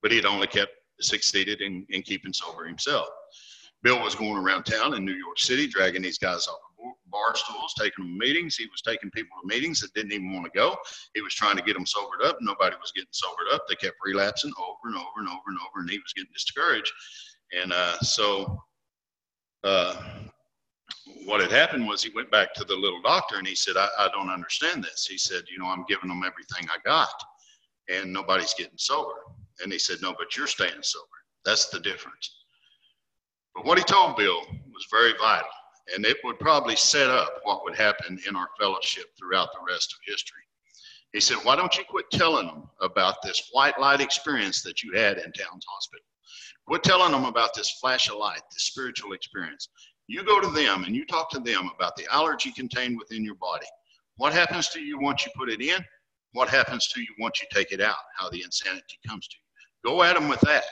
but 0.01 0.13
he'd 0.13 0.25
only 0.25 0.47
kept 0.47 0.71
succeeded 1.01 1.61
in, 1.61 1.85
in 1.91 2.03
keeping 2.03 2.33
sober 2.33 2.67
himself. 2.67 3.09
Bill 3.83 4.01
was 4.01 4.15
going 4.15 4.37
around 4.37 4.63
town 4.63 4.95
in 4.95 5.05
New 5.05 5.15
York 5.15 5.41
City, 5.41 5.67
dragging 5.67 6.03
these 6.03 6.19
guys 6.19 6.47
off 6.47 6.61
of 6.79 6.95
bar 7.11 7.35
stools, 7.35 7.75
taking 7.77 8.05
them 8.05 8.13
to 8.13 8.27
meetings. 8.27 8.55
He 8.55 8.67
was 8.67 8.81
taking 8.81 9.11
people 9.11 9.37
to 9.43 9.49
meetings 9.49 9.81
that 9.81 9.93
didn't 9.93 10.13
even 10.13 10.33
want 10.33 10.45
to 10.45 10.57
go. 10.57 10.77
He 11.15 11.21
was 11.21 11.35
trying 11.35 11.57
to 11.57 11.65
get 11.65 11.75
them 11.75 11.85
sobered 11.85 12.23
up. 12.25 12.39
Nobody 12.41 12.77
was 12.77 12.93
getting 12.95 13.09
sobered 13.11 13.53
up. 13.53 13.67
They 13.69 13.75
kept 13.75 13.97
relapsing 14.05 14.53
over 14.61 14.79
and 14.85 14.95
over 14.95 15.19
and 15.19 15.29
over 15.29 15.49
and 15.49 15.59
over, 15.59 15.81
and 15.81 15.91
he 15.91 15.99
was 15.99 16.13
getting 16.15 16.33
discouraged. 16.33 16.93
And 17.61 17.73
uh, 17.73 17.99
so 17.99 18.57
uh, 19.65 20.01
what 21.25 21.41
had 21.41 21.53
happened 21.53 21.87
was 21.87 22.03
he 22.03 22.11
went 22.15 22.31
back 22.31 22.53
to 22.55 22.65
the 22.65 22.75
little 22.75 23.01
doctor 23.03 23.37
and 23.37 23.47
he 23.47 23.55
said, 23.55 23.77
I, 23.77 23.89
I 23.99 24.09
don't 24.13 24.31
understand 24.31 24.83
this. 24.83 25.07
He 25.07 25.19
said, 25.19 25.43
You 25.51 25.59
know, 25.59 25.67
I'm 25.67 25.85
giving 25.89 26.09
them 26.09 26.23
everything 26.25 26.69
I 26.69 26.79
got 26.85 27.09
and 27.89 28.13
nobody's 28.13 28.55
getting 28.55 28.79
sober. 28.79 29.15
And 29.63 29.73
he 29.73 29.79
said, 29.79 29.99
No, 30.03 30.15
but 30.19 30.37
you're 30.37 30.47
staying 30.47 30.83
sober. 30.83 31.07
That's 31.45 31.69
the 31.69 31.81
difference. 31.81 32.35
But 33.55 33.65
what 33.65 33.79
he 33.79 33.85
told 33.85 34.17
Bill 34.17 34.41
was 34.75 34.87
very 34.91 35.13
vital, 35.19 35.49
and 35.95 36.05
it 36.05 36.19
would 36.25 36.39
probably 36.39 36.77
set 36.77 37.09
up 37.09 37.41
what 37.45 37.65
would 37.65 37.77
happen 37.77 38.19
in 38.29 38.37
our 38.37 38.49
fellowship 38.59 39.07
throughout 39.19 39.49
the 39.53 39.65
rest 39.67 39.93
of 39.93 39.99
history. 40.13 40.43
He 41.13 41.21
said, 41.21 41.39
Why 41.39 41.57
don't 41.57 41.77
you 41.77 41.85
quit 41.89 42.11
telling 42.11 42.47
them 42.47 42.69
about 42.81 43.23
this 43.23 43.49
white 43.53 43.79
light 43.81 44.01
experience 44.01 44.63
that 44.63 44.83
you 44.83 44.93
had 44.93 45.19
in 45.19 45.33
Towns 45.33 45.65
Hospital? 45.69 46.05
Quit 46.67 46.83
telling 46.83 47.13
them 47.13 47.25
about 47.25 47.55
this 47.55 47.71
flash 47.81 48.11
of 48.11 48.17
light, 48.17 48.43
this 48.53 48.65
spiritual 48.65 49.13
experience. 49.13 49.69
You 50.09 50.25
go 50.25 50.41
to 50.41 50.49
them 50.49 50.85
and 50.85 50.95
you 50.95 51.05
talk 51.05 51.31
to 51.31 51.41
them 51.41 51.71
about 51.75 51.97
the 51.97 52.07
allergy 52.13 52.53
contained 52.53 52.97
within 52.99 53.25
your 53.25 53.35
body. 53.37 53.67
What 54.17 54.33
happens 54.33 54.69
to 54.71 54.81
you 54.81 54.99
once 54.99 55.27
you 55.27 55.33
put 55.37 55.51
it 55.51 55.61
in? 55.61 55.85
What 56.33 56.49
happens 56.49 56.89
to 56.89 57.01
you 57.01 57.09
once 57.19 57.41
you 57.41 57.49
take 57.53 57.73
it 57.73 57.81
out? 57.81 57.97
How 58.17 58.31
the 58.31 58.43
insanity 58.43 58.99
comes 59.07 59.27
to 59.29 59.37
you. 59.37 59.91
Go 59.91 60.03
at 60.03 60.15
them 60.15 60.29
with 60.29 60.41
that. 60.41 60.65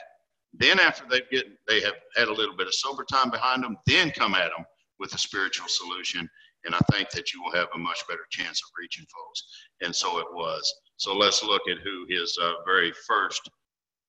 Then 0.53 0.79
after 0.79 1.03
they've 1.09 1.29
get 1.31 1.45
they 1.67 1.81
have 1.81 1.95
had 2.15 2.27
a 2.29 2.33
little 2.33 2.55
bit 2.55 2.67
of 2.67 2.73
sober 2.73 3.03
time 3.03 3.29
behind 3.29 3.63
them, 3.63 3.77
then 3.85 4.11
come 4.11 4.35
at 4.35 4.51
them 4.55 4.65
with 4.99 5.13
a 5.13 5.17
spiritual 5.17 5.67
solution. 5.67 6.29
And 6.63 6.73
I 6.73 6.79
think 6.91 7.09
that 7.11 7.33
you 7.33 7.43
will 7.43 7.51
have 7.51 7.67
a 7.75 7.77
much 7.77 8.07
better 8.07 8.25
chance 8.31 8.61
of 8.61 8.69
reaching 8.79 9.05
folks. 9.05 9.43
And 9.81 9.95
so 9.95 10.17
it 10.19 10.27
was. 10.31 10.73
So 10.97 11.15
let's 11.15 11.43
look 11.43 11.61
at 11.69 11.79
who 11.79 12.05
his 12.09 12.37
uh, 12.41 12.53
very 12.65 12.93
first 13.05 13.49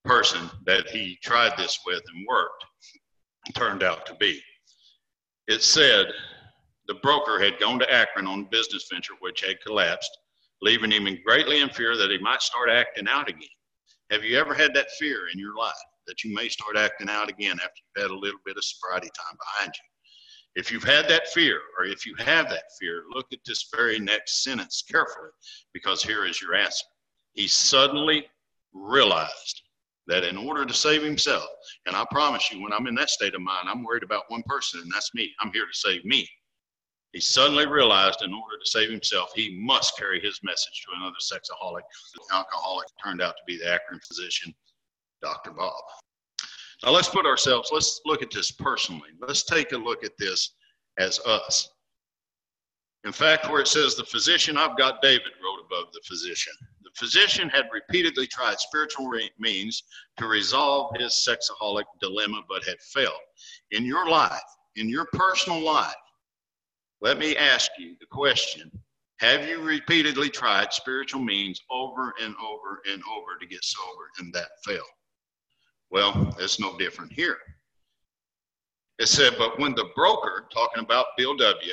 person 0.04 0.48
that 0.64 0.88
he 0.88 1.18
tried 1.22 1.56
this 1.56 1.80
with 1.84 2.02
and 2.14 2.26
worked 2.28 2.64
turned 3.54 3.82
out 3.82 4.06
to 4.06 4.14
be 4.14 4.40
it 5.48 5.62
said 5.62 6.06
the 6.88 6.94
broker 6.94 7.38
had 7.40 7.58
gone 7.58 7.78
to 7.78 7.92
Akron 7.92 8.26
on 8.26 8.40
a 8.40 8.50
business 8.50 8.86
venture 8.90 9.14
which 9.20 9.40
had 9.40 9.60
collapsed, 9.64 10.16
leaving 10.62 10.90
him 10.90 11.06
in 11.06 11.20
greatly 11.24 11.60
in 11.60 11.68
fear 11.68 11.96
that 11.96 12.10
he 12.10 12.18
might 12.18 12.42
start 12.42 12.70
acting 12.70 13.08
out 13.08 13.28
again. 13.28 13.48
Have 14.10 14.24
you 14.24 14.38
ever 14.38 14.54
had 14.54 14.72
that 14.74 14.90
fear 14.92 15.28
in 15.32 15.38
your 15.38 15.56
life 15.56 15.74
that 16.06 16.22
you 16.22 16.34
may 16.34 16.48
start 16.48 16.76
acting 16.76 17.08
out 17.08 17.28
again 17.28 17.58
after 17.58 17.74
you've 17.76 18.02
had 18.02 18.10
a 18.10 18.18
little 18.18 18.40
bit 18.44 18.56
of 18.56 18.64
sobriety 18.64 19.08
time 19.08 19.36
behind 19.38 19.72
you? 19.74 20.60
If 20.60 20.72
you've 20.72 20.84
had 20.84 21.08
that 21.08 21.28
fear, 21.28 21.60
or 21.78 21.84
if 21.84 22.06
you 22.06 22.14
have 22.16 22.48
that 22.48 22.64
fear, 22.80 23.04
look 23.12 23.26
at 23.32 23.40
this 23.44 23.68
very 23.74 23.98
next 23.98 24.42
sentence 24.42 24.82
carefully, 24.88 25.28
because 25.74 26.02
here 26.02 26.24
is 26.24 26.40
your 26.40 26.54
answer. 26.54 26.86
he 27.34 27.46
suddenly 27.46 28.26
realized 28.72 29.62
that 30.06 30.24
in 30.24 30.36
order 30.36 30.64
to 30.64 30.74
save 30.74 31.02
himself, 31.02 31.48
and 31.86 31.96
I 31.96 32.04
promise 32.10 32.52
you, 32.52 32.62
when 32.62 32.72
I'm 32.72 32.86
in 32.86 32.94
that 32.96 33.10
state 33.10 33.34
of 33.34 33.40
mind, 33.40 33.68
I'm 33.68 33.82
worried 33.82 34.02
about 34.02 34.24
one 34.28 34.42
person, 34.46 34.80
and 34.80 34.90
that's 34.92 35.14
me. 35.14 35.32
I'm 35.40 35.52
here 35.52 35.66
to 35.66 35.78
save 35.78 36.04
me. 36.04 36.28
He 37.12 37.20
suddenly 37.20 37.66
realized 37.66 38.22
in 38.22 38.32
order 38.32 38.58
to 38.62 38.70
save 38.70 38.90
himself, 38.90 39.30
he 39.34 39.58
must 39.58 39.96
carry 39.96 40.20
his 40.20 40.40
message 40.42 40.84
to 40.84 40.96
another 40.96 41.16
sexaholic. 41.20 41.82
The 42.14 42.34
alcoholic 42.34 42.88
turned 43.02 43.22
out 43.22 43.34
to 43.36 43.42
be 43.46 43.58
the 43.58 43.72
Akron 43.72 44.00
physician, 44.06 44.54
Dr. 45.22 45.52
Bob. 45.52 45.82
Now 46.84 46.90
let's 46.90 47.08
put 47.08 47.24
ourselves, 47.24 47.70
let's 47.72 48.02
look 48.04 48.22
at 48.22 48.30
this 48.30 48.50
personally. 48.50 49.08
Let's 49.20 49.44
take 49.44 49.72
a 49.72 49.78
look 49.78 50.04
at 50.04 50.12
this 50.18 50.56
as 50.98 51.18
us. 51.20 51.70
In 53.06 53.12
fact, 53.12 53.48
where 53.48 53.60
it 53.60 53.68
says 53.68 53.94
the 53.94 54.04
physician, 54.04 54.56
I've 54.56 54.76
got 54.76 55.00
David 55.00 55.30
wrote 55.40 55.64
above 55.64 55.92
the 55.92 56.00
physician. 56.04 56.52
The 56.82 56.90
physician 56.96 57.48
had 57.48 57.68
repeatedly 57.72 58.26
tried 58.26 58.58
spiritual 58.58 59.08
means 59.38 59.84
to 60.16 60.26
resolve 60.26 60.96
his 60.96 61.12
sexaholic 61.12 61.84
dilemma, 62.00 62.42
but 62.48 62.64
had 62.64 62.80
failed. 62.80 63.12
In 63.70 63.84
your 63.84 64.08
life, 64.08 64.42
in 64.74 64.88
your 64.88 65.06
personal 65.12 65.60
life, 65.60 65.94
let 67.00 67.16
me 67.16 67.36
ask 67.36 67.70
you 67.78 67.94
the 68.00 68.06
question 68.06 68.72
Have 69.18 69.46
you 69.48 69.62
repeatedly 69.62 70.28
tried 70.28 70.72
spiritual 70.72 71.20
means 71.20 71.60
over 71.70 72.12
and 72.20 72.34
over 72.44 72.82
and 72.90 73.00
over 73.16 73.38
to 73.40 73.46
get 73.46 73.62
sober 73.62 74.10
and 74.18 74.34
that 74.34 74.48
failed? 74.64 74.82
Well, 75.90 76.36
it's 76.40 76.58
no 76.58 76.76
different 76.76 77.12
here. 77.12 77.38
It 78.98 79.06
said, 79.06 79.34
but 79.38 79.60
when 79.60 79.76
the 79.76 79.90
broker, 79.94 80.48
talking 80.52 80.82
about 80.82 81.06
Bill 81.16 81.36
W., 81.36 81.72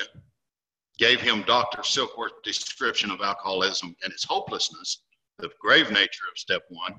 gave 1.04 1.20
him 1.20 1.44
Dr. 1.46 1.84
Silkworth's 1.84 2.40
description 2.46 3.12
of 3.12 3.20
alcoholism 3.20 3.94
and 4.06 4.14
its 4.14 4.24
hopelessness, 4.24 5.02
the 5.38 5.50
grave 5.60 5.92
nature 5.92 6.24
of 6.32 6.38
step 6.38 6.62
one, 6.70 6.96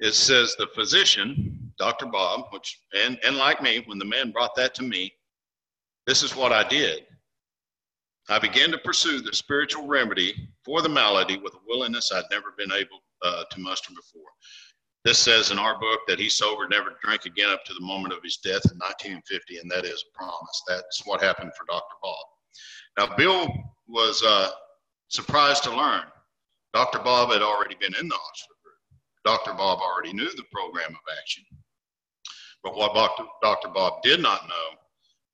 it 0.00 0.12
says 0.12 0.56
the 0.56 0.66
physician, 0.74 1.72
Dr. 1.78 2.06
Bob, 2.06 2.46
which 2.50 2.80
and, 3.00 3.16
and 3.24 3.36
like 3.36 3.62
me, 3.62 3.84
when 3.86 3.96
the 3.96 4.04
man 4.04 4.32
brought 4.32 4.56
that 4.56 4.74
to 4.74 4.82
me, 4.82 5.12
this 6.08 6.24
is 6.24 6.34
what 6.34 6.50
I 6.50 6.66
did. 6.66 7.04
I 8.28 8.40
began 8.40 8.72
to 8.72 8.78
pursue 8.78 9.20
the 9.20 9.32
spiritual 9.32 9.86
remedy 9.86 10.34
for 10.64 10.82
the 10.82 10.88
malady 10.88 11.38
with 11.38 11.54
a 11.54 11.58
willingness 11.68 12.10
I'd 12.12 12.24
never 12.28 12.54
been 12.58 12.72
able 12.72 12.98
uh, 13.24 13.44
to 13.52 13.60
muster 13.60 13.92
before. 13.94 14.30
This 15.06 15.20
says 15.20 15.52
in 15.52 15.58
our 15.60 15.78
book 15.78 16.00
that 16.08 16.18
he 16.18 16.28
sobered, 16.28 16.70
never 16.70 16.96
drank 17.00 17.26
again 17.26 17.48
up 17.50 17.64
to 17.66 17.74
the 17.74 17.86
moment 17.86 18.12
of 18.12 18.24
his 18.24 18.38
death 18.38 18.64
in 18.64 18.76
1950, 18.78 19.58
and 19.58 19.70
that 19.70 19.84
is 19.84 20.02
a 20.02 20.18
promise. 20.18 20.62
That's 20.66 21.06
what 21.06 21.22
happened 21.22 21.52
for 21.56 21.64
Dr. 21.68 21.94
Bob. 22.02 22.26
Now, 22.98 23.16
Bill 23.16 23.46
was 23.86 24.24
uh, 24.24 24.50
surprised 25.06 25.62
to 25.62 25.70
learn 25.70 26.02
Dr. 26.74 26.98
Bob 26.98 27.30
had 27.30 27.40
already 27.40 27.76
been 27.76 27.94
in 27.94 28.08
the 28.08 28.16
Oxford 28.16 28.56
group. 28.64 28.74
Dr. 29.24 29.56
Bob 29.56 29.78
already 29.78 30.12
knew 30.12 30.28
the 30.34 30.42
program 30.52 30.90
of 30.90 31.14
action. 31.20 31.44
But 32.64 32.74
what 32.74 32.92
Dr. 33.42 33.68
Bob 33.68 34.02
did 34.02 34.20
not 34.20 34.48
know 34.48 34.76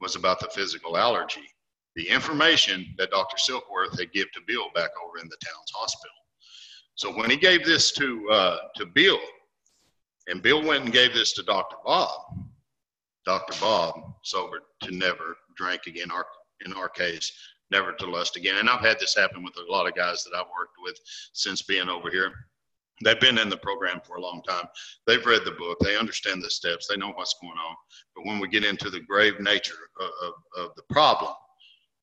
was 0.03 0.17
about 0.17 0.39
the 0.39 0.51
physical 0.55 0.99
allergy, 0.99 1.49
the 1.97 2.11
information 2.11 2.95
that 2.99 3.11
Dr. 3.11 3.39
Silkworth 3.39 3.99
had 3.99 4.13
given 4.13 4.33
to 4.35 4.43
Bill 4.47 4.67
back 4.75 4.91
over 5.03 5.17
in 5.17 5.31
the 5.31 5.39
Towns 5.43 5.73
Hospital. 5.75 6.17
So 6.95 7.11
when 7.11 7.31
he 7.31 7.39
gave 7.39 7.65
this 7.65 7.91
to 7.93 8.29
uh, 8.31 8.59
to 8.77 8.85
Bill, 8.85 9.19
and 10.29 10.43
Bill 10.43 10.63
went 10.63 10.85
and 10.85 10.93
gave 10.93 11.13
this 11.13 11.33
to 11.35 11.43
Dr. 11.43 11.77
Bob. 11.85 12.11
Dr. 13.25 13.59
Bob 13.61 13.95
sobered 14.23 14.63
to 14.83 14.95
never 14.95 15.37
drink 15.57 15.83
again, 15.87 16.11
our, 16.11 16.27
in 16.65 16.73
our 16.73 16.89
case, 16.89 17.33
never 17.71 17.93
to 17.93 18.07
lust 18.07 18.37
again. 18.37 18.59
And 18.59 18.69
I've 18.69 18.85
had 18.85 18.99
this 18.99 19.15
happen 19.15 19.43
with 19.43 19.57
a 19.57 19.71
lot 19.71 19.87
of 19.87 19.95
guys 19.95 20.25
that 20.25 20.37
I've 20.37 20.51
worked 20.59 20.77
with 20.83 20.99
since 21.33 21.63
being 21.63 21.89
over 21.89 22.11
here. 22.11 22.33
They've 23.03 23.19
been 23.19 23.39
in 23.39 23.49
the 23.49 23.57
program 23.57 24.01
for 24.05 24.17
a 24.17 24.21
long 24.21 24.43
time. 24.47 24.67
They've 25.07 25.25
read 25.25 25.45
the 25.45 25.53
book. 25.53 25.79
They 25.81 25.97
understand 25.97 26.43
the 26.43 26.51
steps. 26.51 26.87
They 26.87 26.97
know 26.97 27.11
what's 27.13 27.35
going 27.41 27.55
on. 27.55 27.77
But 28.15 28.27
when 28.27 28.39
we 28.39 28.49
get 28.49 28.65
into 28.65 28.91
the 28.91 29.01
grave 29.01 29.41
nature 29.41 29.89
of, 30.01 30.11
of, 30.23 30.65
of 30.65 30.75
the 30.77 30.83
problem, 30.91 31.33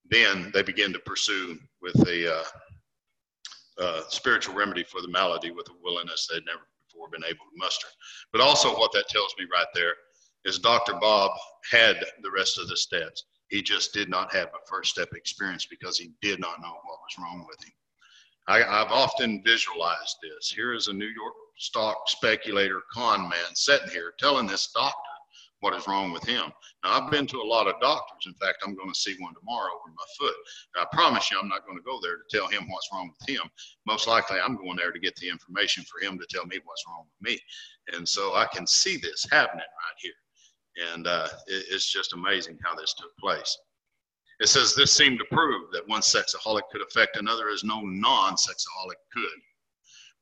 then 0.10 0.52
they 0.54 0.64
begin 0.64 0.92
to 0.94 1.00
pursue 1.00 1.58
with 1.82 1.96
a 2.08 2.36
uh, 2.36 2.44
uh, 3.80 4.02
spiritual 4.10 4.56
remedy 4.56 4.84
for 4.84 5.02
the 5.02 5.08
malady 5.08 5.52
with 5.52 5.70
a 5.70 5.74
willingness 5.84 6.28
they'd 6.28 6.46
never 6.46 6.68
been 7.08 7.24
able 7.24 7.46
to 7.46 7.58
muster. 7.58 7.88
But 8.32 8.42
also, 8.42 8.78
what 8.78 8.92
that 8.94 9.08
tells 9.08 9.34
me 9.40 9.46
right 9.52 9.68
there 9.74 9.94
is 10.46 10.60
Dr. 10.60 10.96
Bob 10.96 11.32
had 11.72 12.04
the 12.22 12.32
rest 12.32 12.60
of 12.60 12.68
the 12.68 12.78
steps. 12.78 13.26
He 13.50 13.62
just 13.62 13.94
did 13.94 14.10
not 14.10 14.34
have 14.34 14.48
a 14.48 14.68
first 14.70 14.92
step 14.92 15.10
experience 15.14 15.66
because 15.66 15.98
he 15.98 16.12
did 16.22 16.40
not 16.40 16.62
know 16.62 16.68
what 16.68 17.00
was 17.00 17.18
wrong 17.18 17.46
with 17.48 17.64
him. 17.64 17.74
I, 18.48 18.60
have 18.60 18.92
often 18.92 19.44
visualized 19.44 20.18
this. 20.24 20.50
Here 20.50 20.74
is 20.74 20.88
a 20.88 20.94
New 20.94 21.06
York 21.06 21.34
stock 21.58 21.98
speculator 22.08 22.82
con 22.92 23.30
man 23.30 23.54
sitting 23.54 23.90
here 23.90 24.14
telling 24.18 24.48
this 24.48 24.72
doctor 24.74 25.09
what 25.62 25.76
is 25.76 25.88
wrong 25.88 26.12
with 26.12 26.24
him. 26.24 26.52
Now, 26.84 27.02
I've 27.02 27.12
been 27.12 27.28
to 27.28 27.42
a 27.42 27.44
lot 27.44 27.68
of 27.68 27.80
doctors. 27.82 28.26
In 28.26 28.34
fact, 28.36 28.64
I'm 28.66 28.76
going 28.76 28.92
to 28.92 29.00
see 29.00 29.16
one 29.20 29.34
tomorrow 29.34 29.72
over 29.74 29.94
my 29.96 30.04
foot. 30.18 30.36
I 30.78 30.86
promise 30.94 31.30
you, 31.30 31.38
I'm 31.40 31.50
not 31.50 31.66
going 31.66 31.78
to 31.78 31.84
go 31.84 32.00
there 32.02 32.18
to 32.18 32.24
tell 32.30 32.48
him 32.48 32.70
what's 32.70 32.90
wrong 32.94 33.12
with 33.12 33.30
him. 33.30 33.50
Most 33.86 34.08
likely, 34.08 34.40
I'm 34.40 34.56
going 34.56 34.78
there 34.78 34.92
to 34.92 35.00
get 35.00 35.16
the 35.18 35.30
information 35.30 35.84
for 35.84 36.06
him 36.06 36.18
to 36.18 36.26
tell 36.30 36.46
me 36.46 36.60
what's 36.64 36.84
wrong 36.88 37.06
with 37.06 37.32
me. 37.32 37.40
And 37.96 38.08
so 38.08 38.36
I 38.36 38.46
can 38.54 38.66
see 38.66 38.98
this 38.98 39.26
happening 39.32 39.60
right 39.60 39.98
here. 39.98 40.94
And 40.94 41.08
uh, 41.08 41.28
it, 41.48 41.66
it's 41.70 41.92
just 41.92 42.14
amazing 42.14 42.58
how 42.64 42.76
this 42.76 42.94
took 42.94 43.16
place. 43.18 43.58
It 44.40 44.48
says 44.48 44.74
this 44.74 44.94
seemed 44.94 45.20
to 45.20 45.36
prove 45.36 45.72
that 45.74 45.88
one 45.88 46.02
sexaholic 46.02 46.62
could 46.72 46.82
affect 46.82 47.18
another 47.18 47.50
as 47.50 47.66
no 47.66 47.82
non 47.82 48.36
sexaholic 48.36 48.96
could. 49.12 49.40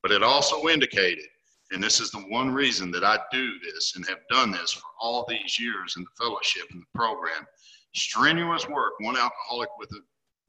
But 0.01 0.11
it 0.11 0.23
also 0.23 0.67
indicated 0.67 1.25
and 1.71 1.83
this 1.83 1.99
is 1.99 2.11
the 2.11 2.19
one 2.19 2.53
reason 2.53 2.91
that 2.91 3.03
I 3.03 3.19
do 3.31 3.59
this 3.59 3.95
and 3.95 4.05
have 4.07 4.19
done 4.29 4.51
this 4.51 4.71
for 4.71 4.87
all 4.99 5.25
these 5.27 5.59
years 5.59 5.95
in 5.97 6.03
the 6.03 6.23
fellowship 6.23 6.63
and 6.71 6.81
the 6.81 6.97
program. 6.97 7.45
Strenuous 7.93 8.67
work, 8.69 8.93
one 8.99 9.17
alcoholic 9.17 9.69
with, 9.77 9.91
a, 9.91 9.99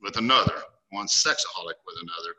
with 0.00 0.16
another, 0.16 0.54
one 0.90 1.06
sexaholic 1.06 1.74
with 1.86 1.96
another, 2.02 2.34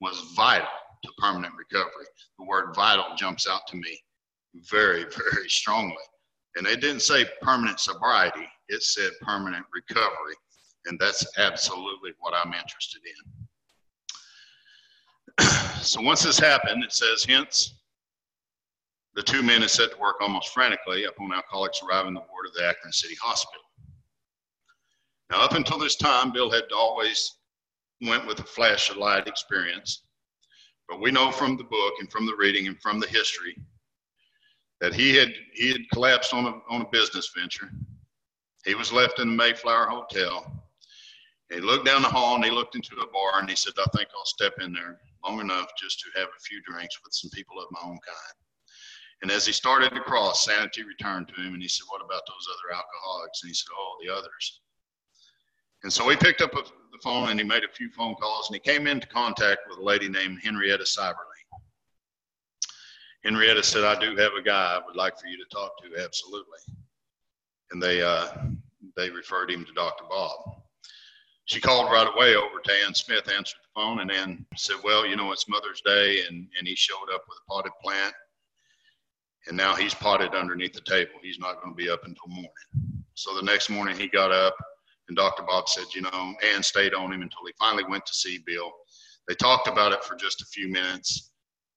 was 0.00 0.32
vital 0.36 0.68
to 1.04 1.12
permanent 1.18 1.54
recovery. 1.56 2.06
The 2.38 2.44
word 2.44 2.74
vital 2.74 3.06
jumps 3.16 3.48
out 3.48 3.66
to 3.68 3.76
me 3.76 4.00
very, 4.70 5.04
very 5.32 5.48
strongly. 5.48 5.96
And 6.56 6.66
they 6.66 6.76
didn't 6.76 7.02
say 7.02 7.24
permanent 7.42 7.80
sobriety, 7.80 8.46
it 8.68 8.82
said 8.82 9.10
permanent 9.22 9.66
recovery. 9.74 10.34
And 10.86 10.98
that's 10.98 11.26
absolutely 11.38 12.12
what 12.20 12.34
I'm 12.34 12.54
interested 12.54 13.02
in. 15.38 15.46
so 15.82 16.00
once 16.00 16.22
this 16.22 16.38
happened, 16.38 16.84
it 16.84 16.92
says, 16.92 17.24
hence, 17.24 17.79
the 19.14 19.22
two 19.22 19.42
men 19.42 19.62
had 19.62 19.70
set 19.70 19.92
to 19.92 19.98
work 19.98 20.16
almost 20.20 20.50
frantically 20.50 21.04
upon 21.04 21.32
alcoholics 21.32 21.80
arriving 21.82 22.14
the 22.14 22.20
ward 22.20 22.46
of 22.46 22.54
the 22.54 22.66
Akron 22.66 22.92
City 22.92 23.16
Hospital. 23.16 23.62
Now, 25.30 25.42
up 25.42 25.54
until 25.54 25.78
this 25.78 25.96
time, 25.96 26.32
Bill 26.32 26.50
had 26.50 26.64
always 26.74 27.36
went 28.02 28.26
with 28.26 28.40
a 28.40 28.44
flash 28.44 28.90
of 28.90 28.96
light 28.96 29.28
experience, 29.28 30.02
but 30.88 31.00
we 31.00 31.10
know 31.10 31.30
from 31.30 31.56
the 31.56 31.64
book 31.64 31.94
and 32.00 32.10
from 32.10 32.26
the 32.26 32.34
reading 32.36 32.66
and 32.66 32.80
from 32.80 32.98
the 32.98 33.06
history 33.06 33.56
that 34.80 34.94
he 34.94 35.14
had 35.14 35.32
he 35.52 35.70
had 35.72 35.88
collapsed 35.92 36.32
on 36.32 36.46
a 36.46 36.60
on 36.72 36.82
a 36.82 36.88
business 36.90 37.30
venture. 37.36 37.70
He 38.64 38.74
was 38.74 38.92
left 38.92 39.18
in 39.18 39.28
the 39.28 39.34
Mayflower 39.36 39.86
Hotel. 39.86 40.64
He 41.52 41.60
looked 41.60 41.86
down 41.86 42.02
the 42.02 42.08
hall 42.08 42.36
and 42.36 42.44
he 42.44 42.50
looked 42.50 42.76
into 42.76 42.94
a 42.96 43.06
bar 43.12 43.40
and 43.40 43.48
he 43.48 43.56
said, 43.56 43.74
"I 43.78 43.84
think 43.96 44.08
I'll 44.16 44.24
step 44.24 44.54
in 44.60 44.72
there 44.72 45.00
long 45.24 45.40
enough 45.40 45.70
just 45.78 46.00
to 46.00 46.18
have 46.18 46.28
a 46.28 46.40
few 46.42 46.62
drinks 46.62 46.98
with 47.04 47.12
some 47.12 47.30
people 47.30 47.60
of 47.60 47.70
my 47.70 47.80
own 47.82 47.98
kind." 48.06 48.39
And 49.22 49.30
as 49.30 49.44
he 49.44 49.52
started 49.52 49.90
to 49.90 50.00
cross, 50.00 50.44
sanity 50.44 50.82
returned 50.82 51.28
to 51.28 51.34
him, 51.42 51.52
and 51.52 51.62
he 51.62 51.68
said, 51.68 51.84
What 51.88 52.04
about 52.04 52.22
those 52.26 52.46
other 52.48 52.76
alcoholics? 52.76 53.42
And 53.42 53.50
he 53.50 53.54
said, 53.54 53.68
Oh, 53.76 53.96
the 54.02 54.12
others. 54.12 54.60
And 55.82 55.92
so 55.92 56.08
he 56.08 56.16
picked 56.16 56.40
up 56.40 56.54
a, 56.54 56.62
the 56.62 56.98
phone 57.02 57.30
and 57.30 57.38
he 57.38 57.44
made 57.44 57.64
a 57.64 57.72
few 57.72 57.90
phone 57.90 58.14
calls, 58.14 58.48
and 58.48 58.54
he 58.54 58.60
came 58.60 58.86
into 58.86 59.06
contact 59.08 59.60
with 59.68 59.78
a 59.78 59.82
lady 59.82 60.08
named 60.08 60.40
Henrietta 60.42 60.84
Seiberling. 60.84 61.14
Henrietta 63.24 63.62
said, 63.62 63.84
I 63.84 63.98
do 64.00 64.16
have 64.16 64.32
a 64.32 64.42
guy 64.42 64.76
I 64.76 64.86
would 64.86 64.96
like 64.96 65.18
for 65.18 65.26
you 65.26 65.36
to 65.36 65.54
talk 65.54 65.72
to, 65.82 66.02
absolutely. 66.02 66.58
And 67.70 67.82
they, 67.82 68.00
uh, 68.00 68.28
they 68.96 69.10
referred 69.10 69.50
him 69.50 69.66
to 69.66 69.72
Dr. 69.72 70.04
Bob. 70.08 70.62
She 71.44 71.60
called 71.60 71.92
right 71.92 72.08
away 72.14 72.36
over 72.36 72.60
to 72.64 72.72
Ann 72.86 72.94
Smith, 72.94 73.28
answered 73.28 73.58
the 73.62 73.80
phone, 73.80 74.00
and 74.00 74.10
Ann 74.10 74.46
said, 74.56 74.76
Well, 74.82 75.04
you 75.04 75.16
know, 75.16 75.32
it's 75.32 75.48
Mother's 75.48 75.82
Day, 75.84 76.24
and, 76.26 76.48
and 76.58 76.66
he 76.66 76.74
showed 76.74 77.10
up 77.12 77.24
with 77.28 77.38
a 77.38 77.50
potted 77.50 77.72
plant 77.82 78.14
and 79.48 79.56
now 79.56 79.74
he's 79.74 79.94
potted 79.94 80.34
underneath 80.34 80.72
the 80.72 80.80
table. 80.82 81.12
He's 81.22 81.38
not 81.38 81.62
going 81.62 81.74
to 81.74 81.76
be 81.76 81.90
up 81.90 82.04
until 82.04 82.28
morning. 82.28 82.50
So 83.14 83.34
the 83.34 83.42
next 83.42 83.70
morning 83.70 83.96
he 83.96 84.06
got 84.06 84.32
up, 84.32 84.54
and 85.08 85.16
Dr. 85.16 85.42
Bob 85.42 85.68
said, 85.68 85.86
you 85.94 86.02
know, 86.02 86.34
Ann 86.54 86.62
stayed 86.62 86.94
on 86.94 87.12
him 87.12 87.22
until 87.22 87.46
he 87.46 87.52
finally 87.58 87.84
went 87.88 88.06
to 88.06 88.14
see 88.14 88.38
Bill. 88.46 88.70
They 89.26 89.34
talked 89.34 89.68
about 89.68 89.92
it 89.92 90.04
for 90.04 90.14
just 90.14 90.40
a 90.42 90.46
few 90.46 90.68
minutes, 90.68 91.32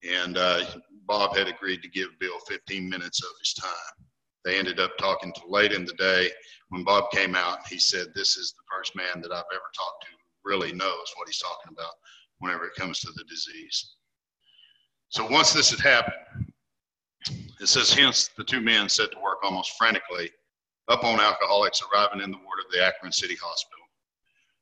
and 0.10 0.38
uh, 0.38 0.66
Bob 1.06 1.36
had 1.36 1.48
agreed 1.48 1.82
to 1.82 1.90
give 1.90 2.20
Bill 2.20 2.40
15 2.48 2.90
minutes 2.90 3.24
of 3.24 3.32
his 3.40 3.54
time. 3.54 4.08
They 4.46 4.60
ended 4.60 4.80
up 4.80 4.98
talking 4.98 5.32
till 5.34 5.52
late 5.52 5.72
in 5.72 5.86
the 5.86 5.94
day. 5.94 6.30
When 6.70 6.84
Bob 6.84 7.12
came 7.12 7.36
out, 7.36 7.68
he 7.68 7.80
said, 7.80 8.08
This 8.14 8.36
is 8.36 8.52
the 8.54 8.64
first 8.76 8.96
man 8.96 9.22
that 9.22 9.32
I've 9.32 9.44
ever 9.54 9.72
talked 9.76 10.04
to 10.04 10.08
who 10.12 10.50
really 10.50 10.74
knows 10.74 11.14
what 11.16 11.28
he's 11.28 11.40
talking 11.40 11.72
about 11.72 11.94
whenever 12.40 12.66
it 12.66 12.76
comes 12.76 13.00
to 13.00 13.12
the 13.16 13.24
disease. 13.24 13.96
So 15.10 15.26
once 15.30 15.54
this 15.54 15.70
had 15.70 15.80
happened, 15.80 16.43
it 17.64 17.70
says, 17.70 17.94
hence 17.94 18.30
the 18.36 18.44
two 18.44 18.60
men 18.60 18.90
set 18.90 19.12
to 19.14 19.20
work 19.20 19.38
almost 19.42 19.78
frantically 19.78 20.30
up 20.90 21.06
on 21.06 21.22
alcoholics 21.22 21.82
arriving 21.82 22.20
in 22.20 22.30
the 22.30 22.38
ward 22.38 22.60
of 22.60 22.70
the 22.74 22.84
Akron 22.84 23.14
City 23.14 23.38
Hospital. 23.42 23.86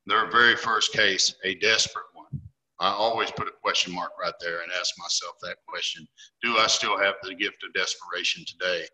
Their 0.06 0.30
very 0.30 0.56
first 0.56 0.94
case, 0.94 1.34
a 1.44 1.56
desperate 1.56 2.06
one. 2.14 2.40
I 2.80 2.90
always 2.92 3.32
put 3.32 3.48
a 3.48 3.54
question 3.60 3.94
mark 3.94 4.12
right 4.22 4.34
there 4.40 4.62
and 4.62 4.72
ask 4.80 4.94
myself 5.00 5.34
that 5.42 5.58
question 5.68 6.08
Do 6.44 6.58
I 6.58 6.68
still 6.68 6.98
have 7.00 7.16
the 7.24 7.34
gift 7.34 7.64
of 7.64 7.74
desperation 7.74 8.46
today? 8.46 8.86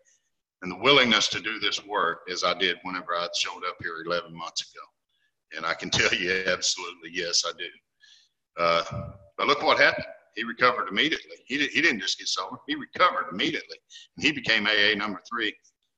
And 0.61 0.71
the 0.71 0.77
willingness 0.77 1.27
to 1.29 1.41
do 1.41 1.59
this 1.59 1.85
work 1.85 2.21
as 2.31 2.45
I 2.45 2.57
did 2.57 2.77
whenever 2.83 3.13
I 3.13 3.27
showed 3.37 3.63
up 3.67 3.75
here 3.81 3.95
11 4.05 4.33
months 4.33 4.61
ago. 4.61 5.57
And 5.57 5.65
I 5.65 5.73
can 5.73 5.89
tell 5.89 6.13
you 6.17 6.45
absolutely, 6.47 7.09
yes, 7.11 7.43
I 7.45 7.51
do. 7.57 8.63
Uh, 8.63 9.11
but 9.37 9.47
look 9.47 9.63
what 9.63 9.79
happened. 9.79 10.07
He 10.37 10.43
recovered 10.43 10.87
immediately. 10.87 11.37
He, 11.45 11.57
did, 11.57 11.71
he 11.71 11.81
didn't 11.81 11.99
just 11.99 12.19
get 12.19 12.27
sober, 12.27 12.57
he 12.67 12.75
recovered 12.75 13.25
immediately. 13.31 13.77
And 14.15 14.23
he 14.23 14.31
became 14.31 14.67
AA 14.67 14.95
number 14.95 15.19
three. 15.27 15.51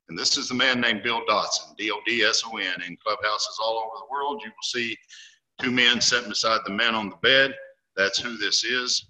And 0.07 0.17
this 0.17 0.37
is 0.37 0.47
the 0.47 0.55
man 0.55 0.79
named 0.79 1.03
Bill 1.03 1.21
Dotson, 1.29 1.75
D 1.77 1.91
O 1.91 1.99
D 2.07 2.23
S 2.23 2.41
O 2.47 2.57
N. 2.57 2.81
In 2.87 2.97
clubhouses 3.05 3.59
all 3.61 3.77
over 3.77 3.97
the 3.99 4.11
world, 4.11 4.41
you 4.43 4.49
will 4.49 4.63
see 4.63 4.97
two 5.61 5.71
men 5.71 5.99
sitting 5.99 6.29
beside 6.29 6.61
the 6.65 6.71
man 6.71 6.95
on 6.95 7.09
the 7.09 7.17
bed. 7.17 7.53
That's 7.97 8.17
who 8.17 8.37
this 8.37 8.63
is. 8.63 9.05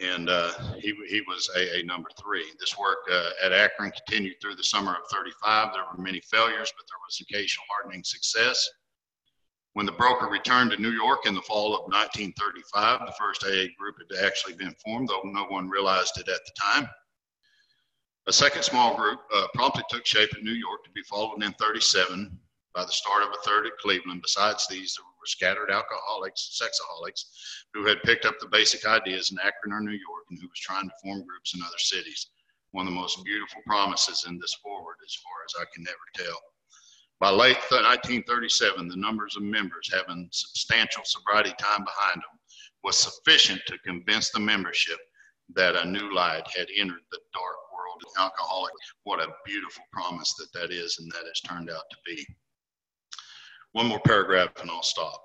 And 0.00 0.28
uh, 0.28 0.52
he, 0.78 0.94
he 1.08 1.22
was 1.26 1.50
AA 1.56 1.82
number 1.86 2.10
three. 2.20 2.44
This 2.60 2.76
work 2.76 2.98
uh, 3.10 3.30
at 3.42 3.52
Akron 3.52 3.90
continued 3.90 4.34
through 4.42 4.56
the 4.56 4.64
summer 4.64 4.90
of 4.92 5.08
35. 5.10 5.72
There 5.72 5.82
were 5.82 6.02
many 6.02 6.20
failures, 6.20 6.72
but 6.76 6.84
there 6.88 6.98
was 7.06 7.20
occasional 7.22 7.64
heartening 7.70 8.04
success. 8.04 8.68
When 9.74 9.86
the 9.86 9.92
broker 9.92 10.26
returned 10.26 10.70
to 10.70 10.80
New 10.80 10.92
York 10.92 11.26
in 11.26 11.34
the 11.34 11.42
fall 11.42 11.74
of 11.74 11.90
1935, 11.90 13.06
the 13.06 13.12
first 13.18 13.42
AA 13.42 13.74
group 13.76 13.96
had 13.98 14.24
actually 14.24 14.54
been 14.54 14.74
formed, 14.84 15.08
though 15.08 15.22
no 15.24 15.46
one 15.46 15.68
realized 15.68 16.16
it 16.16 16.28
at 16.28 16.40
the 16.46 16.52
time. 16.56 16.88
A 18.28 18.32
second 18.32 18.62
small 18.62 18.96
group 18.96 19.20
uh, 19.34 19.48
promptly 19.52 19.82
took 19.90 20.06
shape 20.06 20.30
in 20.36 20.44
New 20.44 20.52
York 20.52 20.84
to 20.84 20.90
be 20.90 21.02
followed 21.02 21.42
in 21.42 21.52
37 21.54 22.38
by 22.72 22.84
the 22.84 22.92
start 22.92 23.24
of 23.24 23.30
a 23.30 23.42
third 23.44 23.66
at 23.66 23.76
Cleveland. 23.78 24.22
Besides 24.22 24.66
these, 24.68 24.94
there 24.94 25.04
were 25.04 25.26
scattered 25.26 25.72
alcoholics, 25.72 26.56
sexaholics, 26.62 27.24
who 27.74 27.84
had 27.84 28.02
picked 28.04 28.26
up 28.26 28.38
the 28.38 28.46
basic 28.46 28.86
ideas 28.86 29.32
in 29.32 29.40
Akron 29.40 29.72
or 29.72 29.80
New 29.80 29.90
York 29.90 30.24
and 30.30 30.38
who 30.40 30.46
was 30.46 30.60
trying 30.60 30.88
to 30.88 30.94
form 31.02 31.26
groups 31.26 31.52
in 31.52 31.62
other 31.62 31.78
cities. 31.78 32.28
One 32.70 32.86
of 32.86 32.92
the 32.92 33.00
most 33.00 33.24
beautiful 33.24 33.60
promises 33.66 34.24
in 34.28 34.38
this 34.38 34.54
foreword, 34.54 34.96
as 35.04 35.16
far 35.16 35.34
as 35.44 35.54
I 35.60 35.66
can 35.74 35.84
ever 35.88 36.26
tell. 36.26 36.38
By 37.20 37.30
late 37.30 37.56
1937, 37.70 38.88
the 38.88 38.96
numbers 38.96 39.36
of 39.36 39.42
members 39.42 39.90
having 39.92 40.28
substantial 40.32 41.02
sobriety 41.04 41.54
time 41.58 41.84
behind 41.84 42.16
them 42.16 42.38
was 42.82 42.98
sufficient 42.98 43.62
to 43.66 43.78
convince 43.78 44.30
the 44.30 44.40
membership 44.40 44.98
that 45.54 45.76
a 45.76 45.88
new 45.88 46.12
light 46.14 46.46
had 46.56 46.68
entered 46.76 47.02
the 47.10 47.20
dark 47.32 47.56
world 47.72 48.02
of 48.04 48.22
alcoholic. 48.22 48.72
What 49.04 49.20
a 49.20 49.32
beautiful 49.44 49.84
promise 49.92 50.34
that 50.34 50.52
that 50.54 50.70
is, 50.70 50.98
and 50.98 51.10
that 51.12 51.24
has 51.26 51.40
turned 51.40 51.70
out 51.70 51.84
to 51.90 51.96
be. 52.04 52.26
One 53.72 53.86
more 53.86 54.00
paragraph 54.00 54.50
and 54.60 54.70
I'll 54.70 54.82
stop. 54.82 55.24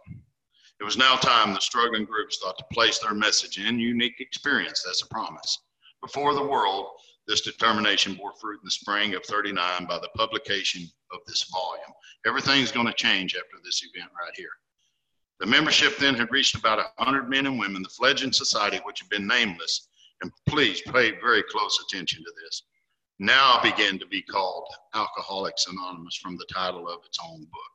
It 0.79 0.83
was 0.83 0.97
now 0.97 1.15
time 1.15 1.53
the 1.53 1.59
struggling 1.59 2.05
groups 2.05 2.37
thought 2.37 2.57
to 2.57 2.65
place 2.71 2.99
their 2.99 3.13
message 3.13 3.57
in 3.57 3.79
unique 3.79 4.19
experience, 4.19 4.83
that's 4.85 5.01
a 5.01 5.07
promise, 5.07 5.57
before 6.01 6.33
the 6.33 6.45
world 6.45 6.87
this 7.29 7.41
determination 7.41 8.15
bore 8.15 8.33
fruit 8.41 8.59
in 8.59 8.65
the 8.65 8.71
spring 8.71 9.13
of 9.13 9.23
39 9.23 9.85
by 9.85 9.99
the 9.99 10.09
publication 10.17 10.89
of 11.13 11.19
this 11.27 11.43
volume. 11.43 11.93
Everything's 12.25 12.71
going 12.71 12.87
to 12.87 12.93
change 12.93 13.35
after 13.35 13.63
this 13.63 13.83
event 13.93 14.11
right 14.19 14.33
here. 14.35 14.49
The 15.39 15.45
membership 15.45 15.97
then 15.97 16.15
had 16.15 16.31
reached 16.31 16.55
about 16.55 16.79
100 16.97 17.29
men 17.29 17.45
and 17.45 17.59
women, 17.59 17.83
the 17.83 17.89
fledgling 17.89 18.33
society, 18.33 18.81
which 18.83 18.99
had 18.99 19.09
been 19.09 19.27
nameless, 19.27 19.89
and 20.21 20.31
please 20.47 20.81
pay 20.81 21.11
very 21.21 21.43
close 21.43 21.79
attention 21.87 22.23
to 22.23 22.33
this, 22.43 22.63
now 23.19 23.61
began 23.61 23.99
to 23.99 24.07
be 24.07 24.23
called 24.23 24.65
Alcoholics 24.95 25.67
Anonymous 25.67 26.15
from 26.15 26.35
the 26.35 26.47
title 26.51 26.89
of 26.89 27.05
its 27.05 27.19
own 27.23 27.41
book. 27.41 27.71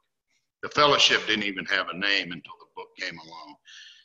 The 0.64 0.68
fellowship 0.70 1.26
didn't 1.28 1.44
even 1.44 1.64
have 1.66 1.88
a 1.90 1.96
name 1.96 2.32
until 2.32 2.54
the 2.58 2.72
book 2.74 2.88
came 2.98 3.18
along. 3.18 3.54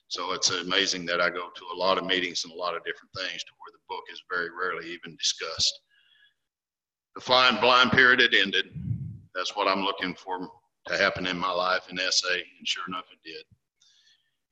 So 0.09 0.33
it's 0.33 0.49
amazing 0.49 1.05
that 1.05 1.21
I 1.21 1.29
go 1.29 1.49
to 1.55 1.65
a 1.71 1.77
lot 1.77 1.99
of 1.99 2.05
meetings 2.05 2.43
and 2.43 2.51
a 2.51 2.57
lot 2.57 2.75
of 2.75 2.83
different 2.83 3.11
things 3.15 3.43
to 3.43 3.51
where 3.59 3.71
the 3.71 3.85
book 3.87 4.03
is 4.11 4.21
very 4.29 4.49
rarely 4.49 4.91
even 4.91 5.15
discussed. 5.15 5.81
The 7.13 7.21
flying 7.21 7.61
blind 7.61 7.91
period 7.91 8.19
had 8.19 8.33
ended. 8.33 8.73
That's 9.35 9.55
what 9.55 9.67
I'm 9.67 9.83
looking 9.83 10.15
for 10.15 10.49
to 10.87 10.97
happen 10.97 11.27
in 11.27 11.37
my 11.37 11.51
life 11.51 11.87
in 11.91 11.99
SA, 12.09 12.33
and 12.33 12.67
sure 12.67 12.83
enough, 12.87 13.05
it 13.11 13.19
did. 13.23 13.45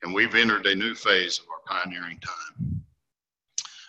And 0.03 0.13
we've 0.13 0.35
entered 0.35 0.67
a 0.67 0.75
new 0.75 0.93
phase 0.93 1.39
of 1.39 1.45
our 1.49 1.79
pioneering 1.81 2.19
time. 2.19 2.83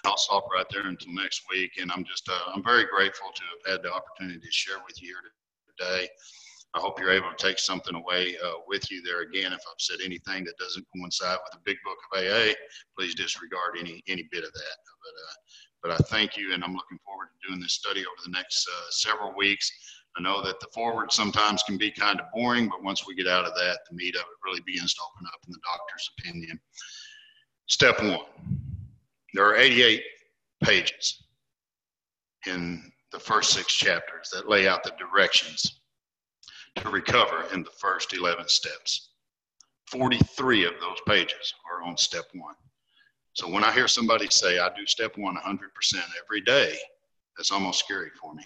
I'll 0.05 0.17
stop 0.17 0.49
right 0.51 0.65
there 0.71 0.87
until 0.87 1.13
next 1.13 1.43
week, 1.51 1.73
and 1.79 1.93
I'm 1.93 2.05
just 2.05 2.27
uh, 2.31 2.53
I'm 2.55 2.63
very 2.63 2.87
grateful 2.87 3.29
to 3.35 3.43
have 3.43 3.75
had 3.75 3.83
the 3.83 3.93
opportunity 3.93 4.41
to 4.41 4.51
share 4.51 4.79
with 4.87 5.03
you 5.03 5.09
here 5.09 5.19
today. 5.77 6.09
I 6.75 6.81
hope 6.81 7.01
you're 7.01 7.13
able 7.13 7.31
to 7.31 7.47
take 7.47 7.59
something 7.59 7.95
away 7.95 8.37
uh, 8.45 8.59
with 8.67 8.91
you 8.91 9.03
there. 9.03 9.23
Again, 9.23 9.53
if 9.53 9.61
I've 9.61 9.81
said 9.81 9.99
anything 10.05 10.45
that 10.45 10.59
doesn't 10.59 10.87
coincide 10.95 11.39
with 11.45 11.53
the 11.53 11.65
big 11.65 11.79
book 11.85 11.97
of 12.13 12.19
AA, 12.19 12.53
please 12.97 13.15
disregard 13.15 13.77
any 13.79 14.03
any 14.07 14.29
bit 14.31 14.45
of 14.45 14.53
that. 14.53 14.77
But 15.03 15.15
uh, 15.25 15.35
but 15.83 15.93
I 15.93 15.97
thank 16.09 16.37
you, 16.37 16.53
and 16.53 16.63
I'm 16.63 16.75
looking 16.75 16.99
foreword 17.05 17.29
to 17.33 17.49
doing 17.49 17.61
this 17.61 17.75
study 17.75 18.01
over 18.01 18.23
the 18.25 18.33
next 18.33 18.69
uh, 18.69 18.91
several 18.91 19.35
weeks. 19.35 19.71
I 20.17 20.23
know 20.23 20.43
that 20.43 20.61
the 20.61 20.67
forward 20.75 21.13
sometimes 21.13 21.63
can 21.63 21.79
be 21.79 21.91
kind 21.91 22.21
of 22.21 22.27
boring, 22.35 22.69
but 22.69 22.83
once 22.83 23.07
we 23.07 23.15
get 23.15 23.29
out 23.29 23.45
of 23.45 23.55
that, 23.55 23.79
the 23.89 23.97
meat 23.97 24.17
of 24.17 24.23
it 24.23 24.45
really 24.45 24.63
begins 24.67 24.93
to 24.95 25.01
open 25.03 25.27
up 25.27 25.41
in 25.47 25.53
the 25.53 25.61
doctor's 25.65 26.11
opinion. 26.19 26.61
Step 27.67 28.03
one 28.03 28.59
there 29.35 29.45
are 29.45 29.57
88 29.57 30.03
pages 30.65 31.25
in 32.47 32.91
the 33.13 33.19
first 33.19 33.53
six 33.53 33.73
chapters 33.75 34.31
that 34.33 34.49
lay 34.49 34.67
out 34.69 34.83
the 34.83 34.93
directions 34.99 35.78
to 36.81 36.91
recover 36.91 37.45
in 37.53 37.63
the 37.63 37.71
first 37.71 38.13
11 38.13 38.49
steps. 38.49 39.11
43 39.87 40.65
of 40.65 40.75
those 40.81 40.99
pages 41.07 41.55
are 41.71 41.83
on 41.83 41.97
step 41.97 42.25
one. 42.35 42.55
So 43.33 43.49
when 43.49 43.65
I 43.65 43.73
hear 43.73 43.89
somebody 43.89 44.27
say, 44.31 44.59
I 44.59 44.69
do 44.77 44.87
step 44.87 45.17
one 45.17 45.37
100% 45.37 45.61
every 46.25 46.41
day, 46.41 46.77
that's 47.37 47.53
almost 47.53 47.79
scary 47.79 48.11
for 48.21 48.35
me. 48.35 48.45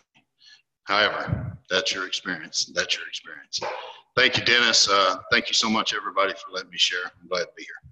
However, 0.84 1.56
that's 1.70 1.94
your 1.94 2.06
experience. 2.06 2.66
That's 2.74 2.96
your 2.96 3.06
experience. 3.08 3.60
Thank 4.16 4.36
you, 4.36 4.44
Dennis. 4.44 4.88
Uh, 4.88 5.16
thank 5.30 5.48
you 5.48 5.54
so 5.54 5.70
much, 5.70 5.94
everybody, 5.94 6.34
for 6.34 6.52
letting 6.52 6.70
me 6.70 6.78
share. 6.78 7.04
I'm 7.04 7.28
glad 7.28 7.44
to 7.44 7.50
be 7.56 7.62
here. 7.62 7.91